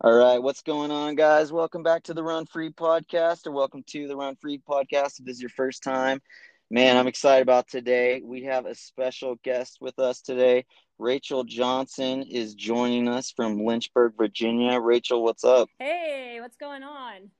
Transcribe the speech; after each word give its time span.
All 0.00 0.14
right, 0.14 0.40
what's 0.40 0.62
going 0.62 0.92
on, 0.92 1.16
guys? 1.16 1.50
Welcome 1.50 1.82
back 1.82 2.04
to 2.04 2.14
the 2.14 2.22
Run 2.22 2.46
Free 2.46 2.70
podcast, 2.70 3.48
or 3.48 3.50
welcome 3.50 3.82
to 3.88 4.06
the 4.06 4.14
Run 4.14 4.36
Free 4.36 4.58
podcast. 4.58 5.18
If 5.18 5.24
this 5.24 5.38
is 5.38 5.40
your 5.42 5.50
first 5.50 5.82
time, 5.82 6.22
man, 6.70 6.96
I'm 6.96 7.08
excited 7.08 7.42
about 7.42 7.66
today. 7.66 8.22
We 8.24 8.44
have 8.44 8.64
a 8.66 8.76
special 8.76 9.34
guest 9.42 9.78
with 9.80 9.98
us 9.98 10.20
today. 10.20 10.66
Rachel 11.00 11.42
Johnson 11.42 12.22
is 12.22 12.54
joining 12.54 13.08
us 13.08 13.32
from 13.32 13.64
Lynchburg, 13.64 14.12
Virginia. 14.16 14.78
Rachel, 14.78 15.24
what's 15.24 15.42
up? 15.42 15.68
Hey, 15.80 16.38
what's 16.40 16.56
going 16.56 16.84
on? 16.84 17.32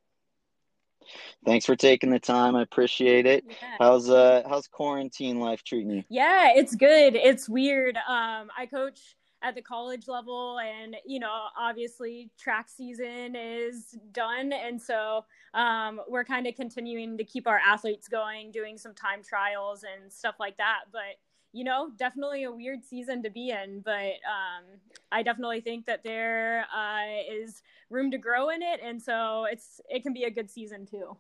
Thanks 1.47 1.65
for 1.65 1.77
taking 1.77 2.11
the 2.11 2.19
time. 2.19 2.57
I 2.57 2.63
appreciate 2.63 3.25
it. 3.25 3.45
Yeah. 3.49 3.55
How's 3.79 4.11
uh 4.11 4.43
how's 4.49 4.67
quarantine 4.67 5.39
life 5.39 5.63
treating 5.63 5.91
you? 5.91 6.03
Yeah, 6.09 6.55
it's 6.57 6.75
good. 6.75 7.15
It's 7.15 7.49
weird. 7.49 7.97
Um 7.97 8.51
I 8.59 8.67
coach 8.69 8.99
at 9.43 9.55
the 9.55 9.63
college 9.63 10.09
level 10.09 10.59
and 10.59 10.97
you 11.07 11.21
know 11.21 11.47
obviously 11.57 12.31
track 12.39 12.69
season 12.69 13.37
is 13.37 13.97
done 14.13 14.53
and 14.53 14.81
so 14.81 15.25
um, 15.55 16.01
we're 16.09 16.25
kind 16.25 16.47
of 16.47 16.55
continuing 16.55 17.17
to 17.17 17.25
keep 17.25 17.47
our 17.47 17.61
athletes 17.67 18.09
going 18.09 18.51
doing 18.51 18.77
some 18.77 18.95
time 18.95 19.23
trials 19.23 19.85
and 19.85 20.13
stuff 20.13 20.35
like 20.39 20.57
that. 20.57 20.81
But 20.93 21.19
you 21.53 21.65
know 21.65 21.91
definitely 21.97 22.45
a 22.45 22.53
weird 22.53 22.85
season 22.85 23.23
to 23.23 23.31
be 23.31 23.51
in 23.51 23.81
but 23.81 23.93
um, 24.29 24.65
i 25.11 25.23
definitely 25.23 25.61
think 25.61 25.87
that 25.87 26.05
there 26.05 26.67
uh, 26.75 27.33
is 27.33 27.63
room 27.91 28.11
to 28.11 28.19
grow 28.19 28.51
in 28.51 28.63
it 28.63 28.81
and 28.85 29.01
so 29.01 29.47
it's 29.51 29.81
it 29.89 30.03
can 30.03 30.13
be 30.13 30.25
a 30.25 30.31
good 30.31 30.51
season 30.51 30.85
too 30.85 31.17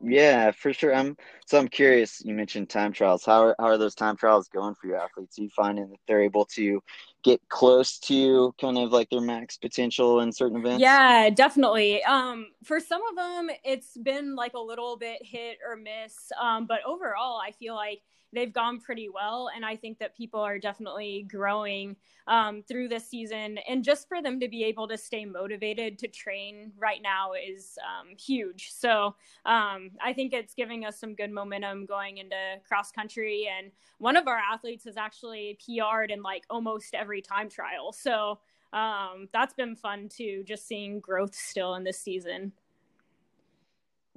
yeah, 0.00 0.50
for 0.50 0.72
sure. 0.72 0.94
I'm 0.94 1.16
so 1.46 1.58
I'm 1.58 1.68
curious. 1.68 2.22
You 2.24 2.34
mentioned 2.34 2.68
time 2.68 2.92
trials. 2.92 3.24
How 3.24 3.42
are 3.42 3.56
how 3.58 3.66
are 3.66 3.78
those 3.78 3.94
time 3.94 4.16
trials 4.16 4.48
going 4.48 4.74
for 4.74 4.86
your 4.86 4.98
athletes? 4.98 5.38
Are 5.38 5.42
you 5.42 5.50
finding 5.50 5.88
that 5.90 5.98
they're 6.06 6.22
able 6.22 6.44
to 6.46 6.82
get 7.24 7.40
close 7.48 7.98
to 8.00 8.54
kind 8.60 8.78
of 8.78 8.92
like 8.92 9.10
their 9.10 9.20
max 9.20 9.56
potential 9.56 10.20
in 10.20 10.32
certain 10.32 10.58
events? 10.58 10.80
Yeah, 10.80 11.30
definitely. 11.30 12.02
Um, 12.04 12.48
for 12.64 12.80
some 12.80 13.02
of 13.08 13.16
them, 13.16 13.50
it's 13.64 13.96
been 13.96 14.34
like 14.36 14.54
a 14.54 14.60
little 14.60 14.96
bit 14.96 15.18
hit 15.22 15.58
or 15.66 15.76
miss. 15.76 16.30
Um, 16.40 16.66
but 16.66 16.80
overall, 16.86 17.40
I 17.44 17.52
feel 17.52 17.74
like 17.74 18.02
they've 18.32 18.52
gone 18.52 18.80
pretty 18.80 19.08
well. 19.08 19.50
And 19.54 19.64
I 19.64 19.76
think 19.76 19.98
that 19.98 20.16
people 20.16 20.40
are 20.40 20.58
definitely 20.58 21.26
growing 21.28 21.96
um, 22.26 22.62
through 22.62 22.88
this 22.88 23.08
season. 23.08 23.58
And 23.68 23.84
just 23.84 24.08
for 24.08 24.22
them 24.22 24.40
to 24.40 24.48
be 24.48 24.64
able 24.64 24.88
to 24.88 24.98
stay 24.98 25.24
motivated 25.24 25.98
to 25.98 26.08
train 26.08 26.72
right 26.78 27.00
now 27.02 27.32
is 27.32 27.78
um, 27.82 28.16
huge. 28.16 28.72
So 28.72 29.14
um, 29.44 29.90
I 30.04 30.12
think 30.14 30.32
it's 30.32 30.54
giving 30.54 30.84
us 30.84 30.98
some 30.98 31.14
good 31.14 31.30
momentum 31.30 31.86
going 31.86 32.18
into 32.18 32.36
cross 32.66 32.90
country. 32.90 33.48
And 33.58 33.70
one 33.98 34.16
of 34.16 34.28
our 34.28 34.38
athletes 34.38 34.84
has 34.84 34.96
actually 34.96 35.58
PR'd 35.64 36.10
in 36.10 36.22
like 36.22 36.44
almost 36.50 36.94
every 36.94 37.22
time 37.22 37.48
trial. 37.48 37.92
So 37.92 38.38
um, 38.72 39.28
that's 39.32 39.54
been 39.54 39.76
fun 39.76 40.08
too, 40.08 40.42
just 40.46 40.66
seeing 40.66 41.00
growth 41.00 41.34
still 41.34 41.74
in 41.76 41.84
this 41.84 41.98
season. 41.98 42.52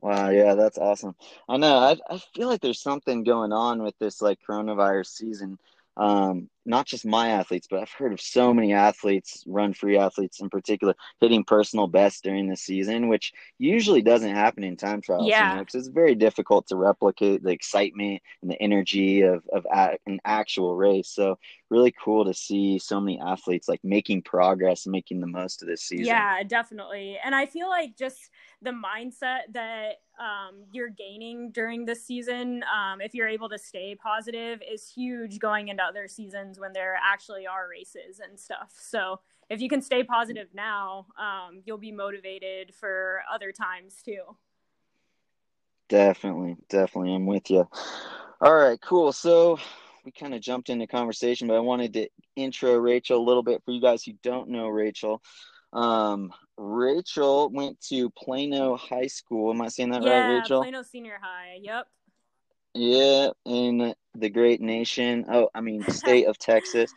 Wow, 0.02 0.30
yeah, 0.30 0.56
that's 0.56 0.78
awesome. 0.78 1.16
I 1.50 1.58
know. 1.58 1.78
I 1.78 1.98
I 2.10 2.20
feel 2.34 2.48
like 2.48 2.62
there's 2.62 2.82
something 2.82 3.24
going 3.24 3.52
on 3.52 3.84
with 3.84 3.98
this 4.00 4.22
like 4.22 4.40
coronavirus 4.48 5.08
season. 5.08 5.60
Um, 5.98 6.50
not 6.70 6.86
just 6.86 7.06
my 7.06 7.30
athletes, 7.30 7.68
but 7.70 7.80
I've 7.80 7.92
heard 7.92 8.14
of 8.14 8.22
so 8.22 8.54
many 8.54 8.74
athletes, 8.74 9.44
run 9.48 9.74
free 9.74 9.98
athletes 9.98 10.40
in 10.40 10.50
particular, 10.50 10.94
hitting 11.20 11.44
personal 11.44 11.88
best 11.88 12.24
during 12.24 12.48
the 12.48 12.56
season, 12.56 13.08
which 13.08 13.34
usually 13.58 14.04
doesn't 14.04 14.36
happen 14.36 14.64
in 14.64 14.78
time 14.78 15.02
trials. 15.02 15.28
Yeah, 15.28 15.58
because 15.58 15.74
you 15.74 15.80
know, 15.80 15.82
it's 15.82 15.88
very 15.90 16.16
difficult 16.16 16.68
to 16.68 16.76
replicate 16.76 17.44
the 17.44 17.50
excitement 17.50 18.22
and 18.44 18.52
the 18.52 18.62
energy 18.62 19.22
of 19.22 19.44
of 19.52 19.66
an 20.08 20.20
actual 20.24 20.76
race. 20.76 21.10
So 21.10 21.40
really 21.70 21.94
cool 22.04 22.26
to 22.26 22.34
see 22.34 22.80
so 22.80 23.00
many 23.00 23.20
athletes 23.20 23.68
like 23.68 23.84
making 23.84 24.22
progress, 24.22 24.88
making 24.88 25.22
the 25.22 25.28
most 25.28 25.62
of 25.62 25.68
this 25.68 25.84
season. 25.84 26.06
Yeah, 26.06 26.44
definitely. 26.44 27.18
And 27.24 27.36
I 27.36 27.46
feel 27.46 27.70
like 27.70 27.98
just 27.98 28.30
the 28.62 28.72
mindset 28.72 29.42
that 29.54 30.02
um, 30.20 30.64
you're 30.72 30.90
gaining 30.90 31.52
during 31.52 31.86
this 31.86 32.06
season, 32.06 32.64
um, 32.64 33.02
if 33.02 33.14
you're 33.14 33.28
able 33.28 33.50
to 33.50 33.58
stay 33.58 33.96
positive, 33.96 34.62
is 34.70 34.90
huge 34.90 35.40
going 35.40 35.70
into 35.70 35.84
other 35.84 36.08
seasons 36.08 36.59
when 36.60 36.74
there 36.74 36.98
actually 37.04 37.48
are 37.48 37.68
races 37.70 38.20
and 38.20 38.40
stuff. 38.40 38.72
So 38.78 39.20
if 39.50 39.62
you 39.62 39.70
can 39.70 39.82
stay 39.82 40.04
positive 40.04 40.48
now, 40.54 41.08
um, 41.18 41.62
you'll 41.66 41.78
be 41.78 41.92
motivated 41.92 42.74
for 42.76 43.22
other 43.32 43.52
times 43.52 44.02
too. 44.04 44.22
Definitely, 45.88 46.56
definitely, 46.70 47.16
I'm 47.16 47.26
with 47.26 47.50
you. 47.50 47.68
All 48.42 48.56
right, 48.56 48.80
cool. 48.80 49.12
So 49.12 49.58
we 50.06 50.12
kind 50.12 50.34
of 50.34 50.42
jumped 50.42 50.70
into 50.70 50.86
conversation, 50.86 51.48
but 51.48 51.58
I 51.58 51.62
wanted 51.62 51.94
to 51.94 52.08
intro 52.36 52.76
Rachel 52.76 53.18
a 53.18 53.26
little 53.26 53.44
bit 53.44 53.64
for 53.66 53.72
you 53.72 53.82
guys 53.82 54.04
who 54.04 54.14
don't 54.22 54.50
know 54.50 54.68
Rachel. 54.68 55.22
Um, 55.74 56.32
Rachel 56.58 57.50
went 57.50 57.80
to 57.90 58.10
Plano 58.12 58.78
High 58.78 59.08
School. 59.08 59.52
Am 59.52 59.62
I 59.62 59.68
saying 59.68 59.92
that 59.92 60.04
yeah, 60.04 60.28
right, 60.28 60.40
Rachel? 60.40 60.62
Plano 60.62 60.84
Senior 60.84 61.20
High. 61.22 61.60
Yep. 61.62 61.88
Yeah, 62.80 63.32
in 63.46 63.94
the 64.16 64.30
great 64.30 64.62
nation. 64.62 65.26
Oh, 65.30 65.50
I 65.54 65.60
mean, 65.60 65.84
state 65.92 66.28
of 66.28 66.38
Texas. 66.38 66.94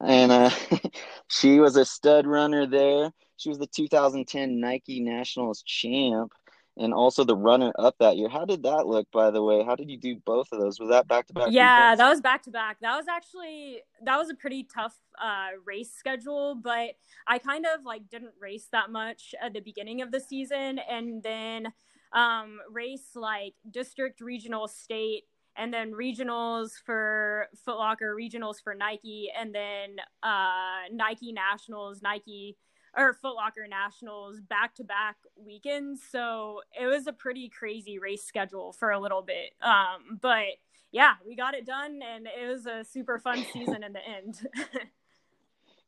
And 0.00 0.32
uh, 0.32 0.50
she 1.28 1.60
was 1.60 1.76
a 1.76 1.84
stud 1.84 2.26
runner 2.26 2.66
there. 2.66 3.10
She 3.36 3.50
was 3.50 3.58
the 3.58 3.66
2010 3.66 4.58
Nike 4.58 5.00
Nationals 5.00 5.62
champ 5.66 6.32
and 6.78 6.94
also 6.94 7.24
the 7.24 7.36
runner 7.36 7.72
up 7.78 7.96
that 7.98 8.16
year. 8.16 8.30
How 8.30 8.46
did 8.46 8.62
that 8.62 8.86
look, 8.86 9.06
by 9.12 9.30
the 9.30 9.42
way? 9.42 9.62
How 9.62 9.76
did 9.76 9.90
you 9.90 9.98
do 9.98 10.16
both 10.24 10.48
of 10.50 10.60
those? 10.60 10.80
Was 10.80 10.88
that 10.88 11.06
back 11.08 11.26
to 11.26 11.34
back? 11.34 11.48
Yeah, 11.50 11.94
that 11.94 12.08
was 12.08 12.22
back 12.22 12.42
to 12.44 12.50
back. 12.50 12.78
That 12.80 12.96
was 12.96 13.06
actually 13.06 13.82
that 14.04 14.16
was 14.16 14.30
a 14.30 14.34
pretty 14.34 14.64
tough 14.64 14.96
uh, 15.22 15.58
race 15.66 15.92
schedule, 15.92 16.54
but 16.54 16.92
I 17.26 17.38
kind 17.38 17.66
of 17.66 17.84
like 17.84 18.08
didn't 18.08 18.32
race 18.40 18.68
that 18.72 18.90
much 18.90 19.34
at 19.42 19.52
the 19.52 19.60
beginning 19.60 20.00
of 20.00 20.10
the 20.10 20.20
season, 20.20 20.78
and 20.88 21.22
then 21.22 21.72
um, 22.12 22.58
race 22.70 23.10
like 23.14 23.54
district, 23.70 24.20
regional, 24.20 24.68
state. 24.68 25.24
And 25.56 25.74
then 25.74 25.90
regionals 25.90 26.70
for 26.86 27.48
Footlocker, 27.66 28.14
regionals 28.14 28.62
for 28.62 28.76
Nike, 28.76 29.28
and 29.36 29.52
then 29.52 29.96
uh, 30.22 30.82
Nike 30.92 31.32
Nationals, 31.32 32.00
Nike 32.00 32.56
or 32.96 33.14
Footlocker 33.14 33.68
Nationals 33.68 34.40
back 34.40 34.74
to 34.76 34.84
back 34.84 35.16
weekends. 35.36 36.00
So 36.10 36.62
it 36.78 36.86
was 36.86 37.06
a 37.06 37.12
pretty 37.12 37.48
crazy 37.48 37.98
race 37.98 38.24
schedule 38.24 38.72
for 38.72 38.90
a 38.90 39.00
little 39.00 39.22
bit. 39.22 39.52
Um, 39.60 40.18
but 40.20 40.46
yeah, 40.90 41.14
we 41.26 41.36
got 41.36 41.54
it 41.54 41.66
done 41.66 42.00
and 42.02 42.26
it 42.26 42.48
was 42.48 42.66
a 42.66 42.84
super 42.84 43.18
fun 43.18 43.44
season 43.52 43.82
in 43.82 43.92
the 43.92 44.06
end. 44.06 44.46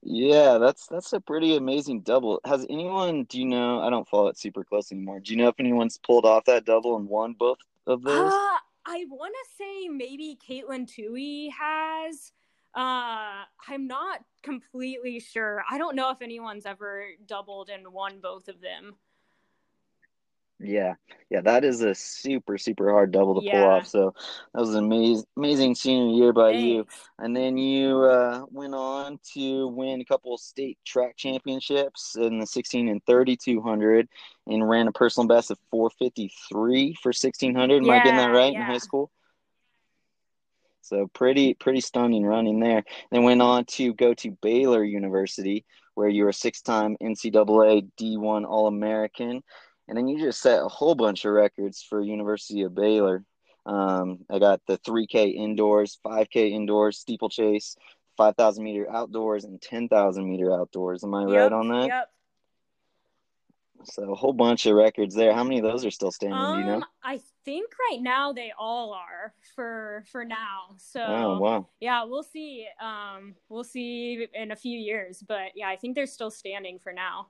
yeah, 0.03 0.59
that's 0.59 0.87
that's 0.87 1.12
a 1.12 1.21
pretty 1.21 1.56
amazing 1.56 2.00
double. 2.00 2.41
Has 2.44 2.66
anyone 2.71 3.25
do 3.25 3.38
you 3.38 3.47
know 3.47 3.81
I 3.81 3.91
don't 3.91 4.09
follow 4.09 4.28
it 4.28 4.38
super 4.38 4.65
close 4.65 4.93
anymore. 4.93 5.21
Do 5.21 5.33
you 5.33 5.38
know 5.38 5.49
if 5.49 5.59
anyone's 5.59 5.99
pulled 5.99 6.25
off 6.25 6.44
that 6.47 6.65
double 6.65 6.97
and 6.97 7.09
won 7.09 7.34
both 7.34 7.59
of 7.87 8.03
those? 8.03 8.33
Uh, 8.33 8.59
I 8.87 9.05
wanna 9.11 9.34
say 9.59 9.88
maybe 9.88 10.38
Katelyn 10.49 10.88
Tuohy 10.88 11.50
has. 11.53 12.33
Uh, 12.75 13.43
I'm 13.69 13.88
not 13.88 14.21
completely 14.43 15.19
sure. 15.19 15.65
I 15.69 15.77
don't 15.77 15.97
know 15.97 16.11
if 16.11 16.22
anyone's 16.22 16.67
ever 16.67 17.05
doubled 17.27 17.69
and 17.69 17.93
won 17.93 18.21
both 18.22 18.49
of 18.49 18.61
them. 18.61 18.94
Yeah, 20.62 20.94
yeah, 21.31 21.41
that 21.41 21.65
is 21.65 21.81
a 21.81 21.94
super 21.94 22.59
super 22.59 22.91
hard 22.91 23.12
double 23.12 23.41
to 23.41 23.47
yeah. 23.47 23.62
pull 23.62 23.71
off. 23.71 23.87
So 23.87 24.15
that 24.53 24.60
was 24.60 24.75
an 24.75 24.84
amazing 24.84 25.25
amazing 25.37 25.75
senior 25.75 26.15
year 26.15 26.32
by 26.34 26.53
Thanks. 26.53 26.65
you. 26.65 26.87
And 27.19 27.34
then 27.34 27.56
you 27.56 28.03
uh, 28.03 28.44
went 28.50 28.75
on 28.75 29.19
to 29.34 29.69
win 29.69 30.03
a 30.03 30.04
couple 30.04 30.37
state 30.37 30.78
track 30.84 31.16
championships 31.16 32.15
in 32.16 32.38
the 32.38 32.47
16 32.47 32.88
and 32.88 33.04
3200, 33.06 34.09
and 34.49 34.69
ran 34.69 34.88
a 34.88 34.93
personal 34.93 35.26
best 35.26 35.50
of 35.50 35.59
453 35.70 36.94
for 37.03 37.09
1600. 37.09 37.76
Am 37.76 37.84
yeah, 37.84 37.93
I 37.93 37.99
getting 37.99 38.16
that 38.16 38.26
right 38.26 38.53
yeah. 38.53 38.60
in 38.60 38.66
high 38.66 38.78
school? 38.78 39.10
So 40.82 41.09
pretty 41.15 41.54
pretty 41.54 41.81
stunning 41.81 42.25
running 42.25 42.60
there. 42.60 42.84
Then 43.10 43.22
went 43.22 43.41
on 43.41 43.65
to 43.76 43.94
go 43.94 44.12
to 44.15 44.37
Baylor 44.43 44.84
University, 44.84 45.65
where 45.94 46.09
you 46.09 46.25
were 46.25 46.31
a 46.31 46.34
six-time 46.34 46.97
NCAA 47.00 47.88
D1 47.99 48.44
All-American, 48.44 49.43
and 49.90 49.98
then 49.98 50.06
you 50.06 50.20
just 50.20 50.40
set 50.40 50.62
a 50.62 50.69
whole 50.69 50.94
bunch 50.94 51.25
of 51.25 51.32
records 51.32 51.82
for 51.82 52.00
University 52.00 52.62
of 52.62 52.76
Baylor. 52.76 53.25
Um, 53.66 54.20
I 54.31 54.38
got 54.38 54.60
the 54.69 54.78
3K 54.78 55.34
indoors, 55.34 55.98
5K 56.06 56.52
indoors, 56.52 56.98
steeplechase, 56.98 57.76
5,000 58.16 58.62
meter 58.62 58.88
outdoors, 58.88 59.44
and 59.44 59.60
10,000 59.60 60.31
meter 60.31 60.54
outdoors. 60.54 61.02
Am 61.02 61.12
I 61.12 61.22
yep, 61.22 61.31
right 61.31 61.52
on 61.52 61.69
that? 61.70 61.87
Yep. 61.88 62.10
So 63.82 64.12
a 64.12 64.14
whole 64.14 64.32
bunch 64.32 64.66
of 64.66 64.76
records 64.76 65.12
there. 65.12 65.34
How 65.34 65.42
many 65.42 65.58
of 65.58 65.64
those 65.64 65.84
are 65.84 65.90
still 65.90 66.12
standing? 66.12 66.38
Um, 66.38 66.54
do 66.54 66.60
you 66.60 66.66
know? 66.66 66.76
Um, 66.76 66.84
I 67.02 67.20
think 67.44 67.72
right 67.90 68.00
now 68.00 68.32
they 68.32 68.52
all 68.56 68.93
are 68.93 69.34
for 69.56 70.04
for 70.12 70.25
now. 70.25 70.76
So 70.76 71.02
oh, 71.02 71.38
wow. 71.40 71.66
yeah, 71.81 72.04
we'll 72.04 72.22
see. 72.22 72.69
Um, 72.81 73.34
we'll 73.48 73.64
see 73.64 74.28
in 74.34 74.52
a 74.52 74.56
few 74.56 74.78
years, 74.78 75.25
but 75.26 75.52
yeah, 75.56 75.69
I 75.69 75.76
think 75.76 75.96
they're 75.96 76.06
still 76.06 76.31
standing 76.31 76.78
for 76.78 76.93
now. 76.93 77.28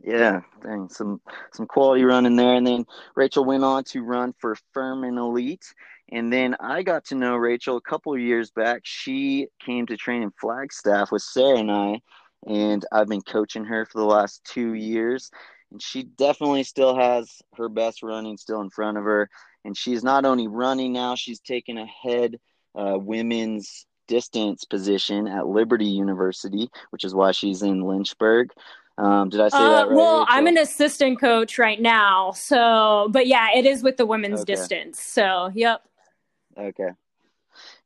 Yeah, 0.00 0.42
dang, 0.62 0.88
some 0.88 1.20
some 1.52 1.66
quality 1.66 2.04
running 2.04 2.36
there, 2.36 2.54
and 2.54 2.66
then 2.66 2.86
Rachel 3.16 3.44
went 3.44 3.64
on 3.64 3.82
to 3.84 4.02
run 4.02 4.32
for 4.38 4.56
Furman 4.72 5.18
Elite, 5.18 5.74
and 6.10 6.32
then 6.32 6.56
I 6.60 6.82
got 6.82 7.06
to 7.06 7.14
know 7.16 7.36
Rachel 7.36 7.76
a 7.76 7.80
couple 7.80 8.16
years 8.16 8.50
back. 8.50 8.82
She 8.84 9.48
came 9.64 9.86
to 9.86 9.96
train 9.96 10.22
in 10.22 10.30
Flagstaff 10.40 11.10
with 11.10 11.22
Sarah 11.22 11.58
and 11.58 11.70
I, 11.70 12.00
and 12.46 12.84
I've 12.92 13.08
been 13.08 13.22
coaching 13.22 13.64
her 13.64 13.84
for 13.86 13.98
the 13.98 14.06
last 14.06 14.42
two 14.44 14.74
years. 14.74 15.30
And 15.70 15.82
she 15.82 16.04
definitely 16.04 16.62
still 16.62 16.96
has 16.96 17.42
her 17.56 17.68
best 17.68 18.02
running 18.02 18.38
still 18.38 18.62
in 18.62 18.70
front 18.70 18.96
of 18.96 19.04
her. 19.04 19.28
And 19.64 19.76
she's 19.76 20.02
not 20.02 20.24
only 20.24 20.48
running 20.48 20.92
now, 20.94 21.14
she's 21.14 21.40
taken 21.40 21.76
a 21.76 21.86
head 21.86 22.38
uh, 22.74 22.96
women's 22.98 23.84
distance 24.06 24.64
position 24.64 25.28
at 25.28 25.46
Liberty 25.46 25.84
University, 25.84 26.70
which 26.90 27.04
is 27.04 27.14
why 27.14 27.32
she's 27.32 27.62
in 27.62 27.82
Lynchburg. 27.82 28.50
Um, 28.98 29.28
did 29.28 29.40
I 29.40 29.48
say 29.48 29.58
uh, 29.58 29.68
that 29.68 29.88
right? 29.88 29.96
Well? 29.96 30.26
I'm 30.28 30.48
an 30.48 30.58
assistant 30.58 31.20
coach 31.20 31.56
right 31.56 31.80
now. 31.80 32.32
So, 32.32 33.08
but 33.12 33.28
yeah, 33.28 33.48
it 33.54 33.64
is 33.64 33.82
with 33.82 33.96
the 33.96 34.04
women's 34.04 34.40
okay. 34.40 34.54
distance. 34.54 35.00
So, 35.00 35.50
yep. 35.54 35.82
Okay. 36.58 36.90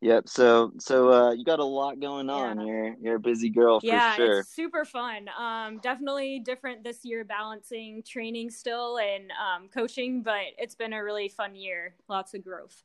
Yep. 0.00 0.28
So, 0.28 0.72
so 0.78 1.12
uh, 1.12 1.32
you 1.32 1.44
got 1.44 1.58
a 1.58 1.64
lot 1.64 2.00
going 2.00 2.30
on. 2.30 2.60
Yeah. 2.60 2.66
You're 2.66 2.94
you're 3.00 3.16
a 3.16 3.20
busy 3.20 3.50
girl 3.50 3.80
for 3.80 3.86
yeah, 3.86 4.16
sure. 4.16 4.40
it's 4.40 4.54
super 4.54 4.84
fun. 4.84 5.28
Um, 5.38 5.78
definitely 5.78 6.40
different 6.40 6.82
this 6.82 7.04
year, 7.04 7.24
balancing 7.24 8.02
training 8.02 8.50
still 8.50 8.98
and 8.98 9.30
um, 9.32 9.68
coaching, 9.68 10.22
but 10.22 10.40
it's 10.58 10.74
been 10.74 10.92
a 10.92 11.04
really 11.04 11.28
fun 11.28 11.54
year. 11.54 11.94
Lots 12.08 12.34
of 12.34 12.42
growth. 12.42 12.82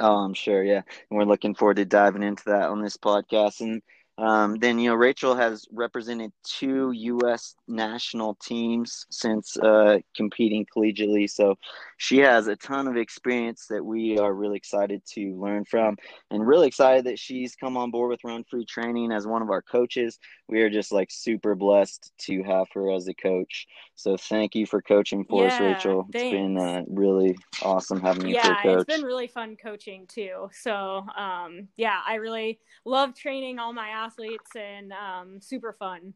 Oh, 0.00 0.16
I'm 0.16 0.34
sure. 0.34 0.62
Yeah, 0.62 0.82
and 1.10 1.18
we're 1.18 1.24
looking 1.24 1.54
forward 1.54 1.76
to 1.76 1.84
diving 1.84 2.22
into 2.22 2.44
that 2.46 2.68
on 2.68 2.80
this 2.80 2.96
podcast. 2.96 3.60
And 3.60 3.82
um, 4.16 4.58
then 4.60 4.78
you 4.78 4.90
know 4.90 4.94
Rachel 4.94 5.34
has 5.34 5.66
represented 5.72 6.32
two 6.44 6.92
U.S. 6.92 7.56
national 7.66 8.36
teams 8.36 9.06
since 9.10 9.56
uh, 9.56 9.98
competing 10.14 10.66
collegiately, 10.74 11.28
so 11.28 11.56
she 11.96 12.18
has 12.18 12.46
a 12.46 12.56
ton 12.56 12.86
of 12.86 12.96
experience 12.96 13.66
that 13.70 13.84
we 13.84 14.18
are 14.18 14.32
really 14.32 14.56
excited 14.56 15.02
to 15.14 15.34
learn 15.40 15.64
from, 15.64 15.96
and 16.30 16.46
really 16.46 16.68
excited 16.68 17.06
that 17.06 17.18
she's 17.18 17.56
come 17.56 17.76
on 17.76 17.90
board 17.90 18.10
with 18.10 18.20
Run 18.24 18.44
Free 18.48 18.64
Training 18.64 19.10
as 19.10 19.26
one 19.26 19.42
of 19.42 19.50
our 19.50 19.62
coaches. 19.62 20.18
We 20.48 20.62
are 20.62 20.70
just 20.70 20.92
like 20.92 21.08
super 21.10 21.56
blessed 21.56 22.12
to 22.26 22.42
have 22.44 22.66
her 22.74 22.92
as 22.92 23.08
a 23.08 23.14
coach. 23.14 23.66
So 23.96 24.16
thank 24.16 24.54
you 24.54 24.66
for 24.66 24.80
coaching 24.80 25.24
for 25.24 25.42
yeah, 25.42 25.54
us, 25.54 25.60
Rachel. 25.60 26.06
Thanks. 26.12 26.24
It's 26.24 26.32
been 26.32 26.58
uh, 26.58 26.82
really 26.88 27.36
awesome 27.62 28.00
having 28.00 28.28
you 28.28 28.34
yeah, 28.34 28.62
coach. 28.62 28.84
it's 28.88 28.96
been 28.96 29.04
really 29.04 29.26
fun 29.26 29.56
coaching 29.56 30.06
too. 30.06 30.48
So 30.52 31.04
um, 31.16 31.68
yeah, 31.76 32.00
I 32.06 32.16
really 32.16 32.60
love 32.84 33.14
training 33.14 33.58
all 33.58 33.72
my 33.72 34.03
athletes 34.04 34.50
and 34.56 34.92
um, 34.92 35.40
super 35.40 35.72
fun. 35.72 36.14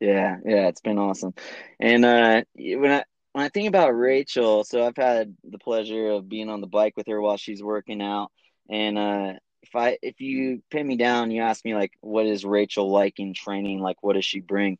Yeah, 0.00 0.36
yeah, 0.44 0.68
it's 0.68 0.80
been 0.80 0.98
awesome. 0.98 1.34
And 1.80 2.04
uh, 2.04 2.42
when 2.54 2.90
I 2.90 3.04
when 3.32 3.44
I 3.44 3.48
think 3.48 3.68
about 3.68 3.90
Rachel, 3.90 4.64
so 4.64 4.86
I've 4.86 4.96
had 4.96 5.34
the 5.42 5.58
pleasure 5.58 6.10
of 6.10 6.28
being 6.28 6.48
on 6.48 6.60
the 6.60 6.66
bike 6.66 6.94
with 6.96 7.06
her 7.08 7.20
while 7.20 7.36
she's 7.36 7.62
working 7.62 8.02
out, 8.02 8.30
and 8.68 8.98
uh, 8.98 9.32
if 9.62 9.74
I 9.74 9.98
if 10.02 10.20
you 10.20 10.62
pin 10.70 10.86
me 10.86 10.96
down, 10.96 11.30
you 11.30 11.42
ask 11.42 11.64
me 11.64 11.74
like, 11.74 11.92
what 12.00 12.26
is 12.26 12.44
Rachel 12.44 12.90
like 12.90 13.18
in 13.18 13.34
training? 13.34 13.80
Like, 13.80 13.96
what 14.02 14.14
does 14.14 14.24
she 14.24 14.40
bring? 14.40 14.78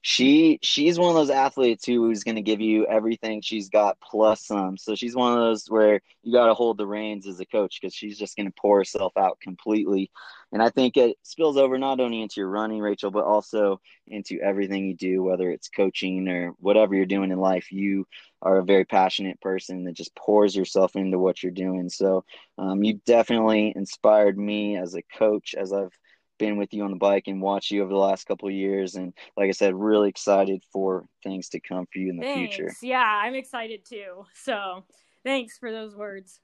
She 0.00 0.60
she's 0.62 0.98
one 0.98 1.10
of 1.10 1.16
those 1.16 1.30
athletes 1.30 1.84
who 1.84 2.10
is 2.10 2.22
going 2.22 2.36
to 2.36 2.42
give 2.42 2.60
you 2.60 2.86
everything 2.86 3.40
she's 3.40 3.68
got 3.68 3.98
plus 4.00 4.46
some. 4.46 4.76
So 4.76 4.94
she's 4.94 5.16
one 5.16 5.32
of 5.32 5.38
those 5.38 5.66
where 5.68 6.00
you 6.22 6.32
got 6.32 6.46
to 6.46 6.54
hold 6.54 6.78
the 6.78 6.86
reins 6.86 7.26
as 7.26 7.40
a 7.40 7.46
coach 7.46 7.78
because 7.80 7.94
she's 7.94 8.16
just 8.16 8.36
going 8.36 8.46
to 8.46 8.54
pour 8.60 8.78
herself 8.78 9.12
out 9.16 9.40
completely. 9.40 10.10
And 10.52 10.62
I 10.62 10.70
think 10.70 10.96
it 10.96 11.16
spills 11.24 11.56
over 11.56 11.78
not 11.78 12.00
only 12.00 12.22
into 12.22 12.40
your 12.40 12.48
running, 12.48 12.80
Rachel, 12.80 13.10
but 13.10 13.24
also 13.24 13.80
into 14.06 14.40
everything 14.40 14.86
you 14.86 14.94
do, 14.94 15.22
whether 15.22 15.50
it's 15.50 15.68
coaching 15.68 16.28
or 16.28 16.52
whatever 16.58 16.94
you're 16.94 17.04
doing 17.04 17.32
in 17.32 17.38
life. 17.38 17.72
You 17.72 18.06
are 18.40 18.58
a 18.58 18.64
very 18.64 18.84
passionate 18.84 19.40
person 19.40 19.84
that 19.84 19.94
just 19.94 20.14
pours 20.14 20.54
yourself 20.54 20.94
into 20.94 21.18
what 21.18 21.42
you're 21.42 21.52
doing. 21.52 21.88
So 21.90 22.24
um, 22.56 22.84
you 22.84 23.00
definitely 23.04 23.72
inspired 23.74 24.38
me 24.38 24.76
as 24.76 24.94
a 24.94 25.02
coach 25.02 25.54
as 25.58 25.72
I've 25.72 25.92
been 26.38 26.56
with 26.56 26.72
you 26.72 26.84
on 26.84 26.90
the 26.90 26.96
bike 26.96 27.24
and 27.26 27.42
watched 27.42 27.70
you 27.70 27.82
over 27.82 27.90
the 27.90 27.96
last 27.98 28.26
couple 28.26 28.48
of 28.48 28.54
years 28.54 28.94
and 28.94 29.12
like 29.36 29.48
i 29.48 29.52
said 29.52 29.74
really 29.74 30.08
excited 30.08 30.62
for 30.72 31.04
things 31.22 31.48
to 31.48 31.60
come 31.60 31.86
for 31.92 31.98
you 31.98 32.10
in 32.10 32.16
the 32.16 32.22
thanks. 32.22 32.56
future 32.56 32.74
yeah 32.82 33.20
i'm 33.22 33.34
excited 33.34 33.84
too. 33.84 34.24
So 34.34 34.84
thanks 35.24 35.58
for 35.58 35.70
those 35.70 35.94
words. 35.94 36.40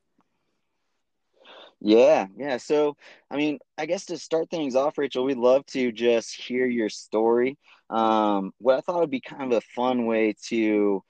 Yeah 1.80 2.26
yeah. 2.36 2.56
So 2.56 2.96
i 3.30 3.36
mean 3.36 3.58
i 3.78 3.86
guess 3.86 4.06
to 4.06 4.18
start 4.18 4.50
things 4.50 4.74
off 4.74 4.98
rachel 4.98 5.24
we'd 5.24 5.36
love 5.36 5.66
to 5.66 5.92
just 5.92 6.34
hear 6.34 6.66
your 6.66 6.88
story. 6.88 7.58
Um, 7.90 8.52
what 8.58 8.76
i 8.76 8.80
thought 8.80 9.00
would 9.00 9.10
be 9.10 9.20
kind 9.20 9.52
of 9.52 9.58
a 9.58 9.66
fun 9.74 10.06
way 10.06 10.34
to 10.48 11.02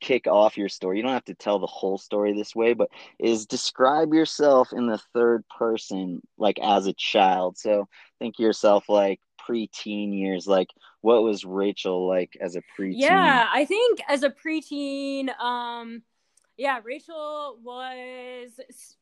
kick 0.00 0.26
off 0.26 0.56
your 0.56 0.68
story. 0.68 0.98
You 0.98 1.02
don't 1.02 1.12
have 1.12 1.24
to 1.26 1.34
tell 1.34 1.58
the 1.58 1.66
whole 1.66 1.98
story 1.98 2.32
this 2.32 2.54
way, 2.54 2.74
but 2.74 2.88
is 3.18 3.46
describe 3.46 4.12
yourself 4.12 4.72
in 4.72 4.86
the 4.86 5.00
third 5.14 5.44
person, 5.48 6.20
like 6.38 6.58
as 6.60 6.86
a 6.86 6.92
child. 6.92 7.58
So 7.58 7.88
think 8.18 8.38
yourself 8.38 8.88
like 8.88 9.20
preteen 9.48 10.18
years. 10.18 10.46
Like, 10.46 10.68
what 11.00 11.22
was 11.22 11.44
Rachel 11.44 12.06
like 12.08 12.36
as 12.40 12.56
a 12.56 12.62
preteen? 12.78 12.96
Yeah, 12.98 13.46
I 13.52 13.64
think 13.64 14.00
as 14.08 14.22
a 14.22 14.30
preteen, 14.30 15.36
um, 15.38 16.02
yeah, 16.56 16.80
Rachel 16.82 17.58
was 17.62 18.50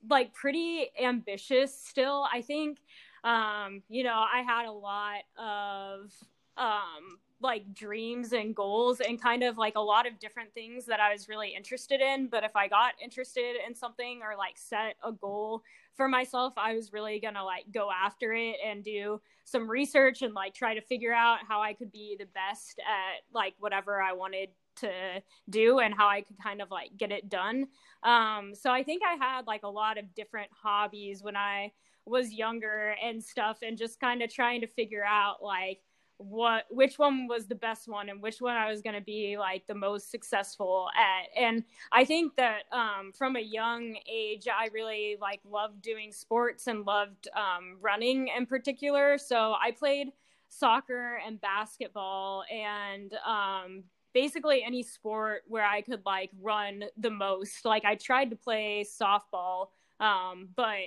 like 0.08 0.32
pretty 0.34 0.88
ambitious 1.00 1.76
still. 1.78 2.26
I 2.32 2.42
think, 2.42 2.78
um, 3.24 3.82
you 3.88 4.04
know, 4.04 4.24
I 4.32 4.42
had 4.42 4.66
a 4.66 4.72
lot 4.72 5.22
of 5.36 6.12
um 6.56 7.18
like 7.42 7.74
dreams 7.74 8.32
and 8.32 8.54
goals 8.54 9.00
and 9.00 9.20
kind 9.20 9.42
of 9.42 9.58
like 9.58 9.74
a 9.76 9.80
lot 9.80 10.06
of 10.06 10.18
different 10.18 10.52
things 10.54 10.86
that 10.86 11.00
I 11.00 11.12
was 11.12 11.28
really 11.28 11.54
interested 11.54 12.00
in. 12.00 12.28
But 12.28 12.44
if 12.44 12.54
I 12.56 12.68
got 12.68 12.94
interested 13.02 13.56
in 13.66 13.74
something 13.74 14.20
or 14.22 14.36
like 14.36 14.56
set 14.56 14.96
a 15.04 15.12
goal 15.12 15.62
for 15.94 16.08
myself, 16.08 16.54
I 16.56 16.74
was 16.74 16.92
really 16.92 17.20
gonna 17.20 17.44
like 17.44 17.64
go 17.72 17.90
after 17.90 18.32
it 18.32 18.56
and 18.64 18.82
do 18.82 19.20
some 19.44 19.68
research 19.68 20.22
and 20.22 20.34
like 20.34 20.54
try 20.54 20.74
to 20.74 20.80
figure 20.80 21.12
out 21.12 21.38
how 21.46 21.60
I 21.60 21.74
could 21.74 21.92
be 21.92 22.16
the 22.18 22.26
best 22.26 22.80
at 22.80 23.22
like 23.34 23.54
whatever 23.58 24.00
I 24.00 24.12
wanted 24.12 24.50
to 24.76 25.22
do 25.50 25.80
and 25.80 25.94
how 25.94 26.08
I 26.08 26.22
could 26.22 26.38
kind 26.42 26.62
of 26.62 26.70
like 26.70 26.96
get 26.96 27.12
it 27.12 27.28
done. 27.28 27.66
Um, 28.02 28.54
so 28.54 28.70
I 28.70 28.82
think 28.82 29.02
I 29.04 29.14
had 29.22 29.46
like 29.46 29.62
a 29.64 29.68
lot 29.68 29.98
of 29.98 30.14
different 30.14 30.50
hobbies 30.62 31.22
when 31.22 31.36
I 31.36 31.72
was 32.04 32.32
younger 32.32 32.96
and 33.02 33.22
stuff 33.22 33.58
and 33.62 33.78
just 33.78 34.00
kind 34.00 34.22
of 34.22 34.32
trying 34.32 34.60
to 34.62 34.66
figure 34.66 35.04
out 35.04 35.42
like 35.42 35.80
what 36.28 36.64
which 36.70 36.98
one 36.98 37.26
was 37.26 37.46
the 37.46 37.54
best 37.54 37.88
one 37.88 38.08
and 38.08 38.22
which 38.22 38.40
one 38.40 38.56
I 38.56 38.70
was 38.70 38.82
going 38.82 38.94
to 38.94 39.02
be 39.02 39.36
like 39.38 39.66
the 39.66 39.74
most 39.74 40.10
successful 40.10 40.88
at. 40.96 41.28
And 41.40 41.64
I 41.90 42.04
think 42.04 42.36
that 42.36 42.62
um, 42.72 43.12
from 43.12 43.36
a 43.36 43.40
young 43.40 43.96
age, 44.10 44.46
I 44.48 44.68
really 44.72 45.16
like 45.20 45.40
loved 45.48 45.82
doing 45.82 46.12
sports 46.12 46.66
and 46.66 46.84
loved 46.86 47.28
um, 47.34 47.78
running 47.80 48.28
in 48.36 48.46
particular. 48.46 49.18
So 49.18 49.54
I 49.60 49.72
played 49.72 50.08
soccer 50.48 51.18
and 51.26 51.40
basketball 51.40 52.44
and 52.52 53.14
um, 53.26 53.84
basically 54.12 54.62
any 54.62 54.82
sport 54.82 55.42
where 55.48 55.64
I 55.64 55.80
could 55.80 56.02
like 56.04 56.30
run 56.40 56.84
the 56.96 57.10
most. 57.10 57.64
Like 57.64 57.84
I 57.84 57.94
tried 57.94 58.30
to 58.30 58.36
play 58.36 58.84
softball, 58.84 59.68
um, 60.00 60.48
but 60.54 60.78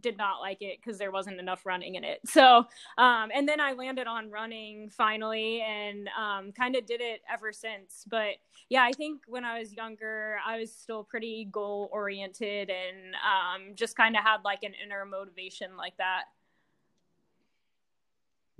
did 0.00 0.16
not 0.16 0.40
like 0.40 0.62
it 0.62 0.78
because 0.82 0.98
there 0.98 1.10
wasn't 1.10 1.38
enough 1.38 1.66
running 1.66 1.94
in 1.96 2.04
it. 2.04 2.20
So, 2.32 2.66
um, 2.96 3.30
and 3.34 3.46
then 3.46 3.60
I 3.60 3.72
landed 3.72 4.06
on 4.06 4.30
running 4.30 4.88
finally 4.88 5.60
and 5.60 6.08
um, 6.18 6.50
kind 6.52 6.76
of 6.76 6.86
did 6.86 7.02
it 7.02 7.20
ever 7.30 7.52
since. 7.52 8.06
But 8.08 8.36
yeah, 8.70 8.82
I 8.82 8.92
think 8.92 9.20
when 9.26 9.44
I 9.44 9.58
was 9.58 9.74
younger, 9.74 10.38
I 10.46 10.58
was 10.58 10.72
still 10.74 11.04
pretty 11.04 11.46
goal 11.52 11.90
oriented 11.92 12.70
and 12.70 13.14
um, 13.16 13.74
just 13.74 13.96
kind 13.96 14.16
of 14.16 14.22
had 14.22 14.38
like 14.46 14.62
an 14.62 14.72
inner 14.82 15.04
motivation 15.04 15.76
like 15.76 15.94
that. 15.98 16.22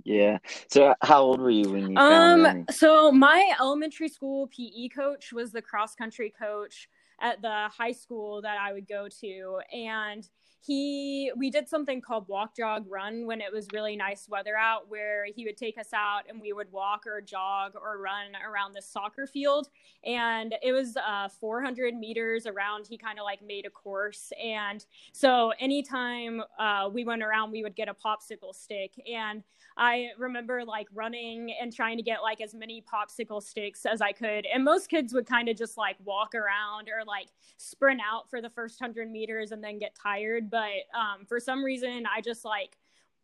Yeah. 0.03 0.37
So 0.67 0.93
how 1.01 1.21
old 1.21 1.39
were 1.39 1.49
you 1.49 1.69
when 1.69 1.91
you 1.91 1.97
um, 1.97 2.43
running? 2.43 2.65
So 2.69 3.11
my 3.11 3.53
elementary 3.59 4.09
school 4.09 4.47
PE 4.47 4.89
coach 4.89 5.33
was 5.33 5.51
the 5.51 5.61
cross 5.61 5.95
country 5.95 6.31
coach 6.37 6.89
at 7.21 7.41
the 7.41 7.69
high 7.69 7.93
school 7.93 8.41
that 8.41 8.57
I 8.59 8.73
would 8.73 8.87
go 8.87 9.07
to. 9.21 9.59
And 9.73 10.27
he 10.65 11.31
we 11.35 11.49
did 11.49 11.67
something 11.67 11.99
called 11.99 12.27
walk 12.27 12.55
jog 12.55 12.85
run 12.89 13.25
when 13.25 13.41
it 13.41 13.51
was 13.51 13.67
really 13.73 13.95
nice 13.95 14.29
weather 14.29 14.55
out 14.55 14.89
where 14.89 15.25
he 15.25 15.43
would 15.45 15.57
take 15.57 15.77
us 15.77 15.89
out 15.93 16.21
and 16.29 16.39
we 16.39 16.53
would 16.53 16.71
walk 16.71 17.05
or 17.05 17.19
jog 17.21 17.73
or 17.75 17.97
run 17.99 18.31
around 18.47 18.73
the 18.73 18.81
soccer 18.81 19.27
field 19.27 19.67
and 20.05 20.55
it 20.61 20.71
was 20.71 20.95
uh, 20.97 21.27
400 21.27 21.93
meters 21.95 22.45
around 22.45 22.87
he 22.87 22.97
kind 22.97 23.19
of 23.19 23.25
like 23.25 23.41
made 23.45 23.65
a 23.65 23.69
course 23.69 24.31
and 24.41 24.85
so 25.11 25.51
anytime 25.59 26.41
uh, 26.57 26.89
we 26.91 27.03
went 27.03 27.21
around 27.21 27.51
we 27.51 27.61
would 27.61 27.75
get 27.75 27.89
a 27.89 27.93
popsicle 27.93 28.55
stick 28.55 28.91
and 29.11 29.43
I 29.77 30.09
remember 30.17 30.63
like 30.65 30.87
running 30.93 31.53
and 31.59 31.73
trying 31.73 31.97
to 31.97 32.03
get 32.03 32.21
like 32.21 32.41
as 32.41 32.53
many 32.53 32.83
popsicle 32.83 33.41
sticks 33.41 33.85
as 33.85 34.01
I 34.01 34.11
could. 34.11 34.45
And 34.45 34.63
most 34.63 34.89
kids 34.89 35.13
would 35.13 35.25
kind 35.25 35.49
of 35.49 35.57
just 35.57 35.77
like 35.77 35.97
walk 36.03 36.35
around 36.35 36.89
or 36.89 37.03
like 37.05 37.29
sprint 37.57 38.01
out 38.01 38.29
for 38.29 38.41
the 38.41 38.49
first 38.49 38.79
hundred 38.79 39.09
meters 39.09 39.51
and 39.51 39.63
then 39.63 39.79
get 39.79 39.95
tired. 39.95 40.49
But 40.53 40.85
um, 40.93 41.25
for 41.25 41.39
some 41.39 41.63
reason, 41.63 42.05
I 42.05 42.21
just 42.21 42.45
like 42.45 42.77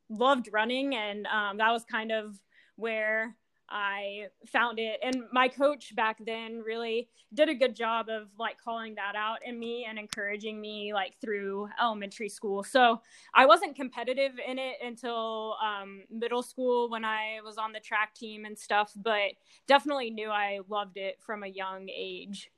loved 0.10 0.50
running. 0.52 0.96
And 0.96 1.28
um, 1.28 1.58
that 1.58 1.70
was 1.70 1.86
kind 1.86 2.12
of 2.12 2.40
where 2.76 3.36
I 3.70 4.30
found 4.48 4.80
it. 4.80 5.00
And 5.04 5.26
my 5.32 5.48
coach 5.48 5.96
back 5.96 6.18
then 6.26 6.64
really 6.66 7.08
did 7.32 7.48
a 7.48 7.54
good 7.54 7.76
job 7.76 8.10
of 8.10 8.30
like 8.40 8.58
calling 8.60 8.96
that 8.96 9.16
out 9.16 9.46
in 9.46 9.60
me 9.60 9.86
and 9.88 10.00
encouraging 10.00 10.60
me 10.60 10.92
like 10.92 11.22
through 11.22 11.70
elementary 11.80 12.30
school. 12.30 12.64
So 12.64 13.00
I 13.36 13.46
wasn't 13.46 13.76
competitive 13.76 14.32
in 14.44 14.58
it 14.58 14.78
until 14.84 15.56
um, 15.64 16.02
middle 16.10 16.42
school 16.42 16.90
when 16.90 17.06
I 17.06 17.42
was 17.46 17.60
on 17.60 17.74
the 17.74 17.80
track 17.80 18.16
team 18.16 18.46
and 18.46 18.58
stuff, 18.58 18.92
but 18.96 19.34
definitely 19.68 20.10
knew 20.10 20.32
I 20.32 20.62
loved 20.68 20.98
it 20.98 21.20
from 21.22 21.44
a 21.44 21.48
young 21.48 21.90
age. 21.96 22.50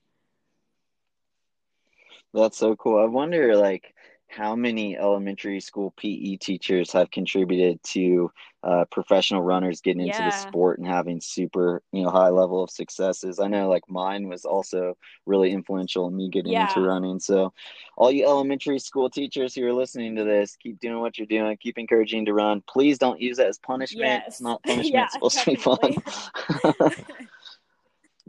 That's 2.34 2.58
so 2.58 2.78
cool. 2.78 2.98
I 3.02 3.08
wonder, 3.08 3.58
like, 3.58 3.94
how 4.32 4.56
many 4.56 4.98
elementary 4.98 5.60
school 5.60 5.94
PE 5.98 6.38
teachers 6.38 6.92
have 6.92 7.12
contributed 7.12 7.82
to 7.84 8.32
uh, 8.64 8.86
professional 8.92 9.42
runners 9.42 9.82
getting 9.82 10.06
into 10.08 10.20
the 10.20 10.32
sport 10.32 10.78
and 10.78 10.88
having 10.88 11.20
super, 11.20 11.82
you 11.92 12.04
know, 12.04 12.10
high 12.10 12.30
level 12.30 12.64
of 12.64 12.70
successes. 12.70 13.40
I 13.40 13.48
know, 13.48 13.68
like, 13.68 13.90
mine 13.90 14.28
was 14.28 14.46
also 14.46 14.96
really 15.26 15.52
influential 15.52 16.08
in 16.08 16.16
me 16.16 16.30
getting 16.30 16.54
yeah. 16.54 16.68
into 16.68 16.82
running. 16.82 17.20
So, 17.20 17.54
all 17.98 18.12
you 18.12 18.26
elementary 18.26 18.80
school 18.80 19.10
teachers 19.10 19.56
who 19.56 19.66
are 19.66 19.74
listening 19.74 20.16
to 20.16 20.24
this, 20.24 20.56
keep 20.56 20.80
doing 20.80 21.00
what 21.00 21.18
you're 21.18 21.28
doing. 21.28 21.58
Keep 21.58 21.80
encouraging 21.80 22.26
to 22.26 22.34
run. 22.34 22.64
Please 22.70 22.98
don't 22.98 23.20
use 23.20 23.40
it 23.40 23.48
as 23.48 23.58
punishment. 23.58 24.06
Yes. 24.06 24.24
It's 24.28 24.42
not 24.42 24.62
punishment. 24.64 24.94
yeah, 24.94 25.06
it's 25.06 25.14
supposed 25.14 25.40
to 25.40 25.46
be 25.46 25.56
fun. 25.56 26.98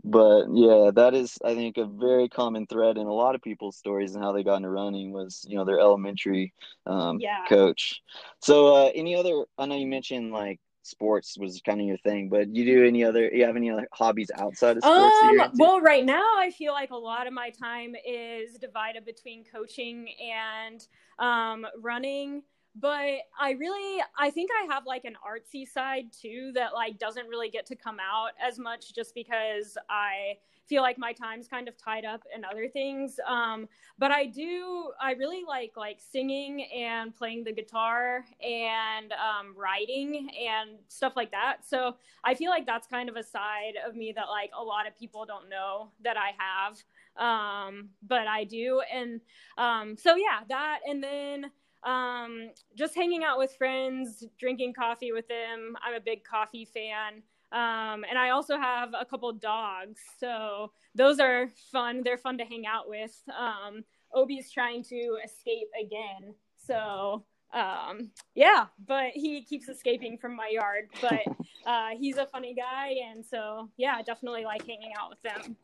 but 0.05 0.47
yeah, 0.53 0.91
that 0.95 1.15
is 1.15 1.39
I 1.45 1.55
think 1.55 1.77
a 1.77 1.85
very 1.87 2.29
common 2.29 2.67
thread 2.67 2.99
in 2.99 3.07
a 3.07 3.13
lot 3.13 3.35
of 3.35 3.43
people's 3.43 3.77
stories 3.77 4.15
and 4.15 4.25
how 4.25 4.33
they 4.33 4.43
got 4.43 4.57
into 4.57 4.71
running 4.71 5.13
was 5.13 5.45
you 5.49 5.57
know 5.57 5.65
their 5.65 5.79
elementary 5.79 6.53
um, 6.87 7.19
yeah. 7.21 7.45
coach. 7.49 8.03
So 8.41 8.75
uh, 8.75 8.91
any 8.95 9.15
other? 9.15 9.45
I 9.59 9.67
know 9.67 9.77
you 9.77 9.87
mentioned 9.87 10.33
like 10.33 10.61
sports 10.83 11.39
was 11.39 11.61
kind 11.65 11.81
of 11.81 11.87
your 11.87 11.99
thing, 11.99 12.29
but 12.29 12.49
you 12.55 12.65
do 12.65 12.87
any 12.87 13.05
other? 13.05 13.29
You 13.29 13.45
have 13.45 13.57
any 13.57 13.71
other 13.71 13.87
hobbies 13.93 14.31
outside 14.37 14.77
of 14.77 14.83
sports? 14.83 15.17
Um, 15.23 15.51
well, 15.55 15.81
right 15.81 16.05
now 16.05 16.25
I 16.37 16.51
feel 16.51 16.73
like 16.73 16.91
a 16.91 16.97
lot 16.97 17.27
of 17.27 17.33
my 17.33 17.51
time 17.51 17.95
is 18.07 18.55
divided 18.55 19.05
between 19.05 19.45
coaching 19.45 20.09
and 20.21 20.87
um, 21.19 21.67
running 21.81 22.43
but 22.81 23.19
i 23.39 23.51
really 23.59 24.03
i 24.19 24.31
think 24.31 24.51
i 24.63 24.73
have 24.73 24.87
like 24.87 25.05
an 25.05 25.15
artsy 25.27 25.67
side 25.67 26.07
too 26.13 26.51
that 26.55 26.73
like 26.73 26.99
doesn't 26.99 27.29
really 27.29 27.51
get 27.51 27.67
to 27.67 27.77
come 27.77 27.99
out 28.01 28.31
as 28.41 28.59
much 28.59 28.95
just 28.95 29.15
because 29.15 29.77
i 29.91 30.37
feel 30.73 30.83
like 30.83 30.97
my 30.97 31.13
time's 31.13 31.49
kind 31.49 31.69
of 31.69 31.77
tied 31.77 32.05
up 32.05 32.23
in 32.35 32.45
other 32.45 32.69
things. 32.69 33.19
Um, 33.27 33.69
but 33.99 34.11
i 34.11 34.25
do 34.25 34.91
i 35.01 35.13
really 35.13 35.43
like 35.47 35.73
like 35.77 36.01
singing 36.01 36.65
and 36.75 37.15
playing 37.15 37.45
the 37.45 37.53
guitar 37.53 38.25
and 38.43 39.13
um, 39.13 39.55
writing 39.57 40.31
and 40.49 40.79
stuff 40.89 41.13
like 41.17 41.31
that. 41.33 41.59
So 41.67 41.97
i 42.25 42.35
feel 42.35 42.51
like 42.51 42.67
that's 42.67 42.87
kind 42.87 43.09
of 43.09 43.17
a 43.17 43.23
side 43.23 43.75
of 43.87 43.97
me 43.97 44.13
that 44.17 44.29
like 44.29 44.51
a 44.59 44.63
lot 44.63 44.87
of 44.87 44.97
people 44.99 45.27
don't 45.27 45.49
know 45.49 45.91
that 46.05 46.17
i 46.17 46.31
have. 46.39 46.83
Um, 47.23 47.91
but 48.07 48.27
i 48.27 48.45
do. 48.45 48.81
And 48.93 49.21
um, 49.59 49.97
so 49.97 50.17
yeah 50.17 50.41
that 50.49 50.81
and 50.89 51.03
then 51.03 51.51
um, 51.85 52.51
just 52.77 52.95
hanging 52.95 53.25
out 53.25 53.39
with 53.39 53.55
friends, 53.57 54.25
drinking 54.39 54.75
coffee 54.75 55.13
with 55.13 55.29
them. 55.29 55.77
I'm 55.83 55.95
a 55.95 56.01
big 56.01 56.25
coffee 56.25 56.65
fan. 56.65 57.23
Um, 57.53 58.05
and 58.09 58.19
I 58.19 58.31
also 58.31 58.57
have 58.57 58.91
a 58.99 59.05
couple 59.05 59.31
dogs. 59.33 60.01
So 60.19 60.73
those 60.95 61.19
are 61.19 61.49
fun. 61.71 62.03
They're 62.03 62.19
fun 62.19 62.39
to 62.39 62.45
hang 62.45 62.65
out 62.67 62.89
with. 62.89 63.15
Um, 63.37 63.85
Obi's 64.15 64.51
trying 64.51 64.83
to 64.85 65.19
escape 65.25 65.69
again. 65.79 66.35
So 66.57 67.25
um, 67.53 68.11
yeah, 68.35 68.67
but 68.87 69.11
he 69.15 69.43
keeps 69.43 69.69
escaping 69.69 70.17
from 70.19 70.35
my 70.35 70.49
yard. 70.51 70.89
But 71.01 71.21
uh, 71.67 71.91
he's 71.99 72.17
a 72.17 72.27
funny 72.27 72.55
guy. 72.55 72.95
And 73.11 73.25
so, 73.25 73.69
yeah, 73.77 73.95
I 73.99 74.03
definitely 74.03 74.45
like 74.45 74.67
hanging 74.67 74.93
out 74.99 75.11
with 75.11 75.23
them. 75.23 75.57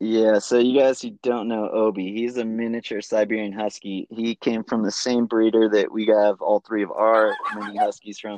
Yeah, 0.00 0.38
so 0.38 0.58
you 0.58 0.78
guys 0.78 1.02
who 1.02 1.10
don't 1.22 1.48
know 1.48 1.68
Obi, 1.68 2.12
he's 2.12 2.36
a 2.36 2.44
miniature 2.44 3.00
Siberian 3.00 3.52
Husky. 3.52 4.06
He 4.10 4.36
came 4.36 4.62
from 4.62 4.84
the 4.84 4.92
same 4.92 5.26
breeder 5.26 5.68
that 5.70 5.90
we 5.90 6.06
have 6.06 6.40
all 6.40 6.60
three 6.60 6.84
of 6.84 6.92
our 6.92 7.34
mini 7.56 7.76
Huskies 7.76 8.20
from. 8.20 8.36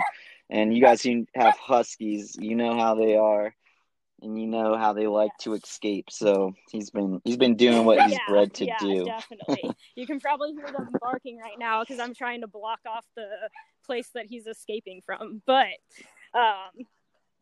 And 0.48 0.74
you 0.74 0.80
guys 0.82 1.02
who 1.02 1.26
have 1.34 1.54
Huskies, 1.58 2.36
you 2.40 2.56
know 2.56 2.78
how 2.78 2.94
they 2.94 3.14
are 3.14 3.54
and 4.22 4.40
you 4.40 4.46
know 4.46 4.76
how 4.76 4.92
they 4.92 5.06
like 5.06 5.30
to 5.40 5.54
escape. 5.54 6.10
So 6.10 6.54
he's 6.70 6.90
been 6.90 7.20
he's 7.24 7.36
been 7.36 7.56
doing 7.56 7.84
what 7.84 8.02
he's 8.02 8.12
yeah, 8.12 8.18
bred 8.28 8.54
to 8.54 8.66
yeah, 8.66 8.76
do. 8.80 9.04
definitely. 9.04 9.70
you 9.96 10.06
can 10.06 10.20
probably 10.20 10.52
hear 10.52 10.66
them 10.66 10.88
barking 11.00 11.38
right 11.38 11.58
now 11.58 11.82
because 11.82 11.98
I'm 11.98 12.14
trying 12.14 12.40
to 12.42 12.46
block 12.46 12.80
off 12.86 13.06
the 13.16 13.26
place 13.84 14.08
that 14.14 14.26
he's 14.26 14.46
escaping 14.46 15.00
from. 15.04 15.42
But 15.46 15.66
um 16.34 16.86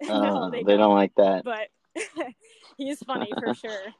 uh, 0.09 0.21
no, 0.21 0.51
they, 0.51 0.63
they 0.63 0.73
don't. 0.73 0.81
don't 0.81 0.95
like 0.95 1.15
that. 1.17 1.45
But 1.45 1.69
he's 2.77 2.99
funny 3.01 3.31
for 3.39 3.55
sure. 3.55 3.95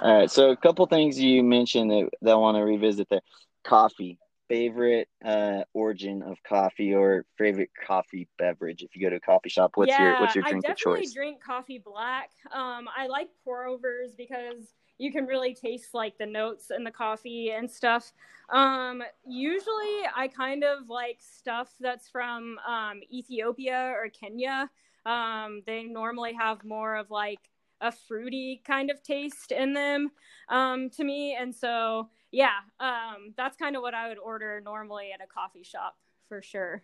All 0.00 0.18
right, 0.18 0.30
so 0.30 0.50
a 0.50 0.56
couple 0.56 0.84
things 0.86 1.20
you 1.20 1.42
mentioned 1.42 1.90
that, 1.90 2.10
that 2.22 2.32
I 2.32 2.34
want 2.34 2.56
to 2.56 2.62
revisit 2.62 3.08
there. 3.10 3.20
Coffee, 3.64 4.18
favorite 4.48 5.08
uh, 5.24 5.62
origin 5.72 6.22
of 6.22 6.36
coffee 6.46 6.94
or 6.94 7.24
favorite 7.38 7.70
coffee 7.86 8.28
beverage. 8.36 8.82
If 8.82 8.94
you 8.94 9.02
go 9.02 9.10
to 9.10 9.16
a 9.16 9.20
coffee 9.20 9.48
shop, 9.48 9.72
what's 9.76 9.90
yeah, 9.90 10.02
your 10.02 10.20
what's 10.20 10.34
your 10.34 10.44
drink 10.44 10.68
of 10.68 10.76
choice? 10.76 10.86
I 10.86 11.00
definitely 11.00 11.14
drink 11.14 11.42
coffee 11.42 11.78
black. 11.78 12.30
Um, 12.52 12.88
I 12.96 13.06
like 13.06 13.28
pour 13.44 13.66
overs 13.66 14.10
because 14.16 14.74
you 14.98 15.12
can 15.12 15.26
really 15.26 15.54
taste 15.54 15.94
like 15.94 16.18
the 16.18 16.26
notes 16.26 16.70
in 16.76 16.84
the 16.84 16.90
coffee 16.90 17.52
and 17.52 17.70
stuff. 17.70 18.12
Um, 18.50 19.02
usually, 19.26 20.02
I 20.14 20.28
kind 20.28 20.64
of 20.64 20.88
like 20.88 21.18
stuff 21.20 21.72
that's 21.80 22.08
from 22.08 22.58
um, 22.66 23.00
Ethiopia 23.12 23.94
or 23.96 24.08
Kenya. 24.08 24.68
Um, 25.06 25.62
they 25.66 25.84
normally 25.84 26.32
have 26.34 26.64
more 26.64 26.96
of 26.96 27.10
like 27.10 27.40
a 27.80 27.92
fruity 27.92 28.62
kind 28.66 28.90
of 28.90 29.02
taste 29.02 29.52
in 29.52 29.72
them 29.72 30.10
um, 30.48 30.90
to 30.90 31.04
me. 31.04 31.36
And 31.38 31.54
so, 31.54 32.08
yeah, 32.30 32.58
um, 32.80 33.34
that's 33.36 33.56
kind 33.56 33.76
of 33.76 33.82
what 33.82 33.94
I 33.94 34.08
would 34.08 34.18
order 34.18 34.60
normally 34.64 35.10
at 35.12 35.24
a 35.24 35.26
coffee 35.26 35.64
shop 35.64 35.96
for 36.28 36.42
sure. 36.42 36.82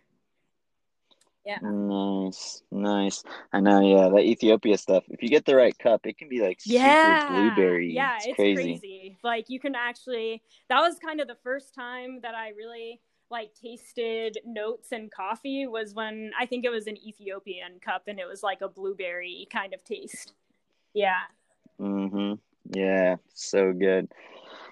Yeah. 1.45 1.57
Nice, 1.63 2.61
nice. 2.71 3.23
I 3.51 3.61
know. 3.61 3.81
Yeah, 3.81 4.09
that 4.09 4.23
Ethiopia 4.23 4.77
stuff. 4.77 5.03
If 5.09 5.23
you 5.23 5.29
get 5.29 5.45
the 5.45 5.55
right 5.55 5.77
cup, 5.77 6.05
it 6.05 6.17
can 6.17 6.29
be 6.29 6.39
like 6.39 6.59
yeah, 6.65 7.19
super 7.19 7.33
blueberry. 7.33 7.91
Yeah, 7.93 8.17
it's, 8.17 8.27
it's 8.27 8.35
crazy. 8.35 8.63
crazy. 8.63 9.17
Like 9.23 9.45
you 9.49 9.59
can 9.59 9.73
actually. 9.73 10.43
That 10.69 10.81
was 10.81 10.99
kind 10.99 11.19
of 11.19 11.27
the 11.27 11.37
first 11.43 11.73
time 11.73 12.19
that 12.21 12.35
I 12.35 12.49
really 12.49 13.01
like 13.31 13.55
tasted 13.55 14.37
notes 14.45 14.91
and 14.91 15.09
coffee 15.09 15.65
was 15.65 15.95
when 15.95 16.31
I 16.39 16.45
think 16.45 16.65
it 16.65 16.69
was 16.69 16.85
an 16.85 16.97
Ethiopian 16.97 17.79
cup 17.79 18.03
and 18.07 18.19
it 18.19 18.27
was 18.27 18.43
like 18.43 18.61
a 18.61 18.67
blueberry 18.67 19.47
kind 19.51 19.73
of 19.73 19.83
taste. 19.83 20.33
Yeah. 20.93 21.21
Mhm. 21.79 22.39
Yeah, 22.73 23.15
so 23.33 23.73
good. 23.73 24.11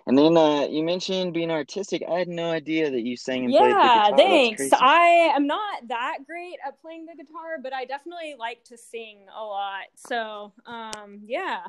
And 0.05 0.17
then 0.17 0.37
uh, 0.37 0.67
you 0.69 0.83
mentioned 0.83 1.33
being 1.33 1.51
artistic. 1.51 2.03
I 2.09 2.19
had 2.19 2.27
no 2.27 2.51
idea 2.51 2.89
that 2.89 3.01
you 3.01 3.17
sang 3.17 3.45
and 3.45 3.53
yeah, 3.53 3.59
played 3.59 3.75
the 3.75 3.99
guitar. 3.99 4.19
Yeah, 4.19 4.57
thanks. 4.57 4.73
I 4.73 5.31
am 5.35 5.47
not 5.47 5.87
that 5.87 6.19
great 6.25 6.57
at 6.65 6.81
playing 6.81 7.05
the 7.05 7.15
guitar, 7.15 7.57
but 7.61 7.73
I 7.73 7.85
definitely 7.85 8.35
like 8.37 8.63
to 8.65 8.77
sing 8.77 9.19
a 9.35 9.43
lot. 9.43 9.85
So, 9.95 10.53
um, 10.65 11.21
yeah. 11.25 11.59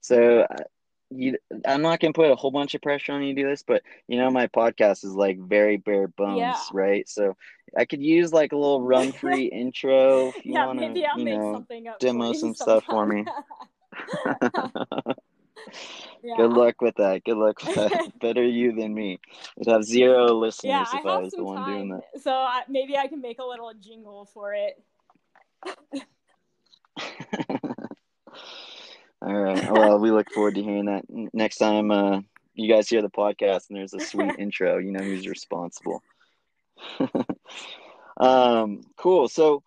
So, 0.00 0.40
uh, 0.42 0.56
you 1.10 1.36
I'm 1.66 1.82
not 1.82 2.00
gonna 2.00 2.12
put 2.12 2.30
a 2.30 2.36
whole 2.36 2.50
bunch 2.50 2.74
of 2.74 2.82
pressure 2.82 3.12
on 3.12 3.22
you 3.22 3.34
to 3.34 3.42
do 3.42 3.48
this, 3.48 3.62
but 3.62 3.82
you 4.08 4.18
know 4.18 4.30
my 4.30 4.46
podcast 4.48 5.04
is 5.04 5.14
like 5.14 5.38
very 5.38 5.76
bare 5.76 6.08
bones, 6.08 6.38
yeah. 6.38 6.58
right? 6.72 7.08
So 7.08 7.36
I 7.76 7.84
could 7.84 8.02
use 8.02 8.32
like 8.32 8.52
a 8.52 8.56
little 8.56 8.82
run 8.82 9.12
free 9.20 9.44
intro 9.44 10.28
if 10.28 10.44
you 10.44 10.54
yeah, 10.54 10.66
wanna 10.66 10.92
you 11.16 11.24
know 11.24 11.66
demo 12.00 12.32
some 12.32 12.54
stuff 12.54 12.84
for 12.84 13.06
me. 13.06 13.24
yeah. 16.22 16.36
Good 16.36 16.52
luck 16.52 16.80
with 16.80 16.96
that. 16.96 17.24
Good 17.24 17.36
luck 17.36 17.62
with 17.64 17.74
that. 17.76 18.12
Better 18.20 18.44
you 18.44 18.72
than 18.72 18.94
me. 18.94 19.20
I'd 19.60 19.70
have 19.70 19.84
zero 19.84 20.34
listeners 20.34 20.88
yeah, 20.92 20.98
if 20.98 21.06
I, 21.06 21.10
I 21.10 21.18
was 21.18 21.32
the 21.32 21.44
one 21.44 21.58
time, 21.58 21.72
doing 21.72 21.88
that. 21.90 22.22
So 22.22 22.32
I, 22.32 22.62
maybe 22.68 22.96
I 22.96 23.06
can 23.06 23.20
make 23.20 23.38
a 23.38 23.44
little 23.44 23.72
jingle 23.74 24.26
for 24.26 24.54
it. 24.54 24.82
All 29.26 29.34
right. 29.34 29.70
Well, 29.72 29.98
we 29.98 30.12
look 30.12 30.30
forward 30.30 30.54
to 30.54 30.62
hearing 30.62 30.86
that 30.86 31.04
next 31.08 31.56
time 31.56 31.90
uh, 31.90 32.20
you 32.54 32.72
guys 32.72 32.88
hear 32.88 33.02
the 33.02 33.10
podcast 33.10 33.68
and 33.68 33.76
there's 33.76 33.92
a 33.92 34.00
sweet 34.00 34.34
intro. 34.38 34.78
You 34.78 34.92
know 34.92 35.02
who's 35.02 35.26
responsible. 35.26 36.02
um, 38.18 38.82
cool. 38.96 39.28
So 39.28 39.64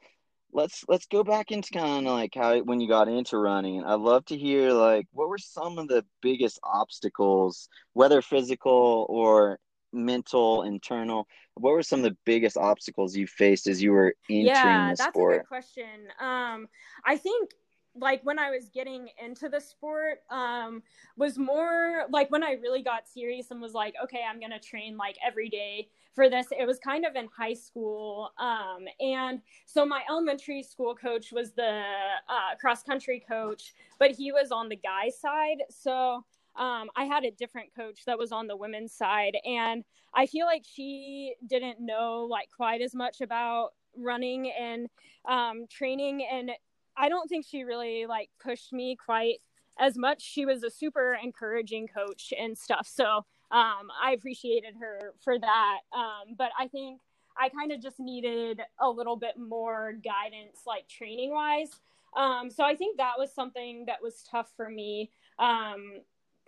let's 0.53 0.85
let's 0.87 1.07
go 1.07 1.23
back 1.23 1.51
into 1.51 1.71
kind 1.71 2.07
of 2.07 2.13
like 2.13 2.33
how 2.33 2.57
when 2.59 2.79
you 2.79 2.87
got 2.87 3.09
into 3.09 3.37
running. 3.37 3.83
I'd 3.83 3.99
love 3.99 4.23
to 4.25 4.37
hear 4.37 4.71
like 4.71 5.07
what 5.11 5.27
were 5.27 5.37
some 5.37 5.77
of 5.77 5.89
the 5.89 6.05
biggest 6.21 6.59
obstacles, 6.63 7.67
whether 7.93 8.21
physical 8.21 9.05
or 9.09 9.59
mental, 9.91 10.63
internal. 10.63 11.27
What 11.55 11.73
were 11.73 11.83
some 11.83 11.99
of 11.99 12.05
the 12.05 12.17
biggest 12.25 12.55
obstacles 12.55 13.13
you 13.13 13.27
faced 13.27 13.67
as 13.67 13.83
you 13.83 13.91
were 13.91 14.15
entering 14.29 14.45
yeah, 14.47 14.91
the 14.91 14.95
sport? 14.95 15.33
Yeah, 15.33 15.37
that's 15.37 15.37
a 15.37 15.39
good 15.39 15.47
question. 15.47 16.07
Um, 16.21 16.67
I 17.05 17.17
think 17.17 17.49
like 17.95 18.21
when 18.23 18.39
I 18.39 18.49
was 18.49 18.69
getting 18.69 19.09
into 19.23 19.49
the 19.49 19.59
sport 19.59 20.19
um, 20.29 20.83
was 21.17 21.37
more 21.37 22.05
like 22.09 22.31
when 22.31 22.43
I 22.43 22.53
really 22.53 22.81
got 22.81 23.07
serious 23.07 23.51
and 23.51 23.61
was 23.61 23.73
like, 23.73 23.95
okay, 24.03 24.21
I'm 24.29 24.39
gonna 24.39 24.59
train 24.59 24.97
like 24.97 25.17
every 25.25 25.49
day 25.49 25.89
for 26.13 26.29
this. 26.29 26.47
It 26.57 26.65
was 26.65 26.79
kind 26.79 27.05
of 27.05 27.15
in 27.15 27.27
high 27.35 27.53
school, 27.53 28.31
um, 28.37 28.85
and 28.99 29.41
so 29.65 29.85
my 29.85 30.01
elementary 30.09 30.63
school 30.63 30.95
coach 30.95 31.31
was 31.31 31.53
the 31.53 31.83
uh, 32.27 32.55
cross 32.59 32.83
country 32.83 33.23
coach, 33.27 33.73
but 33.97 34.11
he 34.11 34.31
was 34.31 34.51
on 34.51 34.69
the 34.69 34.77
guy 34.77 35.09
side, 35.09 35.63
so. 35.69 36.25
Um, 36.55 36.89
I 36.97 37.05
had 37.05 37.23
a 37.23 37.31
different 37.31 37.73
coach 37.73 38.03
that 38.05 38.17
was 38.17 38.33
on 38.33 38.47
the 38.47 38.57
women's 38.57 38.91
side, 38.91 39.37
and 39.45 39.85
I 40.13 40.25
feel 40.25 40.45
like 40.45 40.63
she 40.65 41.35
didn't 41.47 41.79
know 41.79 42.27
like 42.29 42.49
quite 42.53 42.81
as 42.81 42.93
much 42.93 43.21
about 43.21 43.69
running 43.95 44.51
and 44.51 44.87
um, 45.27 45.67
training 45.69 46.27
and 46.29 46.51
I 46.99 47.09
don't 47.09 47.27
think 47.29 47.45
she 47.47 47.63
really 47.63 48.05
like 48.05 48.29
pushed 48.43 48.73
me 48.73 48.95
quite 48.95 49.37
as 49.79 49.97
much. 49.97 50.21
She 50.21 50.45
was 50.45 50.63
a 50.63 50.69
super 50.69 51.17
encouraging 51.23 51.87
coach 51.87 52.33
and 52.37 52.57
stuff. 52.57 52.87
So 52.91 53.05
um, 53.51 53.89
I 54.03 54.11
appreciated 54.15 54.75
her 54.79 55.13
for 55.23 55.39
that. 55.39 55.77
Um, 55.95 56.35
but 56.37 56.49
I 56.59 56.67
think 56.67 56.99
I 57.37 57.47
kind 57.49 57.71
of 57.71 57.81
just 57.81 57.99
needed 57.99 58.61
a 58.81 58.89
little 58.89 59.15
bit 59.15 59.37
more 59.37 59.93
guidance, 59.93 60.63
like 60.67 60.87
training 60.89 61.31
wise. 61.31 61.71
Um, 62.17 62.51
so 62.51 62.63
I 62.63 62.75
think 62.75 62.97
that 62.97 63.13
was 63.17 63.33
something 63.33 63.85
that 63.85 64.01
was 64.01 64.23
tough 64.29 64.51
for 64.57 64.69
me 64.69 65.09
um, 65.37 66.01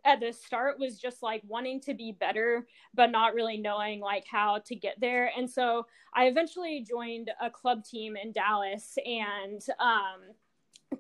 at 0.06 0.20
the 0.20 0.32
start 0.32 0.80
was 0.80 1.00
just 1.00 1.22
like 1.22 1.42
wanting 1.48 1.80
to 1.80 1.94
be 1.94 2.12
better 2.12 2.66
but 2.94 3.12
not 3.12 3.34
really 3.34 3.58
knowing 3.58 4.00
like 4.00 4.26
how 4.30 4.60
to 4.60 4.76
get 4.76 5.00
there 5.00 5.32
and 5.38 5.50
so 5.50 5.86
i 6.14 6.26
eventually 6.26 6.86
joined 6.88 7.30
a 7.42 7.50
club 7.50 7.84
team 7.84 8.16
in 8.16 8.32
dallas 8.32 8.98
and 9.06 9.62
um, 9.80 10.34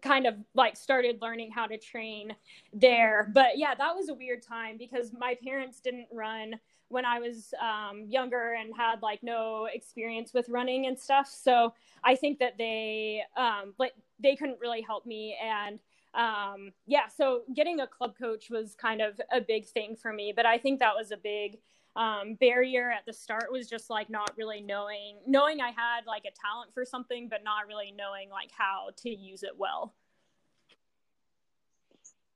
kind 0.01 0.25
of 0.25 0.35
like 0.53 0.77
started 0.77 1.21
learning 1.21 1.51
how 1.51 1.67
to 1.67 1.77
train 1.77 2.33
there. 2.73 3.29
But 3.33 3.57
yeah, 3.57 3.75
that 3.75 3.95
was 3.95 4.09
a 4.09 4.13
weird 4.13 4.41
time 4.41 4.77
because 4.77 5.11
my 5.17 5.37
parents 5.43 5.79
didn't 5.79 6.07
run 6.11 6.55
when 6.87 7.05
I 7.05 7.19
was 7.19 7.53
um, 7.61 8.05
younger 8.07 8.53
and 8.53 8.73
had 8.75 9.01
like 9.01 9.23
no 9.23 9.67
experience 9.71 10.33
with 10.33 10.49
running 10.49 10.87
and 10.87 10.97
stuff. 10.97 11.27
So 11.27 11.73
I 12.03 12.15
think 12.15 12.39
that 12.39 12.57
they 12.57 13.23
um, 13.37 13.73
like 13.77 13.93
they 14.19 14.35
couldn't 14.35 14.59
really 14.59 14.81
help 14.81 15.05
me 15.05 15.37
and 15.41 15.79
um, 16.13 16.71
yeah, 16.85 17.07
so 17.07 17.41
getting 17.55 17.79
a 17.79 17.87
club 17.87 18.15
coach 18.17 18.49
was 18.49 18.75
kind 18.75 19.01
of 19.01 19.19
a 19.31 19.41
big 19.41 19.65
thing 19.65 19.95
for 19.95 20.11
me. 20.11 20.33
But 20.35 20.45
I 20.45 20.57
think 20.57 20.79
that 20.79 20.95
was 20.95 21.11
a 21.11 21.17
big 21.17 21.59
um, 21.95 22.35
barrier 22.35 22.89
at 22.91 23.05
the 23.05 23.13
start 23.13 23.51
was 23.51 23.69
just 23.69 23.89
like 23.89 24.09
not 24.09 24.31
really 24.37 24.61
knowing 24.61 25.17
knowing 25.27 25.61
I 25.61 25.71
had 25.71 26.05
like 26.07 26.23
a 26.25 26.31
talent 26.31 26.73
for 26.73 26.85
something, 26.85 27.27
but 27.29 27.43
not 27.43 27.67
really 27.67 27.93
knowing 27.95 28.29
like 28.29 28.51
how 28.57 28.89
to 29.03 29.09
use 29.09 29.43
it 29.43 29.57
well. 29.57 29.93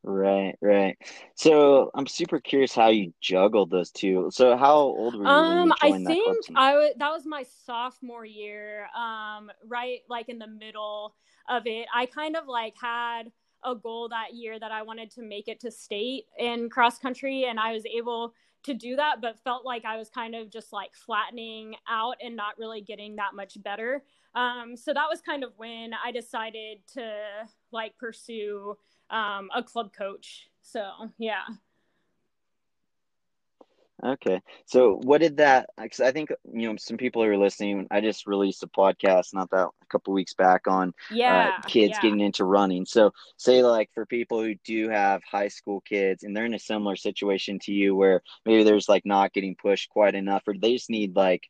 Right, 0.08 0.56
right. 0.62 0.96
So 1.36 1.90
I'm 1.96 2.06
super 2.06 2.40
curious 2.40 2.76
how 2.76 2.90
you 2.90 3.12
juggled 3.22 3.72
those 3.72 3.90
two. 3.90 4.30
So 4.32 4.56
how 4.56 4.76
old 4.76 5.16
were 5.16 5.26
you? 5.26 5.32
Um, 5.32 5.70
you 5.70 5.74
I 5.82 5.92
think 6.06 6.46
I 6.56 6.72
w- 6.74 6.94
that 6.98 7.10
was 7.10 7.26
my 7.26 7.44
sophomore 7.66 8.24
year. 8.24 8.88
Um, 8.96 9.50
right, 9.68 10.02
like 10.08 10.30
in 10.30 10.38
the 10.38 10.48
middle 10.48 11.16
of 11.50 11.64
it. 11.66 11.88
I 11.94 12.06
kind 12.06 12.36
of 12.36 12.48
like 12.48 12.76
had 12.80 13.32
a 13.66 13.76
goal 13.76 14.10
that 14.10 14.34
year 14.34 14.60
that 14.60 14.72
I 14.72 14.82
wanted 14.82 15.12
to 15.12 15.22
make 15.22 15.48
it 15.48 15.60
to 15.62 15.72
state 15.72 16.26
in 16.38 16.70
cross 16.70 16.98
country, 17.00 17.46
and 17.46 17.60
I 17.60 17.74
was 17.74 17.86
able 17.86 18.34
to 18.64 18.74
do 18.74 18.96
that, 18.96 19.22
but 19.22 19.40
felt 19.44 19.64
like 19.66 19.86
I 19.86 19.98
was 19.98 20.10
kind 20.10 20.36
of 20.36 20.50
just 20.50 20.74
like 20.74 20.92
flattening 20.96 21.76
out 21.88 22.16
and 22.22 22.36
not 22.36 22.58
really 22.58 22.82
getting 22.82 23.16
that 23.18 23.36
much 23.36 23.62
better. 23.62 24.04
Um, 24.34 24.76
so 24.76 24.94
that 24.94 25.06
was 25.10 25.22
kind 25.22 25.44
of 25.44 25.52
when 25.58 25.92
I 25.94 26.12
decided 26.12 26.80
to 26.94 27.18
like 27.72 27.98
pursue 27.98 28.76
um, 29.10 29.50
a 29.56 29.62
club 29.62 29.92
coach. 29.94 30.50
So 30.62 30.84
yeah. 31.18 31.44
Okay. 34.04 34.42
So 34.66 35.00
what 35.04 35.22
did 35.22 35.38
that 35.38 35.70
cuz 35.78 36.02
I 36.02 36.12
think 36.12 36.30
you 36.54 36.68
know 36.70 36.76
some 36.78 36.98
people 36.98 37.24
are 37.24 37.38
listening 37.38 37.88
I 37.90 38.02
just 38.02 38.28
released 38.28 38.62
a 38.64 38.68
podcast 38.68 39.34
not 39.34 39.50
that 39.52 39.68
a 39.68 39.86
couple 39.90 40.14
weeks 40.14 40.34
back 40.34 40.68
on 40.68 40.90
uh, 40.90 40.92
yeah, 41.10 41.52
uh, 41.58 41.62
kids 41.66 41.92
yeah. 41.92 42.02
getting 42.02 42.20
into 42.20 42.44
running. 42.44 42.86
So 42.86 43.12
say 43.38 43.64
like 43.64 43.90
for 43.94 44.06
people 44.06 44.42
who 44.42 44.56
do 44.66 44.90
have 44.90 45.24
high 45.24 45.48
school 45.48 45.82
kids 45.82 46.24
and 46.24 46.36
they're 46.36 46.46
in 46.46 46.54
a 46.54 46.60
similar 46.60 46.96
situation 46.98 47.58
to 47.60 47.72
you 47.72 47.96
where 47.96 48.22
maybe 48.46 48.64
there's 48.64 48.90
like 48.90 49.06
not 49.06 49.34
getting 49.34 49.56
pushed 49.56 49.90
quite 49.90 50.14
enough 50.16 50.44
or 50.48 50.56
they 50.58 50.74
just 50.74 50.90
need 50.90 51.16
like 51.16 51.44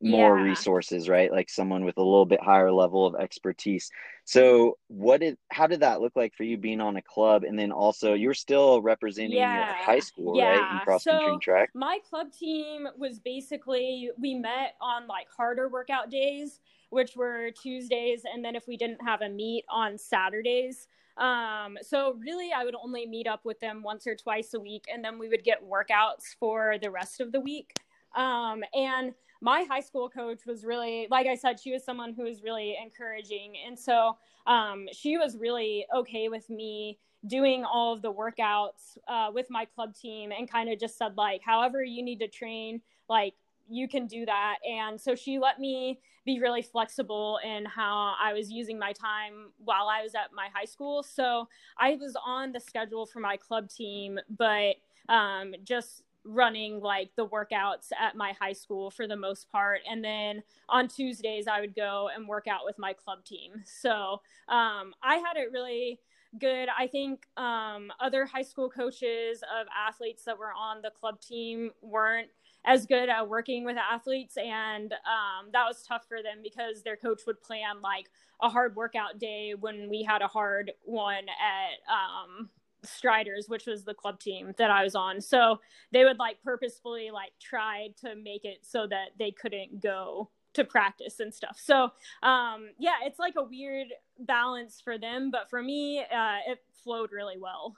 more 0.00 0.38
yeah. 0.38 0.44
resources, 0.44 1.08
right? 1.08 1.30
Like 1.30 1.50
someone 1.50 1.84
with 1.84 1.96
a 1.96 2.02
little 2.02 2.26
bit 2.26 2.42
higher 2.42 2.70
level 2.70 3.06
of 3.06 3.14
expertise. 3.16 3.90
So, 4.24 4.78
what 4.88 5.20
did 5.20 5.38
how 5.50 5.66
did 5.66 5.80
that 5.80 6.00
look 6.00 6.14
like 6.14 6.34
for 6.34 6.44
you 6.44 6.56
being 6.56 6.80
on 6.80 6.96
a 6.96 7.02
club, 7.02 7.44
and 7.44 7.58
then 7.58 7.72
also 7.72 8.14
you're 8.14 8.34
still 8.34 8.82
representing 8.82 9.38
yeah. 9.38 9.74
high 9.82 10.00
school, 10.00 10.36
yeah. 10.36 10.58
right, 10.58 10.72
in 10.72 10.78
cross 10.80 11.04
country 11.04 11.26
so 11.32 11.38
track? 11.38 11.70
My 11.74 11.98
club 12.08 12.32
team 12.32 12.88
was 12.96 13.18
basically 13.18 14.10
we 14.20 14.34
met 14.34 14.74
on 14.80 15.06
like 15.06 15.28
harder 15.34 15.68
workout 15.68 16.10
days, 16.10 16.60
which 16.90 17.16
were 17.16 17.50
Tuesdays, 17.50 18.22
and 18.32 18.44
then 18.44 18.54
if 18.54 18.68
we 18.68 18.76
didn't 18.76 19.02
have 19.02 19.22
a 19.22 19.28
meet 19.28 19.64
on 19.70 19.98
Saturdays. 19.98 20.88
Um, 21.16 21.76
so 21.82 22.16
really, 22.20 22.50
I 22.52 22.64
would 22.64 22.76
only 22.80 23.04
meet 23.06 23.26
up 23.26 23.44
with 23.44 23.58
them 23.60 23.82
once 23.82 24.06
or 24.06 24.14
twice 24.14 24.54
a 24.54 24.60
week, 24.60 24.84
and 24.92 25.04
then 25.04 25.18
we 25.18 25.28
would 25.28 25.42
get 25.42 25.68
workouts 25.68 26.36
for 26.38 26.76
the 26.80 26.90
rest 26.90 27.20
of 27.20 27.32
the 27.32 27.40
week. 27.40 27.74
Um, 28.14 28.62
and 28.74 29.14
my 29.40 29.64
high 29.68 29.80
school 29.80 30.08
coach 30.08 30.46
was 30.46 30.64
really, 30.64 31.06
like 31.10 31.26
I 31.26 31.34
said, 31.34 31.60
she 31.60 31.72
was 31.72 31.84
someone 31.84 32.12
who 32.12 32.24
was 32.24 32.42
really 32.42 32.76
encouraging. 32.82 33.54
And 33.66 33.78
so 33.78 34.16
um, 34.46 34.86
she 34.92 35.16
was 35.16 35.36
really 35.36 35.86
okay 35.94 36.28
with 36.28 36.48
me 36.50 36.98
doing 37.26 37.64
all 37.64 37.92
of 37.92 38.02
the 38.02 38.12
workouts 38.12 38.98
uh, 39.08 39.30
with 39.32 39.46
my 39.50 39.64
club 39.64 39.94
team 39.94 40.32
and 40.32 40.50
kind 40.50 40.70
of 40.70 40.78
just 40.78 40.96
said, 40.96 41.16
like, 41.16 41.40
however 41.44 41.82
you 41.82 42.02
need 42.02 42.18
to 42.20 42.28
train, 42.28 42.80
like, 43.08 43.34
you 43.70 43.86
can 43.86 44.06
do 44.06 44.24
that. 44.24 44.56
And 44.66 45.00
so 45.00 45.14
she 45.14 45.38
let 45.38 45.60
me 45.60 46.00
be 46.24 46.40
really 46.40 46.62
flexible 46.62 47.38
in 47.44 47.64
how 47.64 48.14
I 48.20 48.32
was 48.32 48.50
using 48.50 48.78
my 48.78 48.92
time 48.92 49.50
while 49.64 49.88
I 49.88 50.02
was 50.02 50.14
at 50.14 50.32
my 50.34 50.48
high 50.54 50.64
school. 50.64 51.02
So 51.02 51.48
I 51.78 51.96
was 51.96 52.16
on 52.24 52.52
the 52.52 52.60
schedule 52.60 53.06
for 53.06 53.20
my 53.20 53.36
club 53.36 53.68
team, 53.68 54.18
but 54.30 54.76
um, 55.08 55.54
just 55.64 56.02
running 56.28 56.80
like 56.80 57.10
the 57.16 57.26
workouts 57.26 57.90
at 57.98 58.14
my 58.14 58.32
high 58.38 58.52
school 58.52 58.90
for 58.90 59.06
the 59.06 59.16
most 59.16 59.50
part. 59.50 59.80
And 59.90 60.04
then 60.04 60.42
on 60.68 60.88
tuesdays 60.88 61.48
i 61.48 61.60
would 61.60 61.74
go 61.74 62.08
and 62.14 62.28
work 62.28 62.46
out 62.46 62.64
with 62.64 62.78
my 62.78 62.92
club 62.92 63.24
team. 63.24 63.52
So 63.64 64.20
um, 64.48 64.94
i 65.02 65.16
had 65.16 65.36
it 65.36 65.50
really 65.52 66.00
good. 66.38 66.68
I 66.76 66.86
think 66.86 67.26
um, 67.36 67.90
other 68.00 68.26
high 68.26 68.42
school 68.42 68.68
coaches 68.68 69.42
of 69.42 69.66
athletes 69.76 70.24
that 70.24 70.38
were 70.38 70.52
on 70.52 70.82
the 70.82 70.90
club 70.90 71.20
team 71.20 71.70
weren't 71.80 72.28
as 72.64 72.86
good 72.86 73.08
at 73.08 73.28
working 73.28 73.64
with 73.64 73.76
athletes. 73.76 74.36
And 74.36 74.92
um, 74.92 75.48
that 75.52 75.64
was 75.66 75.82
tough 75.82 76.06
for 76.06 76.18
them 76.22 76.38
because 76.42 76.82
their 76.82 76.96
coach 76.96 77.22
would 77.26 77.40
plan 77.40 77.80
like 77.82 78.10
a 78.42 78.48
hard 78.48 78.76
workout 78.76 79.18
day 79.18 79.54
when 79.58 79.88
we 79.88 80.02
had 80.02 80.22
a 80.22 80.26
hard 80.26 80.72
one 80.84 81.24
at 81.28 81.92
um, 81.92 82.50
Striders, 82.84 83.46
which 83.48 83.66
was 83.66 83.84
the 83.84 83.94
club 83.94 84.20
team 84.20 84.54
that 84.58 84.70
I 84.70 84.84
was 84.84 84.94
on. 84.94 85.20
So 85.20 85.60
they 85.92 86.04
would 86.04 86.18
like 86.18 86.42
purposefully 86.42 87.10
like 87.12 87.32
try 87.40 87.88
to 88.02 88.14
make 88.14 88.44
it 88.44 88.58
so 88.62 88.86
that 88.86 89.10
they 89.18 89.30
couldn't 89.30 89.82
go 89.82 90.30
to 90.54 90.64
practice 90.64 91.20
and 91.20 91.32
stuff. 91.32 91.58
So 91.62 91.90
um, 92.22 92.70
yeah, 92.78 92.96
it's 93.04 93.18
like 93.18 93.34
a 93.36 93.42
weird 93.42 93.88
balance 94.18 94.80
for 94.82 94.98
them, 94.98 95.30
but 95.30 95.50
for 95.50 95.62
me, 95.62 96.00
uh, 96.00 96.38
it 96.46 96.62
flowed 96.82 97.12
really 97.12 97.38
well. 97.38 97.76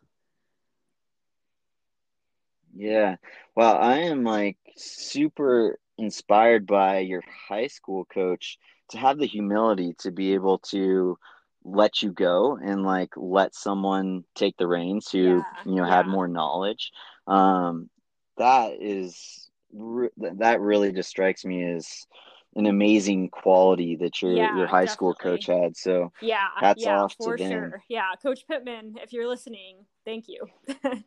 Yeah. 2.75 3.17
Well, 3.57 3.77
I 3.77 3.99
am 3.99 4.25
like 4.25 4.57
super 4.77 5.79
inspired 5.99 6.67
by 6.67 7.01
your 7.01 7.23
high 7.49 7.67
school 7.67 8.05
coach 8.05 8.59
to 8.91 8.99
have 8.99 9.19
the 9.19 9.27
humility 9.27 9.95
to 9.99 10.11
be 10.11 10.35
able 10.35 10.59
to 10.59 11.19
let 11.65 12.03
you 12.03 12.11
go 12.13 12.59
and 12.63 12.85
like 12.85 13.11
let 13.17 13.55
someone 13.55 14.25
take 14.35 14.57
the 14.57 14.67
reins 14.67 15.11
who 15.11 15.19
yeah, 15.19 15.43
you 15.65 15.75
know 15.75 15.85
yeah. 15.85 15.97
had 15.97 16.07
more 16.07 16.29
knowledge 16.29 16.91
um 17.27 17.89
that 18.39 18.73
is 18.81 19.51
that 20.17 20.61
really 20.61 20.93
just 20.93 21.11
strikes 21.11 21.45
me 21.45 21.63
as 21.65 22.07
an 22.57 22.67
amazing 22.67 23.29
quality 23.29 23.97
that 23.97 24.21
your 24.23 24.33
yeah, 24.33 24.57
your 24.57 24.67
high 24.67 24.85
definitely. 24.85 24.95
school 24.95 25.15
coach 25.15 25.47
had 25.47 25.77
so 25.77 26.13
yeah 26.23 26.49
hats 26.57 26.85
yeah, 26.85 26.99
off 26.99 27.15
for 27.17 27.37
to 27.37 27.45
them. 27.45 27.53
sure 27.53 27.85
yeah 27.89 28.11
coach 28.23 28.47
pittman 28.49 28.95
if 29.03 29.13
you're 29.13 29.29
listening 29.29 29.85
thank 30.05 30.27
you 30.29 30.47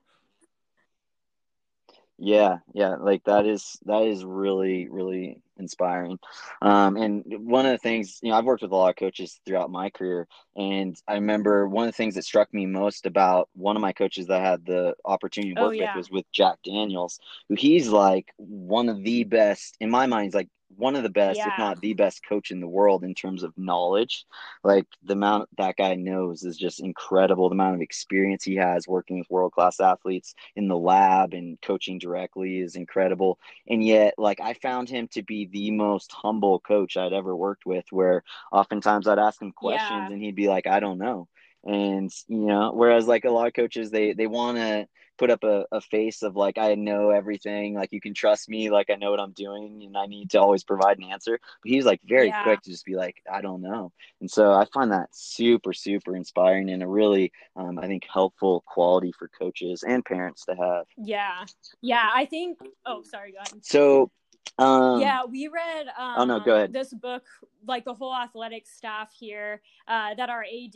yeah 2.17 2.57
yeah 2.73 2.95
like 2.95 3.23
that 3.25 3.45
is 3.45 3.77
that 3.85 4.03
is 4.03 4.23
really 4.23 4.87
really 4.87 5.41
inspiring 5.57 6.17
um 6.61 6.97
and 6.97 7.23
one 7.27 7.65
of 7.65 7.71
the 7.71 7.77
things 7.77 8.19
you 8.21 8.29
know 8.29 8.37
i've 8.37 8.45
worked 8.45 8.61
with 8.61 8.71
a 8.71 8.75
lot 8.75 8.89
of 8.89 8.95
coaches 8.95 9.39
throughout 9.45 9.69
my 9.69 9.89
career 9.89 10.27
and 10.55 10.95
i 11.07 11.13
remember 11.13 11.67
one 11.67 11.87
of 11.87 11.93
the 11.93 11.97
things 11.97 12.15
that 12.15 12.23
struck 12.23 12.51
me 12.53 12.65
most 12.65 13.05
about 13.05 13.49
one 13.53 13.75
of 13.75 13.81
my 13.81 13.93
coaches 13.93 14.27
that 14.27 14.41
I 14.41 14.49
had 14.49 14.65
the 14.65 14.95
opportunity 15.05 15.53
to 15.53 15.59
oh, 15.59 15.63
work 15.65 15.71
oh, 15.71 15.73
yeah. 15.73 15.95
with 15.95 15.97
was 15.97 16.11
with 16.11 16.25
jack 16.31 16.57
daniels 16.63 17.19
who 17.49 17.55
he's 17.55 17.89
like 17.89 18.33
one 18.37 18.89
of 18.89 19.03
the 19.03 19.23
best 19.23 19.77
in 19.79 19.89
my 19.89 20.05
mind 20.05 20.25
he's 20.25 20.35
like 20.35 20.49
one 20.77 20.95
of 20.95 21.03
the 21.03 21.09
best, 21.09 21.37
Yeah. 21.37 21.47
if 21.47 21.57
not 21.57 21.79
the 21.81 21.93
best 21.93 22.25
coach 22.27 22.51
in 22.51 22.59
the 22.59 22.67
world 22.67 23.03
in 23.03 23.13
terms 23.15 23.43
of 23.43 23.57
knowledge. 23.57 24.25
Like 24.63 24.87
the 25.03 25.13
amount 25.13 25.49
that 25.57 25.77
guy 25.77 25.95
knows 25.95 26.43
is 26.43 26.57
just 26.57 26.79
incredible. 26.81 27.49
The 27.49 27.53
amount 27.53 27.75
of 27.75 27.81
experience 27.81 28.43
he 28.43 28.55
has 28.55 28.87
working 28.87 29.19
with 29.19 29.29
world 29.29 29.53
class 29.53 29.79
athletes 29.79 30.35
in 30.55 30.67
the 30.67 30.77
lab 30.77 31.33
and 31.33 31.59
coaching 31.61 31.99
directly 31.99 32.59
is 32.59 32.75
incredible. 32.75 33.39
And 33.67 33.83
yet, 33.85 34.15
like 34.17 34.39
I 34.39 34.53
found 34.53 34.89
him 34.89 35.07
to 35.09 35.21
be 35.23 35.45
the 35.45 35.71
most 35.71 36.11
humble 36.11 36.59
coach 36.59 36.97
I'd 36.97 37.13
ever 37.13 37.35
worked 37.35 37.65
with, 37.65 37.85
where 37.91 38.23
oftentimes 38.51 39.07
I'd 39.07 39.19
ask 39.19 39.41
him 39.41 39.51
questions 39.51 40.09
Yeah. 40.09 40.11
and 40.11 40.21
he'd 40.21 40.35
be 40.35 40.47
like, 40.49 40.67
I 40.67 40.79
don't 40.79 40.97
know. 40.99 41.27
And 41.65 42.11
you 42.27 42.45
know, 42.47 42.71
whereas 42.73 43.07
like 43.07 43.25
a 43.25 43.29
lot 43.31 43.47
of 43.47 43.53
coaches, 43.53 43.89
they 43.91 44.13
they 44.13 44.27
want 44.27 44.57
to 44.57 44.87
put 45.17 45.29
up 45.29 45.43
a, 45.43 45.65
a 45.71 45.79
face 45.79 46.23
of 46.23 46.35
like 46.35 46.57
I 46.57 46.75
know 46.75 47.11
everything, 47.11 47.75
like 47.75 47.91
you 47.91 48.01
can 48.01 48.13
trust 48.13 48.49
me, 48.49 48.69
like 48.69 48.89
I 48.89 48.95
know 48.95 49.11
what 49.11 49.19
I'm 49.19 49.31
doing, 49.33 49.83
and 49.85 49.95
I 49.97 50.07
need 50.07 50.31
to 50.31 50.41
always 50.41 50.63
provide 50.63 50.97
an 50.97 51.05
answer. 51.05 51.39
But 51.61 51.69
he's 51.71 51.85
like 51.85 52.01
very 52.03 52.27
Yeah. 52.27 52.43
quick 52.43 52.61
to 52.63 52.69
just 52.71 52.85
be 52.85 52.95
like, 52.95 53.15
I 53.31 53.41
don't 53.41 53.61
know. 53.61 53.91
And 54.21 54.29
so 54.29 54.51
I 54.51 54.65
find 54.73 54.91
that 54.91 55.09
super 55.13 55.73
super 55.73 56.15
inspiring 56.15 56.69
and 56.69 56.83
a 56.83 56.87
really 56.87 57.31
um, 57.55 57.79
I 57.79 57.87
think 57.87 58.03
helpful 58.11 58.63
quality 58.67 59.11
for 59.17 59.29
coaches 59.29 59.83
and 59.83 60.03
parents 60.03 60.45
to 60.45 60.55
have. 60.55 60.85
Yeah. 60.97 61.45
Yeah. 61.81 62.09
I 62.13 62.25
think, 62.25 62.57
oh, 62.85 63.03
sorry, 63.03 63.31
go 63.31 63.39
ahead. 63.39 63.63
So 63.63 64.11
um, 64.59 65.01
yeah, 65.01 65.23
we 65.25 65.47
read 65.47 65.87
um, 65.97 66.13
Oh, 66.17 66.25
no, 66.25 66.39
go 66.39 66.55
ahead. 66.55 66.73
this 66.73 66.93
book, 66.93 67.23
like 67.67 67.85
the 67.85 67.93
whole 67.93 68.15
athletic 68.15 68.67
staff 68.67 69.11
here, 69.11 69.61
uh, 69.87 70.13
that 70.15 70.29
our 70.29 70.43
AD 70.43 70.75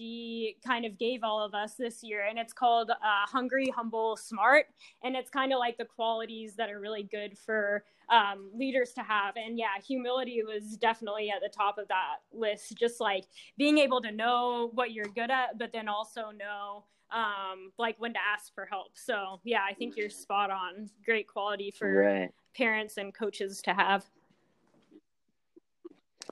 kind 0.66 0.86
of 0.86 0.98
gave 0.98 1.24
all 1.24 1.44
of 1.44 1.54
us 1.54 1.76
this 1.76 2.02
year, 2.04 2.26
and 2.28 2.40
it's 2.40 2.54
called 2.54 2.90
uh, 2.90 2.96
"Hungry, 3.28 3.70
Humble, 3.70 4.18
Smart," 4.18 4.66
and 5.04 5.16
it's 5.16 5.30
kind 5.30 5.54
of 5.54 5.60
like 5.60 5.78
the 5.78 5.86
qualities 5.86 6.56
that 6.56 6.70
are 6.72 6.80
really 6.80 7.04
good 7.04 7.38
for 7.38 7.84
um, 8.10 8.50
leaders 8.56 8.94
to 8.94 9.02
have. 9.02 9.36
And 9.36 9.60
yeah, 9.60 9.78
humility 9.86 10.42
was 10.44 10.78
definitely 10.78 11.30
at 11.30 11.42
the 11.42 11.50
top 11.50 11.78
of 11.78 11.88
that 11.90 12.18
list. 12.34 12.76
Just 12.78 13.00
like 13.00 13.26
being 13.58 13.78
able 13.78 14.02
to 14.02 14.12
know 14.12 14.72
what 14.74 14.92
you're 14.92 15.06
good 15.06 15.30
at, 15.30 15.60
but 15.60 15.72
then 15.72 15.88
also 15.88 16.32
know 16.32 16.86
um 17.12 17.72
like 17.78 17.96
when 18.00 18.14
to 18.14 18.20
ask 18.20 18.54
for 18.54 18.66
help 18.66 18.90
so 18.96 19.40
yeah 19.46 19.62
i 19.70 19.74
think 19.74 19.96
you're 19.96 20.10
spot 20.10 20.52
on 20.52 20.90
great 21.06 21.28
quality 21.28 21.72
for 21.72 21.90
right. 21.90 22.32
parents 22.58 22.98
and 22.98 23.14
coaches 23.14 23.62
to 23.62 23.74
have. 23.74 24.06